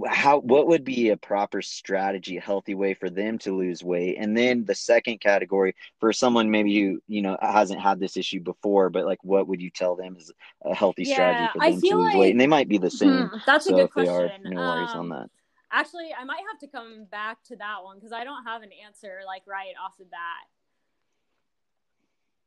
how 0.06 0.38
what 0.38 0.68
would 0.68 0.84
be 0.84 1.08
a 1.08 1.16
proper 1.16 1.60
strategy 1.60 2.36
a 2.36 2.40
healthy 2.40 2.76
way 2.76 2.94
for 2.94 3.10
them 3.10 3.38
to 3.38 3.56
lose 3.56 3.82
weight 3.82 4.16
and 4.20 4.36
then 4.36 4.64
the 4.64 4.74
second 4.74 5.18
category 5.20 5.74
for 5.98 6.12
someone 6.12 6.48
maybe 6.48 6.70
you 6.70 7.02
you 7.08 7.20
know 7.20 7.36
hasn't 7.42 7.80
had 7.80 7.98
this 7.98 8.16
issue 8.16 8.38
before 8.38 8.88
but 8.88 9.04
like 9.04 9.18
what 9.24 9.48
would 9.48 9.60
you 9.60 9.68
tell 9.68 9.96
them 9.96 10.14
is 10.16 10.30
a 10.64 10.72
healthy 10.72 11.02
yeah, 11.02 11.14
strategy 11.14 11.48
for 11.52 11.58
them 11.58 11.80
to 11.80 11.96
lose 11.96 12.12
like, 12.12 12.20
weight 12.20 12.30
and 12.30 12.40
they 12.40 12.46
might 12.46 12.68
be 12.68 12.78
the 12.78 12.88
same 12.88 13.26
hmm, 13.26 13.36
that's 13.44 13.66
so 13.66 13.74
a 13.74 13.78
good 13.80 13.90
question 13.90 14.30
are, 14.46 14.50
no 14.54 14.60
worries 14.60 14.94
um, 14.94 15.00
on 15.00 15.08
that 15.08 15.28
actually 15.72 16.10
i 16.18 16.24
might 16.24 16.42
have 16.50 16.58
to 16.58 16.66
come 16.66 17.04
back 17.10 17.42
to 17.42 17.56
that 17.56 17.82
one 17.82 17.96
because 17.96 18.12
i 18.12 18.24
don't 18.24 18.44
have 18.44 18.62
an 18.62 18.70
answer 18.84 19.20
like 19.26 19.42
right 19.46 19.74
off 19.82 19.96
the 19.98 20.04
bat 20.04 20.46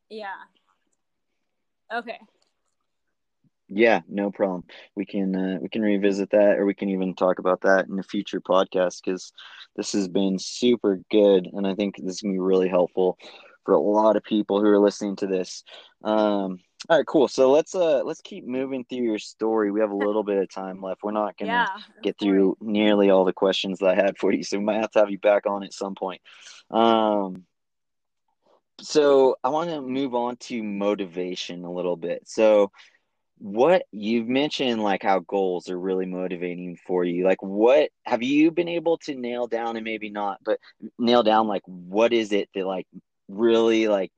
yeah 0.10 0.28
okay 1.94 2.20
yeah, 3.76 4.02
no 4.08 4.30
problem. 4.30 4.64
We 4.96 5.06
can 5.06 5.36
uh, 5.36 5.58
we 5.62 5.70
can 5.70 5.82
revisit 5.82 6.30
that, 6.32 6.58
or 6.60 6.66
we 6.66 6.74
can 6.76 6.90
even 6.90 7.16
talk 7.16 7.40
about 7.40 7.62
that 7.62 7.88
in 7.88 7.98
a 7.98 8.04
future 8.04 8.42
podcast 8.42 9.02
because 9.04 9.32
this 9.76 9.94
has 9.94 10.08
been 10.08 10.38
super 10.38 11.00
good, 11.10 11.50
and 11.52 11.66
I 11.66 11.74
think 11.74 11.96
this 11.98 12.16
is 12.16 12.22
gonna 12.22 12.34
be 12.34 12.40
really 12.40 12.70
helpful 12.70 13.18
for 13.66 13.74
a 13.74 13.80
lot 13.80 14.16
of 14.16 14.24
people 14.24 14.60
who 14.60 14.68
are 14.68 14.80
listening 14.80 15.16
to 15.18 15.28
this. 15.28 15.64
Um, 16.04 16.60
all 16.90 16.98
right, 16.98 17.06
cool. 17.06 17.28
So 17.28 17.52
let's 17.52 17.76
uh 17.76 18.04
let's 18.04 18.22
keep 18.22 18.46
moving 18.46 18.86
through 18.86 19.04
your 19.04 19.20
story. 19.20 19.72
We 19.72 19.80
have 19.80 19.92
a 19.92 19.96
little 19.96 20.24
bit 20.24 20.38
of 20.38 20.50
time 20.50 20.82
left. 20.82 21.04
We're 21.04 21.12
not 21.12 21.38
gonna 21.38 21.52
yeah, 21.52 21.68
get 22.02 22.20
through 22.20 22.58
nearly 22.60 23.10
all 23.10 23.26
the 23.26 23.34
questions 23.34 23.80
that 23.80 23.90
I 23.90 23.96
had 23.96 24.18
for 24.18 24.34
you, 24.34 24.44
so 24.44 24.58
we 24.58 24.66
might 24.66 24.82
have 24.82 24.92
to 24.92 25.00
have 25.00 25.10
you 25.10 25.20
back 25.20 25.46
on 25.46 25.64
at 25.64 25.74
some 25.74 25.96
point. 25.96 26.22
Um, 26.70 27.46
so 28.82 29.38
I 29.44 29.50
want 29.50 29.70
to 29.70 29.82
move 29.82 30.14
on 30.14 30.36
to 30.38 30.62
motivation 30.62 31.64
a 31.64 31.72
little 31.72 31.96
bit. 31.96 32.24
So 32.28 32.72
what 33.44 33.84
you've 33.92 34.28
mentioned 34.28 34.82
like 34.82 35.04
how 35.04 35.20
goals 35.20 35.70
are 35.70 35.78
really 35.78 36.06
motivating 36.06 36.78
for 36.88 37.04
you 37.04 37.26
like 37.26 37.42
what 37.42 37.90
have 38.06 38.24
you 38.24 38.52
been 38.52 38.70
able 38.70 38.98
to 38.98 39.16
nail 39.16 39.48
down 39.48 39.76
and 39.76 39.84
maybe 39.84 40.10
not 40.10 40.38
but 40.46 40.60
nail 40.98 41.24
down 41.24 41.46
like 41.46 41.64
what 41.66 42.14
is 42.14 42.32
it 42.32 42.48
that 42.54 42.66
like 42.66 42.88
really 43.28 43.90
like 43.90 44.12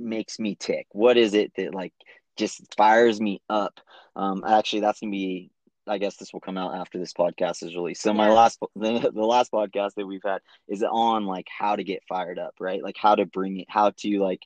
makes 0.00 0.38
me 0.38 0.56
tick 0.58 0.86
what 0.92 1.16
is 1.16 1.34
it 1.34 1.52
that 1.56 1.74
like 1.74 1.92
just 2.36 2.74
fires 2.76 3.20
me 3.20 3.40
up 3.50 3.80
um 4.16 4.42
actually 4.46 4.80
that's 4.80 5.00
gonna 5.00 5.10
be 5.10 5.50
I 5.86 5.98
guess 5.98 6.16
this 6.16 6.32
will 6.32 6.40
come 6.40 6.56
out 6.56 6.74
after 6.74 6.98
this 6.98 7.12
podcast 7.12 7.64
is 7.64 7.74
released. 7.74 8.02
So 8.02 8.14
my 8.14 8.30
last 8.30 8.60
the, 8.76 9.10
the 9.12 9.24
last 9.24 9.50
podcast 9.50 9.94
that 9.96 10.06
we've 10.06 10.22
had 10.24 10.40
is 10.68 10.84
on 10.84 11.26
like 11.26 11.48
how 11.48 11.74
to 11.74 11.82
get 11.82 12.04
fired 12.08 12.38
up, 12.38 12.54
right? 12.60 12.82
Like 12.82 12.96
how 12.96 13.16
to 13.16 13.26
bring 13.26 13.58
it, 13.58 13.66
how 13.68 13.90
to 13.98 14.20
like 14.20 14.42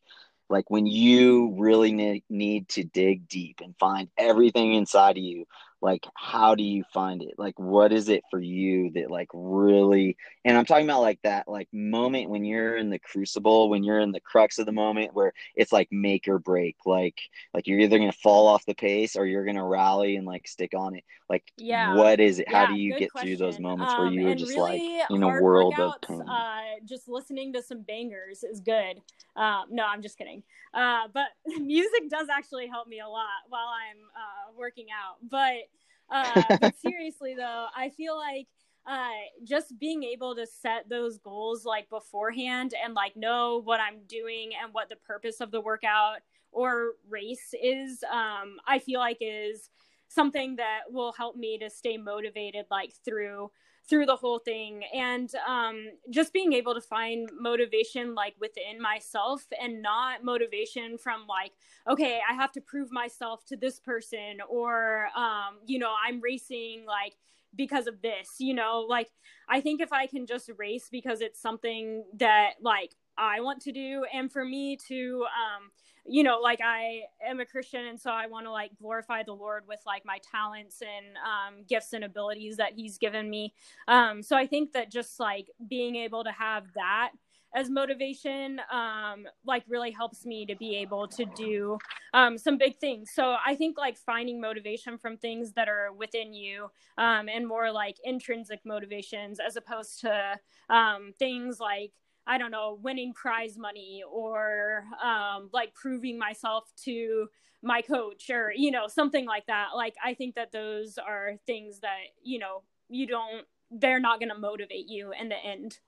like 0.49 0.71
when 0.71 0.87
you 0.87 1.55
really 1.59 1.93
need, 1.93 2.23
need 2.29 2.69
to 2.71 2.85
dig 2.85 3.29
deep 3.29 3.61
and 3.63 3.75
find 3.79 4.09
everything 4.17 4.75
inside 4.75 5.17
of 5.17 5.23
you 5.23 5.47
like 5.85 6.07
how 6.15 6.55
do 6.55 6.63
you 6.63 6.83
find 6.95 7.23
it? 7.23 7.35
Like 7.37 7.59
what 7.59 7.93
is 7.93 8.09
it 8.09 8.25
for 8.31 8.41
you 8.41 8.91
that 8.93 9.11
like 9.11 9.29
really 9.35 10.17
and 10.45 10.57
i'm 10.57 10.65
talking 10.65 10.85
about 10.85 11.01
like 11.01 11.21
that 11.23 11.47
like 11.49 11.69
moment 11.73 12.31
when 12.31 12.45
you're 12.45 12.77
in 12.77 12.91
the 12.91 12.99
crucible 12.99 13.69
when 13.69 13.85
you're 13.85 14.01
in 14.01 14.13
the 14.13 14.21
crux 14.21 14.59
of 14.59 14.67
the 14.67 14.73
moment 14.73 15.15
where 15.15 15.33
it's 15.55 15.73
like 15.73 15.89
make 15.91 16.27
or 16.29 16.39
break 16.39 16.77
like 16.87 17.19
like 17.53 17.67
you're 17.67 17.79
either 17.79 17.99
gonna 17.99 18.13
fall 18.13 18.47
off 18.47 18.65
the 18.67 18.75
pace 18.75 19.17
or 19.17 19.27
you're 19.27 19.45
gonna 19.45 19.65
rally 19.65 20.17
and 20.17 20.27
like 20.27 20.47
stick 20.47 20.73
on 20.75 20.95
it. 20.97 21.05
Like 21.29 21.45
yeah. 21.57 21.95
what 21.95 22.21
is 22.21 22.39
it? 22.39 22.49
How 22.49 22.63
yeah, 22.63 22.69
do 22.69 22.75
you 22.75 22.99
get 22.99 23.11
question. 23.11 23.29
through 23.29 23.47
those 23.47 23.59
moments 23.59 23.93
um, 23.93 24.01
where 24.01 24.11
you 24.11 24.29
are 24.29 24.35
just 24.35 24.53
really 24.53 24.99
like 24.99 25.11
in 25.11 25.23
a 25.23 25.41
world 25.41 25.75
workouts, 25.75 25.95
of 25.95 26.01
pain? 26.03 26.29
uh 26.29 26.61
just 26.85 27.09
listening 27.09 27.53
to 27.53 27.63
some 27.63 27.83
bangers 27.83 28.43
is 28.43 28.61
good. 28.61 29.01
Um 29.37 29.67
no 29.71 29.85
i'm 29.87 30.03
just 30.03 30.19
kidding. 30.19 30.43
Uh 30.73 31.09
but 31.13 31.29
music 31.61 32.09
does 32.11 32.29
actually 32.29 32.67
help 32.67 32.89
me 32.89 33.01
a 33.01 33.09
lot 33.09 33.45
while 33.49 33.69
i'm 33.69 33.99
uh 34.15 34.57
working 34.57 34.87
out. 34.91 35.17
But 35.29 35.69
uh, 36.11 36.43
but 36.61 36.77
seriously, 36.79 37.35
though, 37.35 37.67
I 37.77 37.91
feel 37.91 38.17
like 38.17 38.49
uh, 38.87 39.09
just 39.45 39.79
being 39.79 40.03
able 40.03 40.35
to 40.37 40.47
set 40.47 40.89
those 40.89 41.19
goals 41.19 41.65
like 41.65 41.89
beforehand 41.89 42.75
and 42.83 42.95
like 42.95 43.17
know 43.17 43.63
what 43.65 43.81
I'm 43.81 44.01
doing 44.07 44.51
and 44.63 44.73
what 44.75 44.89
the 44.89 44.97
purpose 44.97 45.41
of 45.41 45.51
the 45.51 45.61
workout 45.61 46.19
or 46.53 46.93
race 47.09 47.55
is, 47.61 48.05
um, 48.13 48.59
I 48.67 48.79
feel 48.79 49.01
like 49.01 49.19
is 49.21 49.71
something 50.09 50.57
that 50.57 50.83
will 50.91 51.13
help 51.13 51.37
me 51.37 51.59
to 51.59 51.69
stay 51.71 51.97
motivated 51.97 52.67
like 52.71 52.93
through 53.05 53.51
through 53.89 54.07
the 54.07 54.17
whole 54.17 54.39
thing. 54.39 54.83
And 54.95 55.31
um, 55.47 55.89
just 56.11 56.33
being 56.33 56.53
able 56.53 56.75
to 56.75 56.81
find 56.81 57.29
motivation 57.39 58.15
like 58.15 58.35
within 58.41 58.81
myself 58.81 59.45
and 59.61 59.83
not 59.83 60.25
motivation 60.25 60.99
from 60.99 61.27
like 61.27 61.53
okay 61.89 62.21
i 62.29 62.35
have 62.35 62.53
to 62.53 62.61
prove 62.61 62.91
myself 62.91 63.45
to 63.47 63.57
this 63.57 63.79
person 63.79 64.39
or 64.49 65.09
um, 65.17 65.59
you 65.67 65.79
know 65.79 65.95
i'm 66.07 66.21
racing 66.21 66.85
like 66.87 67.15
because 67.57 67.87
of 67.87 68.03
this 68.03 68.37
you 68.39 68.55
know? 68.55 68.85
Like 68.89 69.11
i 69.49 69.61
think 69.61 69.81
if 69.81 69.93
i 69.93 70.07
can 70.07 70.27
just 70.27 70.51
race 70.57 70.89
because 70.91 71.21
it's 71.21 71.41
something 71.41 72.05
that 72.19 72.55
like 72.61 72.95
i 73.19 73.41
want 73.41 73.61
to 73.63 73.73
do 73.73 74.05
and 74.13 74.33
for 74.33 74.45
me 74.45 74.77
to 74.89 75.25
um, 75.25 75.71
you 76.07 76.23
know 76.23 76.39
like 76.41 76.61
i 76.63 77.01
am 77.27 77.41
a 77.41 77.47
christian 77.47 77.87
and 77.87 77.99
so 78.01 78.11
i 78.11 78.27
want 78.27 78.45
to 78.45 78.53
like 78.53 78.71
glorify 78.79 79.23
the 79.23 79.33
lord 79.33 79.65
with 79.67 79.81
like 79.87 80.05
my 80.05 80.19
talents 80.31 80.83
and 80.83 81.17
um, 81.17 81.65
gifts 81.69 81.93
and 81.93 82.05
abilities 82.05 82.57
that 82.57 82.73
he's 82.75 82.99
given 82.99 83.29
me. 83.31 83.55
Um, 83.89 84.23
so 84.23 84.37
i 84.37 84.47
think 84.47 84.73
that 84.73 84.91
just 84.91 85.19
like 85.19 85.49
being 85.69 85.97
able 85.97 86.25
to 86.25 86.33
have 86.33 86.65
that 86.75 87.13
as 87.57 87.71
motivation 87.71 88.61
um, 88.73 89.27
like 89.47 89.63
really 89.69 89.93
helps 89.93 90.27
me 90.27 90.45
to 90.45 90.57
be 90.57 90.77
able 90.77 91.07
to 91.07 91.25
do 91.37 91.79
um, 92.13 92.37
some 92.37 92.59
big 92.59 92.79
things. 92.79 93.11
So 93.15 93.37
i 93.47 93.55
think 93.55 93.79
like 93.79 93.97
finding 93.97 94.41
motivation 94.41 94.99
from 94.99 95.17
things 95.17 95.53
that 95.53 95.69
are 95.69 95.93
within 95.93 96.35
you 96.35 96.71
um, 96.99 97.29
and 97.29 97.47
more 97.47 97.71
like 97.73 97.97
intrinsic 98.05 98.61
motivations 98.65 99.39
as 99.45 99.57
opposed 99.57 100.01
to 100.01 100.39
um, 100.69 101.13
things 101.19 101.61
like 101.61 101.93
I 102.27 102.39
don't 102.39 102.51
know, 102.51 102.79
winning 102.83 103.13
prize 103.13 103.57
money 103.59 104.03
or 104.11 104.85
um, 105.03 105.51
like 105.53 105.75
proving 105.75 106.19
myself 106.19 106.65
to 106.85 107.29
my 107.63 107.83
coach 107.83 108.31
or, 108.31 108.53
you 108.55 108.71
know, 108.71 108.89
something 108.89 109.27
like 109.27 109.47
that. 109.47 109.69
Like, 109.75 109.95
I 110.05 110.15
think 110.15 110.35
that 110.35 110.53
those 110.53 110.99
are 110.99 111.33
things 111.47 111.81
that, 111.81 111.99
you 112.23 112.39
know, 112.39 112.63
you 112.89 113.07
don't, 113.07 113.47
they're 113.71 114.01
not 114.01 114.21
going 114.21 114.29
to 114.29 114.39
motivate 114.39 114.89
you 114.89 115.13
in 115.19 115.29
the 115.29 115.37
end. 115.37 115.79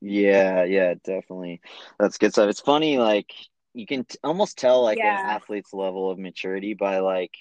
Yeah, 0.00 0.64
yeah, 0.64 0.94
definitely. 1.04 1.60
That's 1.98 2.18
good 2.18 2.32
stuff. 2.32 2.48
It's 2.48 2.60
funny, 2.60 2.98
like, 2.98 3.32
you 3.74 3.86
can 3.86 4.04
t- 4.04 4.18
almost 4.24 4.58
tell, 4.58 4.82
like, 4.82 4.98
yeah. 4.98 5.20
an 5.20 5.26
athlete's 5.36 5.72
level 5.72 6.10
of 6.10 6.18
maturity 6.18 6.74
by, 6.74 6.98
like, 6.98 7.34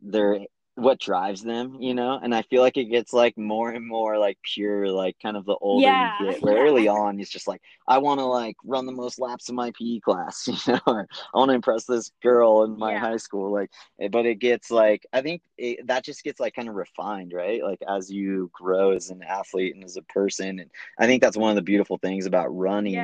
their 0.00 0.40
what 0.74 0.98
drives 0.98 1.42
them, 1.42 1.76
you 1.80 1.92
know? 1.92 2.18
And 2.22 2.34
I 2.34 2.42
feel 2.42 2.62
like 2.62 2.76
it 2.76 2.86
gets 2.86 3.12
like 3.12 3.36
more 3.36 3.70
and 3.70 3.86
more 3.86 4.18
like 4.18 4.38
pure, 4.42 4.88
like 4.88 5.16
kind 5.22 5.36
of 5.36 5.44
the 5.44 5.56
older 5.60 5.86
yeah, 5.86 6.16
you 6.20 6.32
get. 6.32 6.42
Where 6.42 6.64
early 6.64 6.88
on 6.88 7.20
it's 7.20 7.30
just 7.30 7.46
like, 7.46 7.60
I 7.86 7.98
want 7.98 8.20
to 8.20 8.24
like 8.24 8.56
run 8.64 8.86
the 8.86 8.92
most 8.92 9.20
laps 9.20 9.48
in 9.48 9.54
my 9.54 9.72
PE 9.78 10.00
class, 10.00 10.48
you 10.66 10.72
know, 10.72 10.80
or 10.86 11.06
I 11.34 11.38
want 11.38 11.50
to 11.50 11.54
impress 11.54 11.84
this 11.84 12.10
girl 12.22 12.64
in 12.64 12.78
my 12.78 12.92
yeah. 12.92 13.00
high 13.00 13.16
school. 13.18 13.52
Like, 13.52 13.70
eh, 14.00 14.08
but 14.08 14.24
it 14.24 14.36
gets 14.36 14.70
like, 14.70 15.06
I 15.12 15.20
think 15.20 15.42
it, 15.62 15.86
that 15.86 16.04
just 16.04 16.24
gets 16.24 16.40
like 16.40 16.54
kind 16.54 16.68
of 16.68 16.74
refined, 16.74 17.32
right? 17.32 17.62
Like 17.62 17.78
as 17.88 18.10
you 18.10 18.50
grow 18.52 18.90
as 18.90 19.10
an 19.10 19.22
athlete 19.22 19.76
and 19.76 19.84
as 19.84 19.96
a 19.96 20.02
person. 20.02 20.58
And 20.58 20.70
I 20.98 21.06
think 21.06 21.22
that's 21.22 21.36
one 21.36 21.50
of 21.50 21.56
the 21.56 21.62
beautiful 21.62 21.98
things 21.98 22.26
about 22.26 22.48
running 22.48 22.96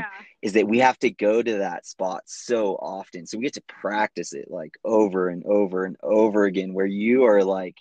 is 0.42 0.54
that 0.54 0.66
we 0.66 0.80
have 0.80 0.98
to 0.98 1.10
go 1.10 1.40
to 1.40 1.58
that 1.58 1.86
spot 1.86 2.22
so 2.26 2.74
often. 2.74 3.26
So 3.26 3.38
we 3.38 3.44
get 3.44 3.54
to 3.54 3.62
practice 3.68 4.32
it 4.32 4.50
like 4.50 4.72
over 4.84 5.28
and 5.28 5.44
over 5.44 5.84
and 5.84 5.96
over 6.02 6.44
again 6.46 6.74
where 6.74 6.86
you 6.86 7.26
are 7.26 7.44
like 7.44 7.76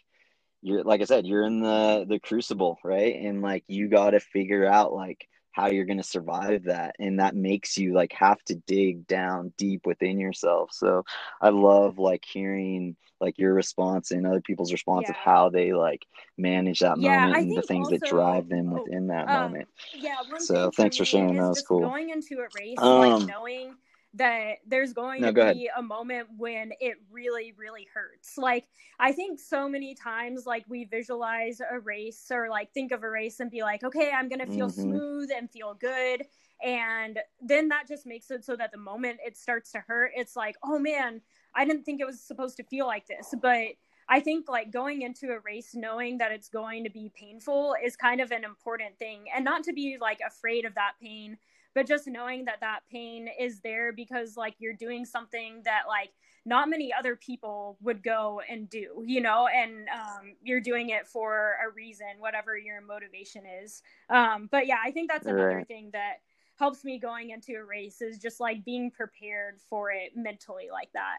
you're 0.62 0.84
like 0.84 1.02
I 1.02 1.06
said, 1.06 1.26
you're 1.26 1.44
in 1.44 1.60
the 1.60 2.06
the 2.08 2.20
crucible, 2.20 2.78
right? 2.84 3.16
And 3.16 3.42
like 3.42 3.64
you 3.68 3.88
got 3.88 4.12
to 4.12 4.20
figure 4.20 4.66
out 4.66 4.94
like 4.94 5.28
how 5.58 5.68
you're 5.68 5.86
going 5.86 5.98
to 5.98 6.04
survive 6.04 6.66
that 6.66 6.96
and 7.00 7.20
that 7.20 7.36
makes 7.36 7.80
you 7.80 7.92
like 7.92 8.14
have 8.14 8.40
to 8.44 8.54
dig 8.68 9.08
down 9.08 9.52
deep 9.58 9.88
within 9.88 10.20
yourself. 10.20 10.70
So 10.72 11.04
i 11.42 11.50
love 11.50 11.98
like 11.98 12.24
hearing 12.24 12.96
like 13.20 13.40
your 13.40 13.56
response 13.56 14.12
and 14.12 14.28
other 14.28 14.42
people's 14.42 14.72
response 14.72 15.06
yeah. 15.06 15.12
of 15.12 15.16
how 15.16 15.50
they 15.50 15.74
like 15.74 16.06
manage 16.38 16.82
that 16.82 17.00
yeah, 17.00 17.26
moment 17.26 17.38
and 17.42 17.58
the 17.58 17.62
things 17.64 17.88
also, 17.88 17.98
that 17.98 18.08
drive 18.08 18.48
them 18.48 18.72
oh, 18.72 18.84
within 18.84 19.08
that 19.08 19.28
um, 19.28 19.52
moment. 19.52 19.68
yeah 19.96 20.18
so 20.38 20.70
thanks 20.70 20.98
for 20.98 21.06
sharing 21.06 21.36
that 21.36 21.50
was 21.50 21.64
cool. 21.64 21.80
going 21.80 22.12
into 22.12 22.36
a 22.36 22.48
race 22.56 22.78
um, 22.78 23.00
like 23.00 23.28
knowing 23.28 23.74
that 24.18 24.58
there's 24.66 24.94
going 24.94 25.22
no, 25.22 25.32
to 25.32 25.54
be 25.54 25.70
a 25.76 25.82
moment 25.82 26.28
when 26.38 26.72
it 26.80 26.98
really 27.12 27.54
really 27.58 27.88
hurts. 27.94 28.38
Like 28.38 28.66
i 29.00 29.12
think 29.12 29.40
so 29.40 29.70
many 29.70 29.94
times 29.94 30.46
like 30.46 30.66
we 30.68 30.86
visualize 30.86 31.62
a 31.72 31.80
race 31.80 32.28
or 32.32 32.50
like 32.50 32.72
think 32.74 32.92
of 32.92 33.04
a 33.04 33.10
race 33.10 33.40
and 33.40 33.52
be 33.52 33.62
like 33.62 33.84
okay 33.84 34.12
i'm 34.14 34.28
gonna 34.28 34.48
feel 34.48 34.68
mm-hmm. 34.68 34.82
smooth 34.82 35.30
and 35.36 35.50
feel 35.52 35.74
good. 35.74 36.24
And 36.64 37.20
then 37.40 37.68
that 37.68 37.88
just 37.88 38.08
makes 38.08 38.32
it 38.32 38.44
so 38.44 38.56
that 38.56 38.72
the 38.72 38.80
moment 38.80 39.20
it 39.24 39.38
starts 39.38 39.72
to 39.74 39.80
hurt 39.80 40.12
it's 40.16 40.36
like 40.36 40.56
oh 40.64 40.80
man 40.80 41.22
i 41.56 41.66
didn't 41.66 41.84
think 41.84 42.02
it 42.02 42.06
was 42.06 42.20
supposed 42.20 42.58
to 42.58 42.64
feel 42.64 42.88
like 42.88 43.08
this. 43.08 43.34
But 43.42 43.76
I 44.10 44.22
think 44.22 44.48
like 44.48 44.72
going 44.72 45.02
into 45.02 45.32
a 45.32 45.40
race 45.40 45.72
knowing 45.74 46.18
that 46.20 46.32
it's 46.32 46.48
going 46.48 46.84
to 46.86 46.90
be 46.90 47.12
painful 47.14 47.76
is 47.84 47.96
kind 47.96 48.22
of 48.22 48.32
an 48.32 48.44
important 48.44 48.98
thing. 48.98 49.26
And 49.36 49.44
not 49.44 49.64
to 49.64 49.74
be 49.74 49.98
like 50.00 50.20
afraid 50.26 50.66
of 50.66 50.76
that 50.76 50.94
pain 51.02 51.38
but 51.78 51.86
just 51.86 52.08
knowing 52.08 52.44
that 52.46 52.60
that 52.60 52.80
pain 52.92 53.30
is 53.40 53.60
there 53.60 53.94
because 53.94 54.36
like 54.36 54.56
you're 54.58 54.74
doing 54.74 55.06
something 55.06 55.62
that 55.64 55.84
like 55.88 56.10
not 56.44 56.72
many 56.72 56.92
other 56.92 57.16
people 57.16 57.78
would 57.82 58.02
go 58.02 58.42
and 58.50 58.68
do, 58.68 59.04
you 59.06 59.22
know, 59.22 59.48
and 59.48 59.88
um, 59.90 60.34
you're 60.42 60.60
doing 60.60 60.90
it 60.90 61.06
for 61.06 61.56
a 61.64 61.72
reason, 61.72 62.08
whatever 62.18 62.58
your 62.58 62.82
motivation 62.82 63.44
is. 63.64 63.84
Um, 64.10 64.50
but 64.52 64.66
yeah, 64.66 64.78
I 64.84 64.90
think 64.90 65.08
that's 65.12 65.28
another 65.28 65.58
right. 65.58 65.68
thing 65.68 65.92
that 65.94 66.22
helps 66.58 66.84
me 66.84 66.98
going 66.98 67.30
into 67.30 67.54
a 67.54 67.64
race 67.64 68.02
is 68.02 68.18
just 68.18 68.40
like 68.40 68.66
being 68.66 68.90
prepared 68.90 69.60
for 69.70 69.92
it 69.92 70.14
mentally 70.16 70.70
like 70.72 70.90
that. 70.94 71.18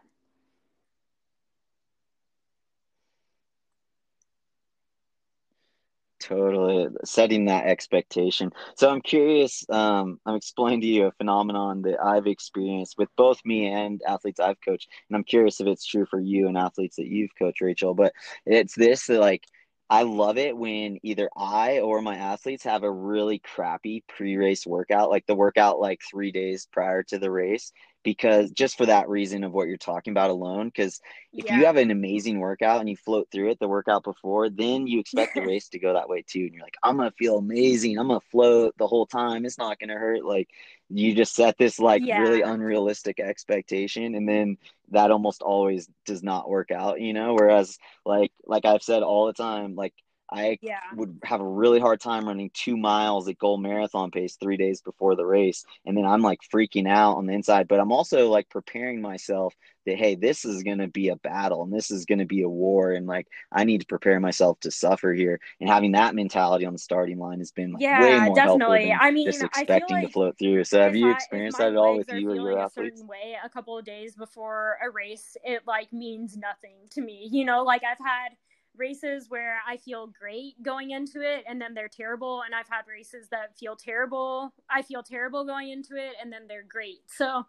Totally 6.29 6.89
setting 7.07 7.47
that 7.47 7.66
expectation. 7.66 8.51
So 8.76 8.91
I'm 8.91 9.01
curious. 9.01 9.64
Um, 9.70 10.20
I'm 10.26 10.35
explaining 10.35 10.83
to 10.83 10.87
you 10.87 11.07
a 11.07 11.12
phenomenon 11.12 11.81
that 11.83 11.99
I've 12.05 12.26
experienced 12.26 12.97
with 12.99 13.09
both 13.16 13.41
me 13.47 13.66
and 13.68 14.03
athletes 14.07 14.39
I've 14.39 14.61
coached, 14.61 14.89
and 15.09 15.16
I'm 15.16 15.24
curious 15.24 15.59
if 15.61 15.66
it's 15.66 15.87
true 15.87 16.05
for 16.05 16.20
you 16.20 16.47
and 16.47 16.59
athletes 16.59 16.97
that 16.97 17.07
you've 17.07 17.31
coached, 17.39 17.62
Rachel. 17.62 17.95
But 17.95 18.12
it's 18.45 18.74
this 18.74 19.07
that 19.07 19.20
like 19.20 19.45
I 19.89 20.03
love 20.03 20.37
it 20.37 20.55
when 20.55 20.99
either 21.03 21.31
I 21.35 21.79
or 21.79 22.03
my 22.03 22.16
athletes 22.16 22.64
have 22.64 22.83
a 22.83 22.93
really 22.93 23.39
crappy 23.39 24.05
pre-race 24.07 24.66
workout, 24.66 25.09
like 25.09 25.24
the 25.26 25.35
workout 25.35 25.81
like 25.81 26.01
three 26.11 26.31
days 26.31 26.68
prior 26.70 27.05
to 27.05 27.18
the 27.18 27.31
race, 27.31 27.72
because 28.09 28.50
just 28.52 28.78
for 28.78 28.86
that 28.86 29.06
reason 29.06 29.44
of 29.44 29.52
what 29.52 29.68
you're 29.68 29.76
talking 29.76 30.12
about 30.12 30.30
alone. 30.30 30.68
Because 30.68 30.98
if 31.34 31.44
yeah. 31.44 31.59
you 31.59 31.66
have 31.66 31.76
an 31.76 31.90
amazing 31.90 32.38
workout 32.38 32.80
and 32.80 32.88
you 32.88 32.96
float 32.96 33.28
through 33.30 33.50
it, 33.50 33.59
the 33.59 33.68
workout 33.68 34.02
before, 34.02 34.48
then 34.48 34.86
you 34.86 34.98
expect 34.98 35.34
the 35.34 35.42
race 35.46 35.68
to 35.68 35.78
go 35.78 35.92
that 35.92 36.09
way 36.09 36.24
too. 36.26 36.40
And 36.40 36.54
you're 36.54 36.62
like, 36.62 36.78
I'm 36.82 36.96
gonna 36.96 37.11
feel 37.18 37.36
amazing. 37.36 37.98
I'm 37.98 38.09
gonna 38.09 38.20
float 38.32 38.74
the 38.78 38.86
whole 38.86 39.04
time. 39.04 39.44
It's 39.44 39.59
not 39.59 39.78
gonna 39.78 39.98
hurt. 39.98 40.24
Like 40.24 40.48
you 40.88 41.14
just 41.14 41.34
set 41.34 41.59
this 41.59 41.78
like 41.78 42.02
yeah. 42.02 42.20
really 42.20 42.40
unrealistic 42.40 43.20
expectation, 43.20 44.14
and 44.14 44.26
then 44.26 44.56
that 44.90 45.11
almost 45.11 45.42
always 45.42 45.86
does 46.06 46.22
not 46.22 46.48
work 46.48 46.70
out, 46.70 47.02
you 47.02 47.12
know? 47.12 47.34
Whereas 47.34 47.76
like 48.06 48.32
like 48.46 48.64
I've 48.64 48.82
said 48.82 49.02
all 49.02 49.26
the 49.26 49.34
time, 49.34 49.74
like 49.74 49.92
I 50.31 50.59
yeah. 50.61 50.81
would 50.95 51.18
have 51.24 51.41
a 51.41 51.49
really 51.49 51.81
hard 51.81 52.01
time 52.01 52.26
running 52.26 52.51
two 52.53 52.76
miles 52.76 53.29
at 53.29 53.39
goal 53.39 53.59
marathon 53.59 54.11
pace 54.11 54.37
three 54.37 54.57
days 54.57 54.83
before 54.83 55.16
the 55.16 55.24
race. 55.24 55.64
And 55.87 55.97
then 55.97 56.05
I'm 56.05 56.22
like 56.22 56.41
freaking 56.53 56.89
out 56.89 57.16
on 57.16 57.26
the 57.26 57.33
inside, 57.33 57.68
but 57.68 57.81
I'm 57.81 57.93
also 57.93 58.29
like 58.29 58.49
preparing 58.51 59.01
myself 59.01 59.55
that, 59.87 59.97
hey, 59.97 60.16
this 60.16 60.45
is 60.45 60.62
going 60.62 60.79
to 60.79 60.89
be 60.89 61.09
a 61.09 61.16
battle 61.16 61.62
and 61.62 61.72
this 61.72 61.91
is 61.91 62.05
going 62.05 62.18
to 62.18 62.26
be 62.26 62.43
a 62.43 62.49
war. 62.49 62.93
And 62.93 63.07
like, 63.07 63.26
I 63.51 63.64
need 63.64 63.81
to 63.81 63.87
prepare 63.87 64.20
myself 64.20 64.61
to 64.61 64.70
suffer 64.70 65.14
here. 65.14 65.41
And 65.61 65.70
having 65.70 65.93
that 65.93 66.14
mentality 66.14 66.66
on 66.66 66.74
the 66.74 66.79
starting 66.79 67.18
line 67.18 67.39
has 67.39 67.53
been 67.53 67.72
like 67.72 67.83
yeah, 67.83 68.01
way 68.01 68.20
more 68.26 68.35
definitely. 68.35 68.93
I 68.93 69.11
mean, 69.11 69.26
just 69.26 69.43
expecting 69.43 69.97
like 69.97 70.07
to 70.07 70.12
float 70.12 70.39
through. 70.39 70.64
So 70.64 70.83
have 70.83 70.95
you 70.95 71.11
experienced 71.11 71.59
that 71.59 71.68
at 71.68 71.76
all 71.76 71.97
with 71.97 72.12
you 72.12 72.31
or 72.31 72.35
your 72.35 72.59
athletes? 72.59 72.97
A 72.97 72.99
certain 72.99 73.09
way 73.09 73.37
a 73.43 73.49
couple 73.49 73.79
of 73.79 73.85
days 73.85 74.14
before 74.14 74.76
a 74.85 74.91
race, 74.91 75.37
it 75.43 75.62
like 75.66 75.93
means 75.93 76.37
nothing 76.37 76.76
to 76.91 77.01
me. 77.01 77.29
You 77.31 77.45
know, 77.47 77.64
like 77.64 77.83
I've 77.83 78.05
had– 78.05 78.33
races 78.79 79.26
where 79.29 79.59
I 79.66 79.76
feel 79.76 80.07
great 80.07 80.62
going 80.62 80.91
into 80.91 81.20
it 81.20 81.45
and 81.49 81.61
then 81.61 81.74
they're 81.74 81.89
terrible. 81.89 82.43
And 82.45 82.55
I've 82.55 82.68
had 82.68 82.83
races 82.89 83.29
that 83.31 83.59
feel 83.59 83.76
terrible. 83.76 84.55
I 84.70 84.83
feel 84.83 85.03
terrible 85.03 85.45
going 85.45 85.70
into 85.70 85.97
it 85.97 86.14
and 86.20 86.33
then 86.33 86.43
they're 86.49 86.64
great. 86.66 87.03
So, 87.07 87.45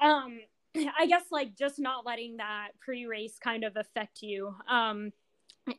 um, 0.00 0.40
I 0.98 1.06
guess 1.06 1.24
like 1.30 1.56
just 1.56 1.78
not 1.78 2.06
letting 2.06 2.38
that 2.38 2.70
pre 2.80 3.06
race 3.06 3.38
kind 3.38 3.64
of 3.64 3.76
affect 3.76 4.22
you. 4.22 4.54
Um, 4.68 5.12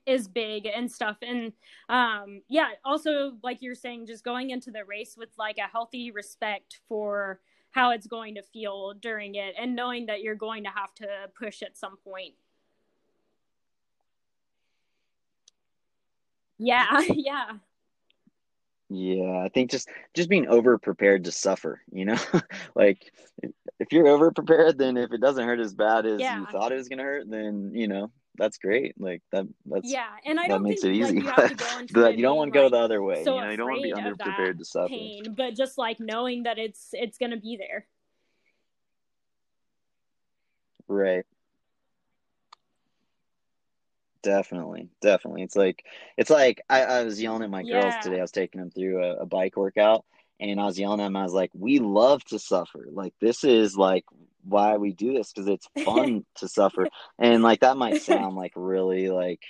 is 0.05 0.29
big 0.29 0.65
and 0.65 0.89
stuff 0.89 1.17
and 1.21 1.51
um 1.89 2.41
yeah 2.47 2.69
also 2.85 3.33
like 3.43 3.61
you're 3.61 3.75
saying 3.75 4.07
just 4.07 4.23
going 4.23 4.49
into 4.49 4.71
the 4.71 4.85
race 4.85 5.15
with 5.17 5.27
like 5.37 5.57
a 5.57 5.69
healthy 5.69 6.09
respect 6.09 6.79
for 6.87 7.41
how 7.71 7.89
it's 7.91 8.07
going 8.07 8.35
to 8.35 8.41
feel 8.41 8.93
during 9.01 9.35
it 9.35 9.55
and 9.59 9.75
knowing 9.75 10.05
that 10.05 10.21
you're 10.21 10.35
going 10.35 10.63
to 10.63 10.69
have 10.69 10.93
to 10.93 11.05
push 11.37 11.61
at 11.61 11.75
some 11.75 11.97
point 11.97 12.33
Yeah, 16.63 17.01
yeah. 17.09 17.51
Yeah, 18.89 19.41
I 19.43 19.49
think 19.49 19.71
just 19.71 19.89
just 20.13 20.29
being 20.29 20.47
over 20.47 20.77
prepared 20.77 21.23
to 21.25 21.31
suffer, 21.31 21.81
you 21.91 22.05
know? 22.05 22.17
like 22.75 23.11
if 23.79 23.91
you're 23.91 24.07
over 24.07 24.31
prepared, 24.31 24.77
then 24.77 24.97
if 24.97 25.11
it 25.11 25.19
doesn't 25.19 25.45
hurt 25.45 25.59
as 25.59 25.73
bad 25.73 26.05
as 26.05 26.19
yeah. 26.19 26.39
you 26.39 26.45
thought 26.45 26.71
it 26.71 26.75
was 26.75 26.89
gonna 26.89 27.03
hurt, 27.03 27.29
then 27.29 27.71
you 27.73 27.87
know, 27.87 28.11
that's 28.37 28.57
great. 28.59 28.99
Like 28.99 29.21
that 29.31 29.47
that's 29.65 29.91
Yeah, 29.91 30.07
and 30.25 30.39
I 30.39 30.47
that 30.47 30.61
makes 30.61 30.81
think, 30.81 30.95
it 30.95 30.99
easy. 30.99 31.21
Like, 31.21 31.49
you, 31.49 31.87
but 31.91 32.17
you 32.17 32.21
don't 32.21 32.37
want 32.37 32.53
to 32.53 32.59
go 32.59 32.69
the 32.69 32.77
other 32.77 33.01
way. 33.01 33.23
So 33.23 33.35
you 33.35 33.41
know, 33.41 33.49
you 33.49 33.57
don't 33.57 33.69
want 33.69 33.81
to 33.81 33.83
be 33.83 33.93
under 33.93 34.15
prepared 34.15 34.59
to 34.59 34.65
suffer. 34.65 34.89
Pain, 34.89 35.33
but 35.35 35.55
just 35.55 35.77
like 35.77 35.99
knowing 35.99 36.43
that 36.43 36.59
it's 36.59 36.89
it's 36.93 37.17
gonna 37.17 37.37
be 37.37 37.57
there. 37.57 37.87
Right. 40.87 41.25
Definitely, 44.23 44.87
definitely. 45.01 45.43
It's 45.43 45.55
like 45.55 45.83
it's 46.17 46.29
like 46.29 46.61
I, 46.69 46.83
I 46.83 47.03
was 47.03 47.21
yelling 47.21 47.43
at 47.43 47.49
my 47.49 47.61
yeah. 47.61 47.81
girls 47.81 47.93
today. 48.01 48.19
I 48.19 48.21
was 48.21 48.31
taking 48.31 48.61
them 48.61 48.71
through 48.71 49.03
a, 49.03 49.17
a, 49.17 49.25
bike 49.25 49.57
workout, 49.57 50.05
and 50.39 50.59
I 50.61 50.65
was 50.65 50.79
yelling 50.79 51.01
at 51.01 51.03
them. 51.03 51.17
I 51.17 51.23
was 51.23 51.33
like, 51.33 51.51
"We 51.53 51.79
love 51.79 52.23
to 52.25 52.39
suffer. 52.39 52.87
Like 52.89 53.13
this 53.19 53.43
is 53.43 53.75
like 53.75 54.05
why 54.45 54.77
we 54.77 54.93
do 54.93 55.13
this 55.13 55.33
because 55.33 55.49
it's 55.49 55.67
fun 55.83 56.25
to 56.35 56.47
suffer." 56.47 56.87
And 57.19 57.43
like 57.43 57.59
that 57.59 57.75
might 57.75 58.01
sound 58.01 58.37
like 58.37 58.53
really 58.55 59.09
like 59.09 59.41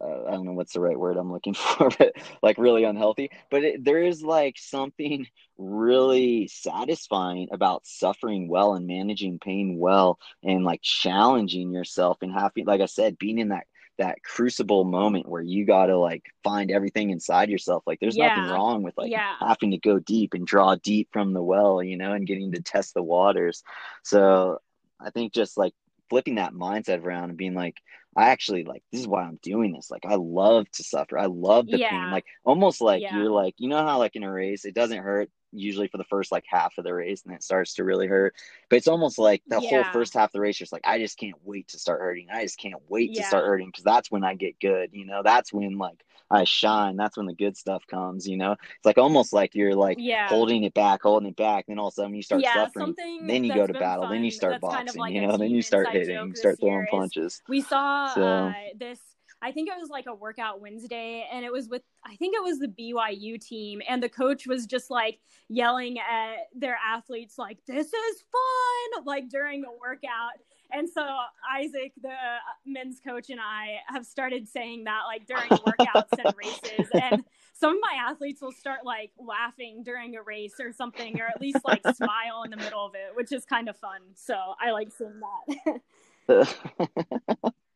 uh, 0.00 0.24
I 0.26 0.30
don't 0.32 0.44
know 0.44 0.52
what's 0.52 0.72
the 0.72 0.80
right 0.80 0.98
word 0.98 1.16
I'm 1.16 1.32
looking 1.32 1.54
for, 1.54 1.90
but 1.98 2.14
like 2.42 2.58
really 2.58 2.84
unhealthy. 2.84 3.30
But 3.50 3.64
it, 3.64 3.84
there 3.84 4.02
is 4.02 4.22
like 4.22 4.56
something 4.58 5.26
really 5.58 6.48
satisfying 6.48 7.48
about 7.52 7.86
suffering 7.86 8.48
well 8.48 8.74
and 8.74 8.86
managing 8.86 9.38
pain 9.38 9.78
well 9.78 10.18
and 10.42 10.64
like 10.64 10.82
challenging 10.82 11.72
yourself 11.72 12.18
and 12.22 12.32
having, 12.32 12.66
like 12.66 12.80
I 12.80 12.86
said, 12.86 13.18
being 13.18 13.38
in 13.38 13.48
that 13.48 13.66
that 13.98 14.22
crucible 14.22 14.84
moment 14.84 15.28
where 15.28 15.42
you 15.42 15.64
got 15.64 15.86
to 15.86 15.98
like 15.98 16.24
find 16.44 16.70
everything 16.70 17.10
inside 17.10 17.48
yourself 17.48 17.82
like 17.86 17.98
there's 18.00 18.16
yeah. 18.16 18.34
nothing 18.34 18.52
wrong 18.52 18.82
with 18.82 18.96
like 18.96 19.10
yeah. 19.10 19.34
having 19.40 19.70
to 19.70 19.78
go 19.78 19.98
deep 19.98 20.34
and 20.34 20.46
draw 20.46 20.74
deep 20.76 21.08
from 21.12 21.32
the 21.32 21.42
well 21.42 21.82
you 21.82 21.96
know 21.96 22.12
and 22.12 22.26
getting 22.26 22.52
to 22.52 22.60
test 22.60 22.94
the 22.94 23.02
waters 23.02 23.62
so 24.02 24.58
i 25.00 25.10
think 25.10 25.32
just 25.32 25.56
like 25.56 25.72
flipping 26.08 26.36
that 26.36 26.52
mindset 26.52 27.02
around 27.02 27.30
and 27.30 27.38
being 27.38 27.54
like 27.54 27.76
i 28.16 28.30
actually 28.30 28.64
like 28.64 28.82
this 28.90 29.00
is 29.00 29.08
why 29.08 29.22
i'm 29.22 29.38
doing 29.42 29.72
this 29.72 29.90
like 29.90 30.04
i 30.06 30.14
love 30.14 30.70
to 30.70 30.82
suffer 30.82 31.18
i 31.18 31.26
love 31.26 31.66
the 31.66 31.78
yeah. 31.78 31.90
pain 31.90 32.10
like 32.10 32.24
almost 32.44 32.80
like 32.80 33.02
you're 33.12 33.30
like 33.30 33.54
you 33.58 33.68
know 33.68 33.84
how 33.84 33.98
like 33.98 34.16
in 34.16 34.22
a 34.22 34.32
race 34.32 34.64
it 34.64 34.74
doesn't 34.74 35.02
hurt 35.02 35.30
usually 35.52 35.88
for 35.88 35.98
the 35.98 36.04
first 36.04 36.32
like 36.32 36.44
half 36.46 36.74
of 36.78 36.84
the 36.84 36.92
race 36.92 37.22
and 37.24 37.34
it 37.34 37.42
starts 37.42 37.74
to 37.74 37.84
really 37.84 38.06
hurt. 38.06 38.34
But 38.68 38.76
it's 38.76 38.88
almost 38.88 39.18
like 39.18 39.42
the 39.46 39.60
yeah. 39.60 39.82
whole 39.82 39.92
first 39.92 40.14
half 40.14 40.28
of 40.28 40.32
the 40.32 40.40
race, 40.40 40.56
just 40.56 40.72
like 40.72 40.86
I 40.86 40.98
just 40.98 41.18
can't 41.18 41.36
wait 41.44 41.68
to 41.68 41.78
start 41.78 42.00
hurting. 42.00 42.28
I 42.32 42.42
just 42.42 42.58
can't 42.58 42.80
wait 42.88 43.10
yeah. 43.12 43.22
to 43.22 43.28
start 43.28 43.46
hurting 43.46 43.68
because 43.68 43.84
that's 43.84 44.10
when 44.10 44.24
I 44.24 44.34
get 44.34 44.60
good. 44.60 44.90
You 44.92 45.06
know, 45.06 45.22
that's 45.22 45.52
when 45.52 45.78
like 45.78 46.04
I 46.30 46.44
shine. 46.44 46.96
That's 46.96 47.16
when 47.16 47.26
the 47.26 47.34
good 47.34 47.56
stuff 47.56 47.84
comes. 47.86 48.26
You 48.26 48.36
know, 48.36 48.52
it's 48.52 48.84
like 48.84 48.98
almost 48.98 49.32
like 49.32 49.54
you're 49.54 49.74
like 49.74 49.96
yeah. 50.00 50.28
holding 50.28 50.64
it 50.64 50.74
back, 50.74 51.02
holding 51.02 51.28
it 51.28 51.36
back. 51.36 51.66
Then 51.68 51.78
all 51.78 51.88
of 51.88 51.92
a 51.92 51.94
sudden 51.94 52.14
you 52.14 52.22
start 52.22 52.42
suffering. 52.44 52.94
Then 53.26 53.44
you 53.44 53.54
go 53.54 53.66
to 53.66 53.72
battle. 53.72 54.04
Fun. 54.04 54.12
Then 54.12 54.24
you 54.24 54.30
start 54.30 54.52
that's 54.54 54.62
boxing. 54.62 54.76
Kind 54.78 54.88
of 54.88 54.96
like 54.96 55.14
you 55.14 55.26
know, 55.26 55.36
then 55.36 55.50
you 55.50 55.62
start 55.62 55.88
hitting, 55.90 56.28
you 56.28 56.34
start 56.36 56.58
throwing 56.60 56.86
punches. 56.90 57.40
We 57.48 57.60
saw 57.60 58.12
so. 58.14 58.22
uh, 58.22 58.52
this 58.78 58.98
I 59.42 59.52
think 59.52 59.68
it 59.68 59.78
was 59.78 59.90
like 59.90 60.06
a 60.06 60.14
workout 60.14 60.60
Wednesday, 60.60 61.26
and 61.30 61.44
it 61.44 61.52
was 61.52 61.68
with 61.68 61.82
I 62.04 62.16
think 62.16 62.34
it 62.34 62.42
was 62.42 62.58
the 62.58 62.68
BYU 62.68 63.40
team, 63.40 63.82
and 63.88 64.02
the 64.02 64.08
coach 64.08 64.46
was 64.46 64.66
just 64.66 64.90
like 64.90 65.20
yelling 65.48 65.98
at 65.98 66.36
their 66.54 66.78
athletes 66.84 67.36
like 67.38 67.58
"This 67.66 67.86
is 67.86 68.24
fun!" 68.32 69.04
like 69.04 69.28
during 69.28 69.64
a 69.64 69.70
workout. 69.78 70.32
And 70.72 70.88
so 70.88 71.02
Isaac, 71.56 71.92
the 72.00 72.08
uh, 72.08 72.38
men's 72.64 73.00
coach, 73.00 73.30
and 73.30 73.40
I 73.40 73.78
have 73.88 74.04
started 74.04 74.48
saying 74.48 74.84
that 74.84 75.02
like 75.06 75.26
during 75.26 75.48
workouts 75.48 76.24
and 76.24 76.34
races, 76.36 76.88
and 76.94 77.24
some 77.54 77.76
of 77.76 77.78
my 77.80 77.98
athletes 78.08 78.42
will 78.42 78.52
start 78.52 78.80
like 78.84 79.10
laughing 79.18 79.82
during 79.82 80.16
a 80.16 80.22
race 80.22 80.54
or 80.60 80.72
something, 80.72 81.20
or 81.20 81.26
at 81.26 81.40
least 81.40 81.58
like 81.64 81.82
smile 81.94 82.42
in 82.44 82.50
the 82.50 82.56
middle 82.56 82.84
of 82.84 82.94
it, 82.94 83.14
which 83.14 83.32
is 83.32 83.44
kind 83.44 83.68
of 83.68 83.76
fun. 83.76 84.00
So 84.14 84.34
I 84.60 84.72
like 84.72 84.88
seeing 84.92 85.20
that. 86.28 86.62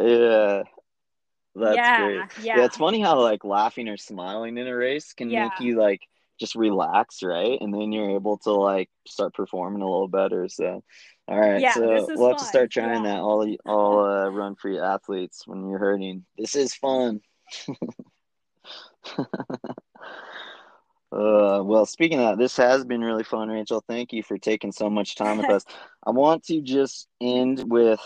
Yeah. 0.00 0.62
That's 1.54 1.76
yeah, 1.76 1.98
great. 1.98 2.16
Yeah. 2.42 2.56
yeah. 2.56 2.64
It's 2.64 2.76
funny 2.76 3.00
how 3.00 3.20
like 3.20 3.44
laughing 3.44 3.88
or 3.88 3.96
smiling 3.96 4.58
in 4.58 4.66
a 4.66 4.74
race 4.74 5.12
can 5.12 5.30
yeah. 5.30 5.44
make 5.44 5.60
you 5.60 5.78
like 5.78 6.02
just 6.38 6.54
relax, 6.54 7.22
right? 7.22 7.58
And 7.60 7.72
then 7.72 7.92
you're 7.92 8.16
able 8.16 8.38
to 8.38 8.52
like 8.52 8.90
start 9.06 9.34
performing 9.34 9.82
a 9.82 9.90
little 9.90 10.08
better. 10.08 10.48
So 10.48 10.82
all 11.28 11.40
right. 11.40 11.60
Yeah, 11.60 11.74
so 11.74 12.06
we'll 12.08 12.16
fun. 12.16 12.28
have 12.30 12.38
to 12.38 12.44
start 12.44 12.70
trying 12.70 13.04
that 13.04 13.18
all 13.18 13.46
all 13.64 14.04
uh, 14.04 14.28
run 14.30 14.56
free 14.56 14.78
athletes 14.78 15.46
when 15.46 15.68
you're 15.68 15.78
hurting. 15.78 16.24
This 16.38 16.54
is 16.54 16.74
fun. 16.74 17.20
Uh, 21.12 21.62
well, 21.62 21.86
speaking 21.86 22.18
of 22.18 22.24
that, 22.24 22.38
this 22.42 22.56
has 22.56 22.84
been 22.84 23.00
really 23.00 23.22
fun, 23.22 23.48
Rachel. 23.48 23.84
Thank 23.86 24.12
you 24.12 24.24
for 24.24 24.36
taking 24.36 24.72
so 24.72 24.90
much 24.90 25.14
time 25.14 25.36
with 25.36 25.48
us. 25.48 25.64
I 26.04 26.10
want 26.10 26.42
to 26.46 26.60
just 26.60 27.06
end 27.20 27.62
with 27.70 28.00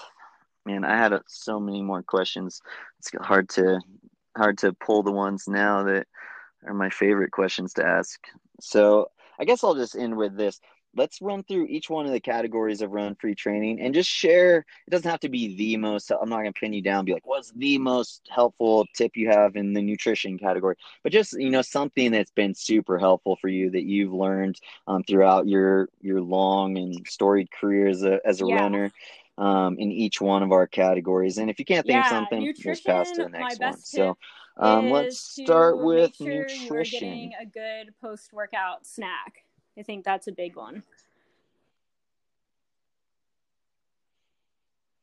man, 0.68 0.85
I 0.85 0.97
had 0.97 1.18
so 1.26 1.59
many 1.59 1.83
more 1.83 2.03
questions. 2.03 2.61
It's 2.99 3.11
hard 3.20 3.49
to 3.51 3.81
hard 4.37 4.59
to 4.59 4.74
pull 4.74 5.03
the 5.03 5.12
ones 5.12 5.45
now 5.49 5.85
that 5.85 6.07
are 6.66 6.74
my 6.74 6.90
favorite 6.90 7.30
questions 7.30 7.74
to 7.74 7.86
ask. 7.86 8.20
So 8.61 9.11
I 9.38 9.44
guess 9.44 9.62
I'll 9.62 9.74
just 9.74 9.96
end 9.96 10.16
with 10.16 10.36
this. 10.36 10.61
let's 10.96 11.20
run 11.20 11.44
through 11.44 11.66
each 11.66 11.88
one 11.88 12.06
of 12.06 12.12
the 12.12 12.20
categories 12.20 12.82
of 12.82 12.90
run 12.90 13.14
free 13.14 13.34
training 13.34 13.80
and 13.80 13.94
just 13.94 14.09
share. 14.11 14.64
It 14.86 14.90
doesn't 14.90 15.11
have 15.11 15.20
to 15.20 15.28
be 15.28 15.56
the 15.56 15.76
most. 15.76 16.11
I'm 16.11 16.28
not 16.28 16.40
going 16.40 16.52
to 16.52 16.59
pin 16.59 16.72
you 16.72 16.82
down. 16.82 17.04
Be 17.04 17.12
like, 17.12 17.26
what's 17.26 17.52
the 17.52 17.78
most 17.78 18.22
helpful 18.30 18.86
tip 18.94 19.16
you 19.16 19.28
have 19.28 19.56
in 19.56 19.74
the 19.74 19.82
nutrition 19.82 20.38
category? 20.38 20.76
But 21.02 21.12
just 21.12 21.34
you 21.34 21.50
know 21.50 21.62
something 21.62 22.11
that's 22.11 22.32
been 22.32 22.54
super 22.54 22.98
helpful 22.98 23.36
for 23.36 23.48
you 23.48 23.70
that 23.70 23.84
you've 23.84 24.12
learned 24.12 24.59
um, 24.86 25.02
throughout 25.04 25.46
your 25.46 25.88
your 26.00 26.20
long 26.20 26.78
and 26.78 27.06
storied 27.06 27.50
career 27.50 27.88
as 27.88 28.02
a 28.02 28.20
as 28.24 28.42
a 28.42 28.46
yeah. 28.46 28.54
runner. 28.56 28.92
Um, 29.36 29.76
in 29.78 29.92
each 29.92 30.20
one 30.20 30.42
of 30.42 30.50
our 30.50 30.66
categories, 30.66 31.38
and 31.38 31.48
if 31.48 31.61
you 31.61 31.64
can't 31.64 31.86
think 31.86 31.94
yeah, 31.94 32.00
of 32.00 32.09
something, 32.09 32.52
just 32.59 32.84
pass 32.84 33.12
to 33.12 33.22
the 33.22 33.28
next 33.28 33.61
one. 33.61 33.78
So, 33.78 34.18
um, 34.59 34.90
let's 34.90 35.18
start 35.18 35.78
with 35.78 36.16
sure 36.16 36.26
nutrition. 36.26 37.32
A 37.40 37.46
good 37.46 37.94
post 38.00 38.32
workout 38.32 38.86
snack. 38.86 39.44
I 39.78 39.82
think 39.82 40.04
that's 40.04 40.26
a 40.26 40.32
big 40.32 40.56
one. 40.56 40.82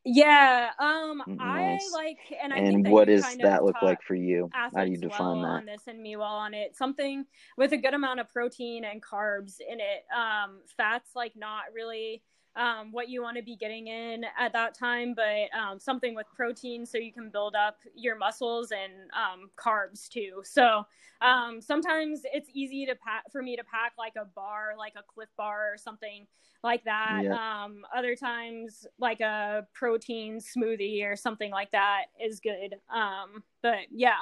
Yeah, 0.08 0.70
um, 0.78 1.24
nice. 1.26 1.82
I 1.92 1.98
like, 1.98 2.20
and 2.42 2.54
I 2.54 2.58
and 2.58 2.88
what 2.88 3.08
does 3.08 3.24
that 3.38 3.64
look 3.64 3.82
like 3.82 4.04
for 4.04 4.14
you? 4.14 4.52
How 4.54 4.70
do 4.70 4.92
you 4.92 4.98
define 4.98 5.20
well 5.20 5.42
that? 5.42 5.48
On 5.48 5.66
this 5.66 5.82
and 5.88 6.00
me 6.00 6.16
well 6.16 6.28
on 6.28 6.54
it, 6.54 6.78
something 6.78 7.26
with 7.58 7.72
a 7.72 7.78
good 7.78 7.96
amount 7.96 8.20
of 8.20 8.30
protein 8.30 8.84
and 8.84 9.02
carbs 9.02 9.56
in 9.60 9.80
it. 9.80 10.06
Um, 10.16 10.60
fats 10.78 11.12
like 11.16 11.36
not 11.36 11.64
really 11.74 12.22
um, 12.56 12.92
what 12.92 13.10
you 13.10 13.22
want 13.22 13.38
to 13.38 13.44
be 13.44 13.56
getting 13.56 13.88
in 13.88 14.26
at 14.40 14.54
that 14.54 14.78
time, 14.78 15.14
but 15.16 15.56
um, 15.58 15.80
something 15.80 16.16
with 16.16 16.26
protein 16.36 16.86
so 16.86 16.98
you 16.98 17.12
can 17.12 17.30
build 17.30 17.56
up 17.56 17.78
your 17.96 18.18
muscles 18.18 18.72
and 18.72 18.94
um, 19.12 19.50
carbs 19.58 20.08
too. 20.08 20.42
So 20.44 20.86
um, 21.22 21.62
sometimes 21.62 22.22
it's 22.34 22.50
easy 22.54 22.86
to 22.86 22.96
pack 22.96 23.32
for 23.32 23.42
me 23.42 23.56
to 23.56 23.64
pack 23.64 23.94
like 23.98 24.14
a 24.16 24.26
bar, 24.26 24.74
like 24.78 24.94
a 24.98 25.04
Clif 25.04 25.30
Bar 25.38 25.74
or 25.74 25.78
something 25.78 26.28
like 26.64 26.84
that. 26.86 27.22
Yeah. 27.24 27.64
Um, 27.64 27.82
other 27.96 28.16
times, 28.16 28.88
like 29.00 29.20
a 29.20 29.68
protein 29.74 30.40
smoothie 30.40 31.06
or 31.06 31.16
something 31.16 31.52
like 31.52 31.72
that 31.72 32.06
is 32.24 32.40
good. 32.40 32.76
Um, 32.94 33.44
but 33.62 33.80
yeah. 33.92 34.22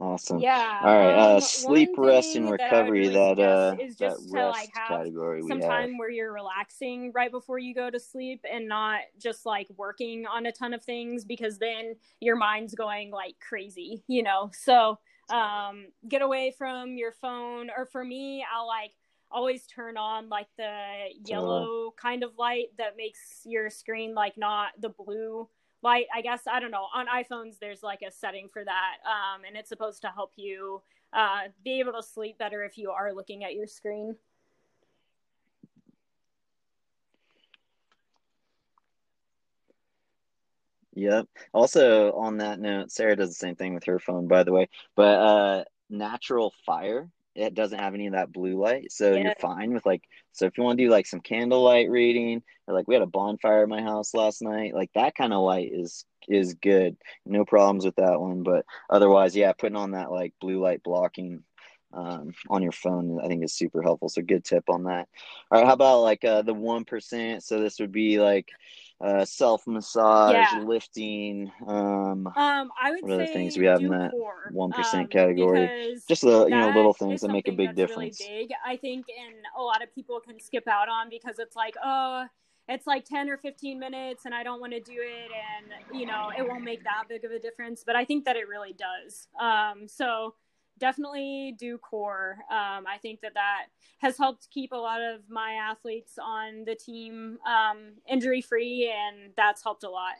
Awesome. 0.00 0.40
Yeah. 0.40 0.80
All 0.82 0.96
right. 0.96 1.14
Uh, 1.14 1.34
um, 1.36 1.40
sleep, 1.40 1.90
rest, 1.96 2.36
and 2.36 2.50
recovery. 2.50 3.08
That, 3.08 3.36
that 3.36 3.42
uh, 3.42 3.76
is 3.80 3.96
just 3.96 4.30
that 4.30 4.36
to 4.36 4.48
like 4.48 4.70
have 4.74 4.88
category 4.88 5.42
some 5.48 5.60
have. 5.60 5.68
time 5.68 5.98
where 5.98 6.10
you're 6.10 6.32
relaxing 6.32 7.12
right 7.14 7.30
before 7.30 7.58
you 7.58 7.74
go 7.74 7.88
to 7.88 7.98
sleep, 7.98 8.44
and 8.50 8.68
not 8.68 9.00
just 9.18 9.46
like 9.46 9.68
working 9.76 10.26
on 10.26 10.46
a 10.46 10.52
ton 10.52 10.74
of 10.74 10.82
things 10.82 11.24
because 11.24 11.58
then 11.58 11.96
your 12.20 12.36
mind's 12.36 12.74
going 12.74 13.10
like 13.10 13.36
crazy, 13.40 14.02
you 14.08 14.22
know. 14.22 14.50
So, 14.52 14.98
um, 15.30 15.86
get 16.08 16.22
away 16.22 16.54
from 16.56 16.96
your 16.96 17.12
phone. 17.12 17.70
Or 17.76 17.86
for 17.86 18.04
me, 18.04 18.44
I'll 18.54 18.66
like 18.66 18.92
always 19.30 19.66
turn 19.66 19.96
on 19.96 20.28
like 20.28 20.48
the 20.56 21.06
yellow 21.24 21.92
kind 22.00 22.22
of 22.22 22.38
light 22.38 22.66
that 22.78 22.96
makes 22.96 23.40
your 23.44 23.70
screen 23.70 24.14
like 24.14 24.36
not 24.36 24.70
the 24.78 24.88
blue 24.88 25.48
i 25.86 26.20
guess 26.22 26.42
i 26.46 26.60
don't 26.60 26.70
know 26.70 26.86
on 26.94 27.06
iphones 27.08 27.58
there's 27.60 27.82
like 27.82 28.00
a 28.06 28.10
setting 28.10 28.48
for 28.52 28.64
that 28.64 28.96
um, 29.04 29.42
and 29.46 29.56
it's 29.56 29.68
supposed 29.68 30.02
to 30.02 30.08
help 30.08 30.32
you 30.36 30.80
uh, 31.12 31.42
be 31.64 31.78
able 31.80 31.92
to 31.92 32.02
sleep 32.02 32.36
better 32.38 32.64
if 32.64 32.76
you 32.76 32.90
are 32.90 33.12
looking 33.12 33.44
at 33.44 33.54
your 33.54 33.66
screen 33.66 34.14
Yep. 40.96 41.28
Also, 41.52 42.12
on 42.12 42.38
that 42.38 42.58
note, 42.58 42.90
Sarah 42.90 43.16
does 43.16 43.28
the 43.28 43.34
same 43.34 43.54
thing 43.54 43.74
with 43.74 43.84
her 43.84 43.98
phone, 43.98 44.28
by 44.28 44.44
the 44.44 44.52
way. 44.52 44.70
But 44.96 45.18
uh, 45.18 45.64
natural 45.90 46.54
fire 46.64 47.10
it 47.36 47.54
doesn't 47.54 47.78
have 47.78 47.94
any 47.94 48.06
of 48.06 48.14
that 48.14 48.32
blue 48.32 48.60
light 48.60 48.90
so 48.90 49.12
yeah. 49.12 49.22
you're 49.22 49.34
fine 49.40 49.72
with 49.72 49.84
like 49.86 50.02
so 50.32 50.46
if 50.46 50.56
you 50.56 50.64
want 50.64 50.78
to 50.78 50.84
do 50.84 50.90
like 50.90 51.06
some 51.06 51.20
candlelight 51.20 51.90
reading 51.90 52.42
or 52.66 52.74
like 52.74 52.88
we 52.88 52.94
had 52.94 53.02
a 53.02 53.06
bonfire 53.06 53.62
at 53.62 53.68
my 53.68 53.82
house 53.82 54.14
last 54.14 54.42
night 54.42 54.74
like 54.74 54.90
that 54.94 55.14
kind 55.14 55.32
of 55.32 55.42
light 55.42 55.70
is 55.72 56.04
is 56.28 56.54
good. 56.54 56.96
No 57.24 57.44
problems 57.44 57.84
with 57.84 57.96
that 57.96 58.20
one 58.20 58.42
but 58.42 58.64
otherwise 58.90 59.36
yeah 59.36 59.52
putting 59.52 59.76
on 59.76 59.92
that 59.92 60.10
like 60.10 60.34
blue 60.40 60.60
light 60.60 60.82
blocking 60.82 61.42
um, 61.92 62.32
on 62.50 62.62
your 62.62 62.72
phone 62.72 63.20
i 63.22 63.28
think 63.28 63.44
is 63.44 63.54
super 63.54 63.80
helpful 63.80 64.08
so 64.08 64.20
good 64.20 64.44
tip 64.44 64.64
on 64.68 64.84
that. 64.84 65.08
All 65.50 65.60
right 65.60 65.66
how 65.66 65.74
about 65.74 66.00
like 66.00 66.24
uh, 66.24 66.42
the 66.42 66.54
1% 66.54 67.42
so 67.42 67.60
this 67.60 67.78
would 67.78 67.92
be 67.92 68.20
like 68.20 68.48
uh, 69.00 69.24
self 69.24 69.66
massage, 69.66 70.34
yeah. 70.34 70.62
lifting. 70.64 71.50
Um, 71.66 72.26
um, 72.26 72.70
I 72.80 72.90
would 72.90 73.02
what 73.02 73.12
other 73.12 73.26
things 73.26 73.56
we 73.56 73.66
have 73.66 73.80
in 73.80 73.90
that 73.90 74.12
one 74.50 74.72
um, 74.74 75.06
category? 75.08 75.96
Just 76.08 76.22
the 76.22 76.44
you 76.44 76.50
know 76.50 76.70
little 76.74 76.94
things 76.94 77.20
that 77.20 77.28
make 77.30 77.48
a 77.48 77.52
big 77.52 77.74
difference. 77.74 78.20
Really 78.20 78.46
big, 78.46 78.50
I 78.64 78.76
think, 78.76 79.06
and 79.08 79.36
a 79.56 79.62
lot 79.62 79.82
of 79.82 79.94
people 79.94 80.20
can 80.20 80.40
skip 80.40 80.66
out 80.66 80.88
on 80.88 81.10
because 81.10 81.38
it's 81.38 81.56
like, 81.56 81.74
oh, 81.84 82.26
it's 82.68 82.86
like 82.86 83.04
10 83.04 83.30
or 83.30 83.36
15 83.36 83.78
minutes 83.78 84.24
and 84.24 84.34
I 84.34 84.42
don't 84.42 84.60
want 84.60 84.72
to 84.72 84.80
do 84.80 84.96
it 84.96 85.30
and 85.30 86.00
you 86.00 86.06
know 86.06 86.30
it 86.36 86.46
won't 86.46 86.64
make 86.64 86.82
that 86.84 87.04
big 87.08 87.24
of 87.24 87.30
a 87.30 87.38
difference 87.38 87.84
but 87.86 87.94
I 87.94 88.04
think 88.04 88.24
that 88.24 88.36
it 88.36 88.48
really 88.48 88.74
does 88.74 89.28
um, 89.40 89.86
so 89.86 90.34
definitely 90.78 91.54
do 91.58 91.78
core. 91.78 92.38
Um, 92.50 92.86
I 92.86 92.98
think 93.00 93.20
that 93.22 93.34
that 93.34 93.66
has 93.98 94.18
helped 94.18 94.48
keep 94.50 94.72
a 94.72 94.76
lot 94.76 95.00
of 95.00 95.20
my 95.28 95.52
athletes 95.52 96.18
on 96.22 96.64
the 96.64 96.74
team 96.74 97.38
um, 97.46 97.92
injury 98.08 98.40
free, 98.40 98.92
and 98.94 99.32
that's 99.36 99.62
helped 99.62 99.84
a 99.84 99.90
lot. 99.90 100.14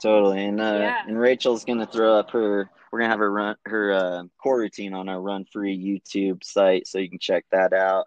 Totally, 0.00 0.44
and 0.44 0.60
uh, 0.60 0.78
yeah. 0.80 1.02
and 1.06 1.16
Rachel's 1.16 1.64
gonna 1.64 1.86
throw 1.86 2.18
up 2.18 2.30
her. 2.32 2.68
We're 2.90 2.98
gonna 2.98 3.10
have 3.10 3.20
her 3.20 3.30
run 3.30 3.56
her 3.66 3.92
uh, 3.92 4.22
core 4.42 4.58
routine 4.58 4.94
on 4.94 5.08
our 5.08 5.20
Run 5.20 5.44
Free 5.52 5.78
YouTube 5.78 6.42
site, 6.42 6.88
so 6.88 6.98
you 6.98 7.08
can 7.08 7.20
check 7.20 7.44
that 7.52 7.72
out. 7.72 8.06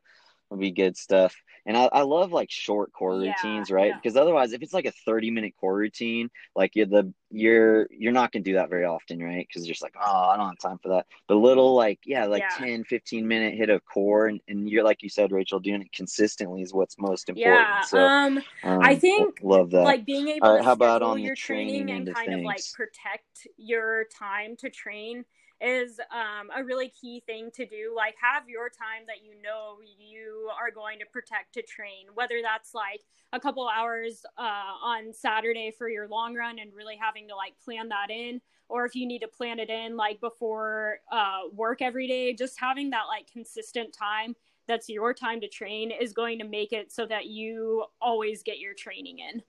It'll 0.51 0.59
be 0.59 0.71
good 0.71 0.97
stuff. 0.97 1.33
And 1.65 1.75
I, 1.75 1.85
I 1.91 2.01
love 2.03 2.31
like 2.31 2.51
short 2.51 2.93
core 2.93 3.19
yeah, 3.19 3.31
routines, 3.31 3.71
right? 3.71 3.89
Yeah. 3.89 3.95
Because 3.95 4.15
otherwise, 4.15 4.53
if 4.53 4.61
it's 4.61 4.73
like 4.73 4.85
a 4.85 4.91
30 4.91 5.31
minute 5.31 5.53
core 5.59 5.75
routine, 5.75 6.29
like 6.55 6.75
you're 6.75 6.85
the 6.85 7.11
you're 7.31 7.87
you're 7.89 8.11
not 8.11 8.31
gonna 8.31 8.43
do 8.43 8.53
that 8.53 8.69
very 8.69 8.85
often, 8.85 9.19
right? 9.19 9.47
Because 9.47 9.65
you're 9.65 9.73
just 9.73 9.81
like, 9.81 9.95
oh, 9.99 10.29
I 10.29 10.37
don't 10.37 10.47
have 10.47 10.59
time 10.59 10.77
for 10.77 10.89
that. 10.89 11.07
But 11.27 11.35
little 11.35 11.73
like 11.73 11.99
yeah, 12.05 12.25
like 12.25 12.43
yeah. 12.43 12.65
10, 12.65 12.83
15 12.83 13.27
minute 13.27 13.55
hit 13.55 13.69
of 13.69 13.83
core, 13.85 14.27
and, 14.27 14.39
and 14.47 14.69
you're 14.69 14.83
like 14.83 15.01
you 15.01 15.09
said, 15.09 15.31
Rachel, 15.31 15.59
doing 15.59 15.81
it 15.81 15.91
consistently 15.91 16.61
is 16.61 16.73
what's 16.73 16.99
most 16.99 17.29
important. 17.29 17.67
Yeah. 17.67 17.81
So, 17.81 17.99
um, 17.99 18.37
um, 18.63 18.79
I 18.81 18.95
think 18.95 19.39
love 19.41 19.71
that. 19.71 19.83
Like 19.83 20.05
being 20.05 20.27
able 20.27 20.47
right, 20.47 20.57
to 20.59 20.63
how 20.63 20.73
about 20.73 21.01
on 21.01 21.19
your 21.19 21.35
training, 21.35 21.87
training 21.87 22.07
and 22.07 22.15
kind 22.15 22.27
things? 22.27 22.39
of 22.39 22.45
like 22.45 22.61
protect 22.73 23.47
your 23.57 24.05
time 24.17 24.55
to 24.57 24.69
train 24.69 25.25
is 25.61 25.99
um, 26.11 26.49
a 26.55 26.63
really 26.63 26.89
key 26.89 27.21
thing 27.25 27.49
to 27.55 27.65
do. 27.65 27.93
Like, 27.95 28.15
have 28.21 28.47
your 28.49 28.69
time 28.69 29.03
that 29.07 29.23
you 29.23 29.33
know 29.41 29.77
you 29.97 30.49
are 30.59 30.71
going 30.71 30.99
to 30.99 31.05
protect 31.05 31.53
to 31.55 31.61
train, 31.61 32.07
whether 32.13 32.35
that's 32.41 32.73
like 32.73 33.01
a 33.33 33.39
couple 33.39 33.67
hours 33.67 34.25
uh, 34.37 34.41
on 34.83 35.13
Saturday 35.13 35.71
for 35.77 35.89
your 35.89 36.07
long 36.07 36.35
run 36.35 36.59
and 36.59 36.73
really 36.73 36.95
having 36.99 37.27
to 37.27 37.35
like 37.35 37.53
plan 37.63 37.89
that 37.89 38.09
in, 38.09 38.41
or 38.69 38.85
if 38.85 38.95
you 38.95 39.05
need 39.05 39.19
to 39.19 39.27
plan 39.27 39.59
it 39.59 39.69
in 39.69 39.95
like 39.95 40.19
before 40.21 40.99
uh, 41.11 41.41
work 41.53 41.81
every 41.81 42.07
day, 42.07 42.33
just 42.33 42.59
having 42.59 42.89
that 42.91 43.03
like 43.09 43.31
consistent 43.31 43.93
time 43.93 44.35
that's 44.67 44.89
your 44.89 45.13
time 45.13 45.39
to 45.41 45.47
train 45.47 45.91
is 45.91 46.11
going 46.11 46.39
to 46.39 46.45
make 46.45 46.73
it 46.73 46.91
so 46.91 47.05
that 47.05 47.27
you 47.27 47.85
always 48.01 48.41
get 48.41 48.57
your 48.57 48.73
training 48.73 49.19
in. 49.19 49.43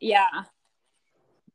Yeah. 0.00 0.44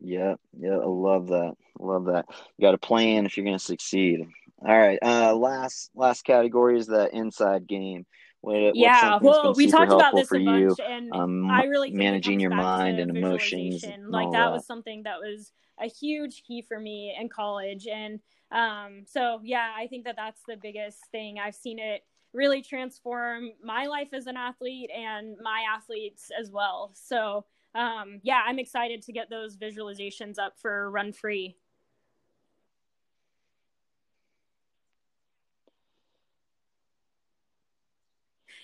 Yeah, 0.03 0.35
yeah, 0.57 0.77
I 0.77 0.85
love 0.85 1.27
that. 1.27 1.53
love 1.79 2.05
that. 2.05 2.25
You 2.57 2.67
got 2.67 2.73
a 2.73 2.79
plan 2.79 3.25
if 3.25 3.37
you're 3.37 3.45
going 3.45 3.57
to 3.57 3.63
succeed. 3.63 4.21
All 4.65 4.77
right. 4.77 4.99
Uh, 5.01 5.35
last 5.35 5.91
last 5.95 6.23
category 6.23 6.77
is 6.77 6.87
the 6.87 7.09
inside 7.15 7.67
game. 7.67 8.05
What, 8.41 8.75
yeah, 8.75 9.19
well, 9.21 9.53
we 9.53 9.67
talked 9.67 9.91
about 9.91 10.15
this 10.15 10.31
a 10.31 10.43
bunch, 10.43 10.47
you, 10.47 10.75
and 10.83 11.13
um, 11.13 11.51
I 11.51 11.65
really 11.65 11.91
managing 11.91 12.39
your 12.39 12.49
mind 12.49 12.99
and 12.99 13.15
emotions. 13.15 13.83
And 13.83 14.09
like 14.09 14.31
that, 14.31 14.39
that 14.39 14.51
was 14.51 14.65
something 14.65 15.03
that 15.03 15.19
was 15.19 15.51
a 15.79 15.87
huge 15.87 16.41
key 16.47 16.63
for 16.63 16.79
me 16.79 17.15
in 17.19 17.29
college, 17.29 17.85
and 17.85 18.19
um, 18.51 19.03
so 19.05 19.41
yeah, 19.43 19.71
I 19.77 19.85
think 19.85 20.05
that 20.05 20.15
that's 20.15 20.41
the 20.47 20.57
biggest 20.57 20.97
thing. 21.11 21.37
I've 21.37 21.53
seen 21.53 21.77
it 21.77 22.03
really 22.33 22.63
transform 22.63 23.51
my 23.63 23.85
life 23.85 24.09
as 24.11 24.25
an 24.25 24.37
athlete 24.37 24.89
and 24.89 25.37
my 25.43 25.63
athletes 25.71 26.31
as 26.39 26.49
well. 26.49 26.91
So 26.95 27.45
um, 27.75 28.19
yeah, 28.23 28.41
I'm 28.45 28.59
excited 28.59 29.01
to 29.03 29.11
get 29.11 29.29
those 29.29 29.57
visualizations 29.57 30.37
up 30.37 30.59
for 30.59 30.89
Run 30.91 31.13
Free. 31.13 31.55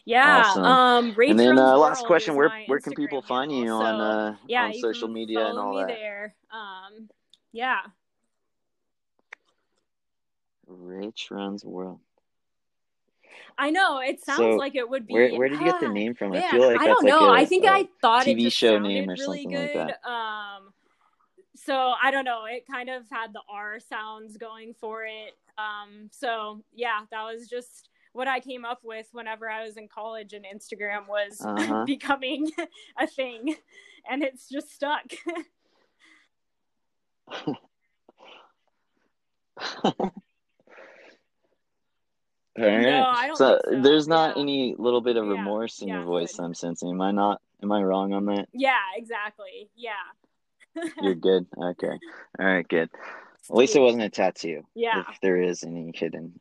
Yeah. 0.07 0.43
Awesome. 0.45 0.63
Um, 0.63 1.15
and 1.19 1.37
then 1.37 1.59
uh, 1.59 1.77
last 1.77 2.05
question: 2.05 2.35
Where 2.35 2.49
where 2.67 2.79
can 2.79 2.93
people 2.93 3.21
find 3.21 3.51
you 3.51 3.67
so, 3.67 3.81
on 3.81 3.99
uh, 3.99 4.37
yeah, 4.47 4.63
on 4.63 4.73
social 4.75 5.09
media 5.09 5.47
and 5.47 5.59
all 5.59 5.75
that? 5.75 5.87
There. 5.87 6.33
Um, 6.49 7.09
yeah. 7.51 7.79
Rich 10.65 11.27
runs 11.29 11.65
world. 11.65 11.99
I 13.57 13.69
know 13.69 13.99
it 13.99 14.23
sounds 14.23 14.39
so 14.39 14.49
like 14.51 14.75
it 14.75 14.87
would 14.87 15.07
be. 15.07 15.13
Where, 15.13 15.35
where 15.35 15.49
did 15.49 15.59
you 15.59 15.65
get 15.65 15.79
the 15.79 15.89
name 15.89 16.13
from? 16.13 16.33
I 16.33 16.49
feel 16.51 16.67
like 16.67 16.81
I 16.81 16.87
don't 16.87 17.05
know. 17.05 17.27
Like 17.27 17.39
a, 17.39 17.41
I 17.41 17.45
think 17.45 17.65
I 17.65 17.87
thought 18.01 18.25
TV 18.25 18.47
it 18.47 18.53
show 18.53 18.77
name 18.79 19.09
or 19.09 19.13
really 19.13 19.43
something 19.43 19.51
good. 19.51 19.75
like 19.75 19.87
that. 20.03 20.09
Um, 20.09 20.73
so 21.55 21.93
I 22.01 22.11
don't 22.11 22.25
know. 22.25 22.45
It 22.45 22.65
kind 22.67 22.89
of 22.89 23.03
had 23.09 23.33
the 23.33 23.41
R 23.49 23.79
sounds 23.79 24.37
going 24.37 24.73
for 24.79 25.05
it. 25.05 25.35
Um, 25.57 26.09
so 26.11 26.63
yeah, 26.73 27.01
that 27.11 27.23
was 27.23 27.47
just 27.47 27.89
what 28.13 28.27
I 28.27 28.39
came 28.39 28.65
up 28.65 28.81
with 28.83 29.07
whenever 29.11 29.49
I 29.49 29.63
was 29.63 29.77
in 29.77 29.87
college 29.87 30.33
and 30.33 30.45
Instagram 30.45 31.07
was 31.07 31.41
uh-huh. 31.41 31.83
becoming 31.87 32.51
a 32.99 33.07
thing, 33.07 33.55
and 34.09 34.23
it's 34.23 34.47
just 34.49 34.71
stuck. 34.71 35.03
No, 42.57 43.03
I 43.05 43.27
don't 43.27 43.35
so, 43.35 43.59
so. 43.63 43.81
there's 43.81 44.07
not 44.07 44.35
yeah. 44.35 44.41
any 44.41 44.75
little 44.77 45.01
bit 45.01 45.17
of 45.17 45.25
yeah. 45.25 45.31
remorse 45.31 45.81
in 45.81 45.89
yeah, 45.89 45.95
your 45.95 46.05
voice 46.05 46.35
good. 46.35 46.43
I'm 46.43 46.53
sensing. 46.53 46.89
Am 46.89 47.01
I 47.01 47.11
not 47.11 47.41
am 47.61 47.71
I 47.71 47.81
wrong 47.81 48.13
on 48.13 48.25
that? 48.25 48.47
Yeah, 48.53 48.79
exactly. 48.95 49.69
Yeah. 49.75 49.91
You're 51.01 51.15
good. 51.15 51.47
Okay. 51.55 51.99
All 52.39 52.45
right, 52.45 52.67
good. 52.67 52.89
At 53.49 53.55
least 53.55 53.75
it 53.75 53.79
wasn't 53.79 54.03
a 54.03 54.09
tattoo. 54.09 54.63
Yeah. 54.75 55.03
If 55.09 55.21
there 55.21 55.41
is 55.41 55.63
any 55.63 55.91
hidden. 55.95 56.33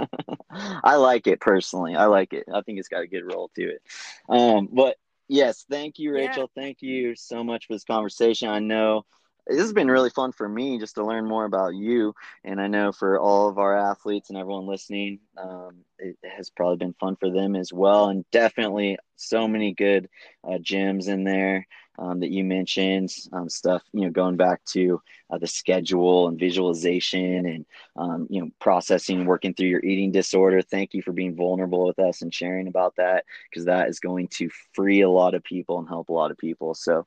I 0.50 0.96
like 0.96 1.26
it 1.26 1.40
personally. 1.40 1.96
I 1.96 2.06
like 2.06 2.32
it. 2.34 2.44
I 2.52 2.60
think 2.60 2.78
it's 2.78 2.88
got 2.88 3.02
a 3.02 3.06
good 3.06 3.24
roll 3.24 3.50
to 3.54 3.62
it. 3.62 3.82
Um, 4.28 4.68
but 4.70 4.96
yes, 5.28 5.64
thank 5.70 5.98
you, 5.98 6.12
Rachel. 6.12 6.50
Yeah. 6.54 6.62
Thank 6.62 6.82
you 6.82 7.14
so 7.16 7.42
much 7.42 7.66
for 7.66 7.72
this 7.72 7.84
conversation. 7.84 8.50
I 8.50 8.58
know 8.58 9.06
this 9.48 9.60
has 9.60 9.72
been 9.72 9.90
really 9.90 10.10
fun 10.10 10.32
for 10.32 10.48
me 10.48 10.78
just 10.78 10.96
to 10.96 11.04
learn 11.04 11.26
more 11.26 11.44
about 11.44 11.74
you. 11.74 12.14
And 12.44 12.60
I 12.60 12.66
know 12.66 12.92
for 12.92 13.18
all 13.18 13.48
of 13.48 13.58
our 13.58 13.76
athletes 13.76 14.28
and 14.28 14.38
everyone 14.38 14.66
listening, 14.66 15.20
um, 15.36 15.76
it 15.98 16.16
has 16.22 16.50
probably 16.50 16.76
been 16.76 16.94
fun 17.00 17.16
for 17.16 17.30
them 17.30 17.56
as 17.56 17.72
well. 17.72 18.08
And 18.08 18.24
definitely 18.30 18.98
so 19.16 19.48
many 19.48 19.72
good 19.72 20.08
uh, 20.48 20.58
gems 20.58 21.08
in 21.08 21.24
there 21.24 21.66
um, 21.98 22.20
that 22.20 22.30
you 22.30 22.44
mentioned, 22.44 23.10
um, 23.32 23.48
stuff, 23.48 23.82
you 23.92 24.02
know, 24.02 24.10
going 24.10 24.36
back 24.36 24.64
to 24.66 25.00
uh, 25.30 25.38
the 25.38 25.46
schedule 25.46 26.28
and 26.28 26.38
visualization 26.38 27.46
and, 27.46 27.66
um, 27.96 28.26
you 28.30 28.40
know, 28.40 28.50
processing, 28.60 29.24
working 29.24 29.52
through 29.52 29.66
your 29.66 29.84
eating 29.84 30.12
disorder. 30.12 30.62
Thank 30.62 30.94
you 30.94 31.02
for 31.02 31.12
being 31.12 31.34
vulnerable 31.34 31.86
with 31.86 31.98
us 31.98 32.22
and 32.22 32.32
sharing 32.32 32.68
about 32.68 32.94
that 32.96 33.24
because 33.50 33.64
that 33.64 33.88
is 33.88 33.98
going 33.98 34.28
to 34.28 34.48
free 34.74 35.00
a 35.00 35.10
lot 35.10 35.34
of 35.34 35.42
people 35.42 35.78
and 35.78 35.88
help 35.88 36.08
a 36.08 36.12
lot 36.12 36.30
of 36.30 36.38
people. 36.38 36.74
So 36.74 37.04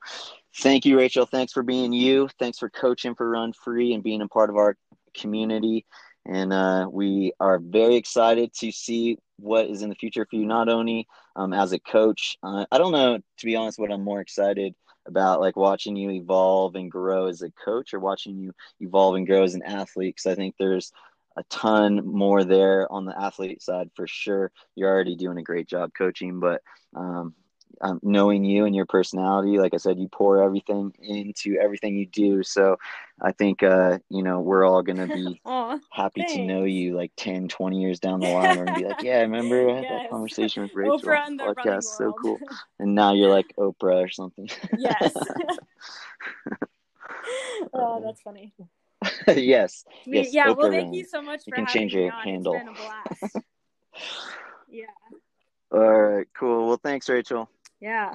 thank 0.56 0.84
you, 0.84 0.98
Rachel. 0.98 1.26
Thanks 1.26 1.52
for 1.52 1.62
being 1.62 1.92
you. 1.92 2.28
Thanks 2.38 2.58
for 2.58 2.70
coaching 2.70 3.14
for 3.14 3.28
Run 3.28 3.52
Free 3.52 3.94
and 3.94 4.02
being 4.02 4.22
a 4.22 4.28
part 4.28 4.50
of 4.50 4.56
our 4.56 4.76
community. 5.14 5.86
And 6.26 6.52
uh, 6.52 6.88
we 6.90 7.32
are 7.40 7.58
very 7.58 7.96
excited 7.96 8.52
to 8.60 8.70
see 8.70 9.18
what 9.38 9.66
is 9.66 9.82
in 9.82 9.88
the 9.88 9.96
future 9.96 10.26
for 10.28 10.36
you, 10.36 10.46
not 10.46 10.68
only 10.68 11.08
um, 11.34 11.52
as 11.52 11.72
a 11.72 11.80
coach. 11.80 12.36
Uh, 12.42 12.64
I 12.70 12.78
don't 12.78 12.92
know, 12.92 13.18
to 13.18 13.46
be 13.46 13.56
honest, 13.56 13.78
what 13.78 13.90
I'm 13.90 14.04
more 14.04 14.20
excited 14.20 14.74
about, 15.06 15.40
like 15.40 15.56
watching 15.56 15.96
you 15.96 16.10
evolve 16.10 16.76
and 16.76 16.90
grow 16.90 17.26
as 17.26 17.42
a 17.42 17.50
coach 17.50 17.92
or 17.92 17.98
watching 17.98 18.38
you 18.38 18.52
evolve 18.80 19.16
and 19.16 19.26
grow 19.26 19.42
as 19.42 19.54
an 19.54 19.62
athlete. 19.62 20.14
Because 20.14 20.30
I 20.30 20.36
think 20.36 20.54
there's 20.58 20.92
a 21.36 21.42
ton 21.44 22.06
more 22.06 22.44
there 22.44 22.90
on 22.92 23.04
the 23.04 23.18
athlete 23.20 23.62
side 23.62 23.90
for 23.96 24.06
sure. 24.06 24.52
You're 24.76 24.90
already 24.90 25.16
doing 25.16 25.38
a 25.38 25.42
great 25.42 25.66
job 25.66 25.90
coaching, 25.96 26.38
but 26.38 26.62
um, 26.94 27.34
um, 27.80 28.00
knowing 28.02 28.44
you 28.44 28.64
and 28.64 28.74
your 28.74 28.86
personality, 28.86 29.58
like 29.58 29.74
I 29.74 29.78
said, 29.78 29.98
you 29.98 30.08
pour 30.08 30.42
everything 30.42 30.92
into 31.00 31.56
everything 31.60 31.96
you 31.96 32.06
do. 32.06 32.42
So 32.42 32.76
I 33.20 33.32
think, 33.32 33.62
uh, 33.62 33.98
you 34.08 34.22
know, 34.22 34.40
we're 34.40 34.64
all 34.66 34.82
going 34.82 34.98
to 34.98 35.06
be 35.06 35.40
Aww, 35.46 35.80
happy 35.90 36.20
thanks. 36.20 36.34
to 36.34 36.44
know 36.44 36.64
you 36.64 36.96
like 36.96 37.12
10, 37.16 37.48
20 37.48 37.80
years 37.80 38.00
down 38.00 38.20
the 38.20 38.28
line. 38.28 38.58
and 38.58 38.76
be 38.76 38.84
like, 38.84 39.02
yeah, 39.02 39.18
I 39.18 39.22
remember 39.22 39.70
I 39.70 39.74
had 39.74 39.84
yes. 39.84 40.02
that 40.02 40.10
conversation 40.10 40.62
with 40.62 40.72
Rachel 40.76 40.98
Oprah 40.98 41.26
on 41.26 41.36
the 41.36 41.44
podcast. 41.44 41.84
So 41.84 42.12
cool. 42.12 42.38
And 42.78 42.94
now 42.94 43.14
you're 43.14 43.30
like 43.30 43.54
Oprah 43.58 44.04
or 44.04 44.08
something. 44.08 44.48
yes. 44.78 45.14
oh, 47.72 48.02
that's 48.04 48.20
funny. 48.22 48.52
yes. 49.26 49.84
yes. 50.04 50.32
Yeah. 50.32 50.46
Oprah 50.46 50.56
well, 50.56 50.70
thank 50.70 50.94
you 50.94 51.04
so 51.04 51.22
much 51.22 51.42
you 51.46 51.52
can 51.52 51.66
change 51.66 51.94
your 51.94 52.10
handle. 52.10 52.60
yeah. 54.68 54.84
All 55.72 55.80
right. 55.80 56.26
Cool. 56.38 56.68
Well, 56.68 56.80
thanks, 56.82 57.08
Rachel. 57.08 57.48
Yeah. 57.82 58.14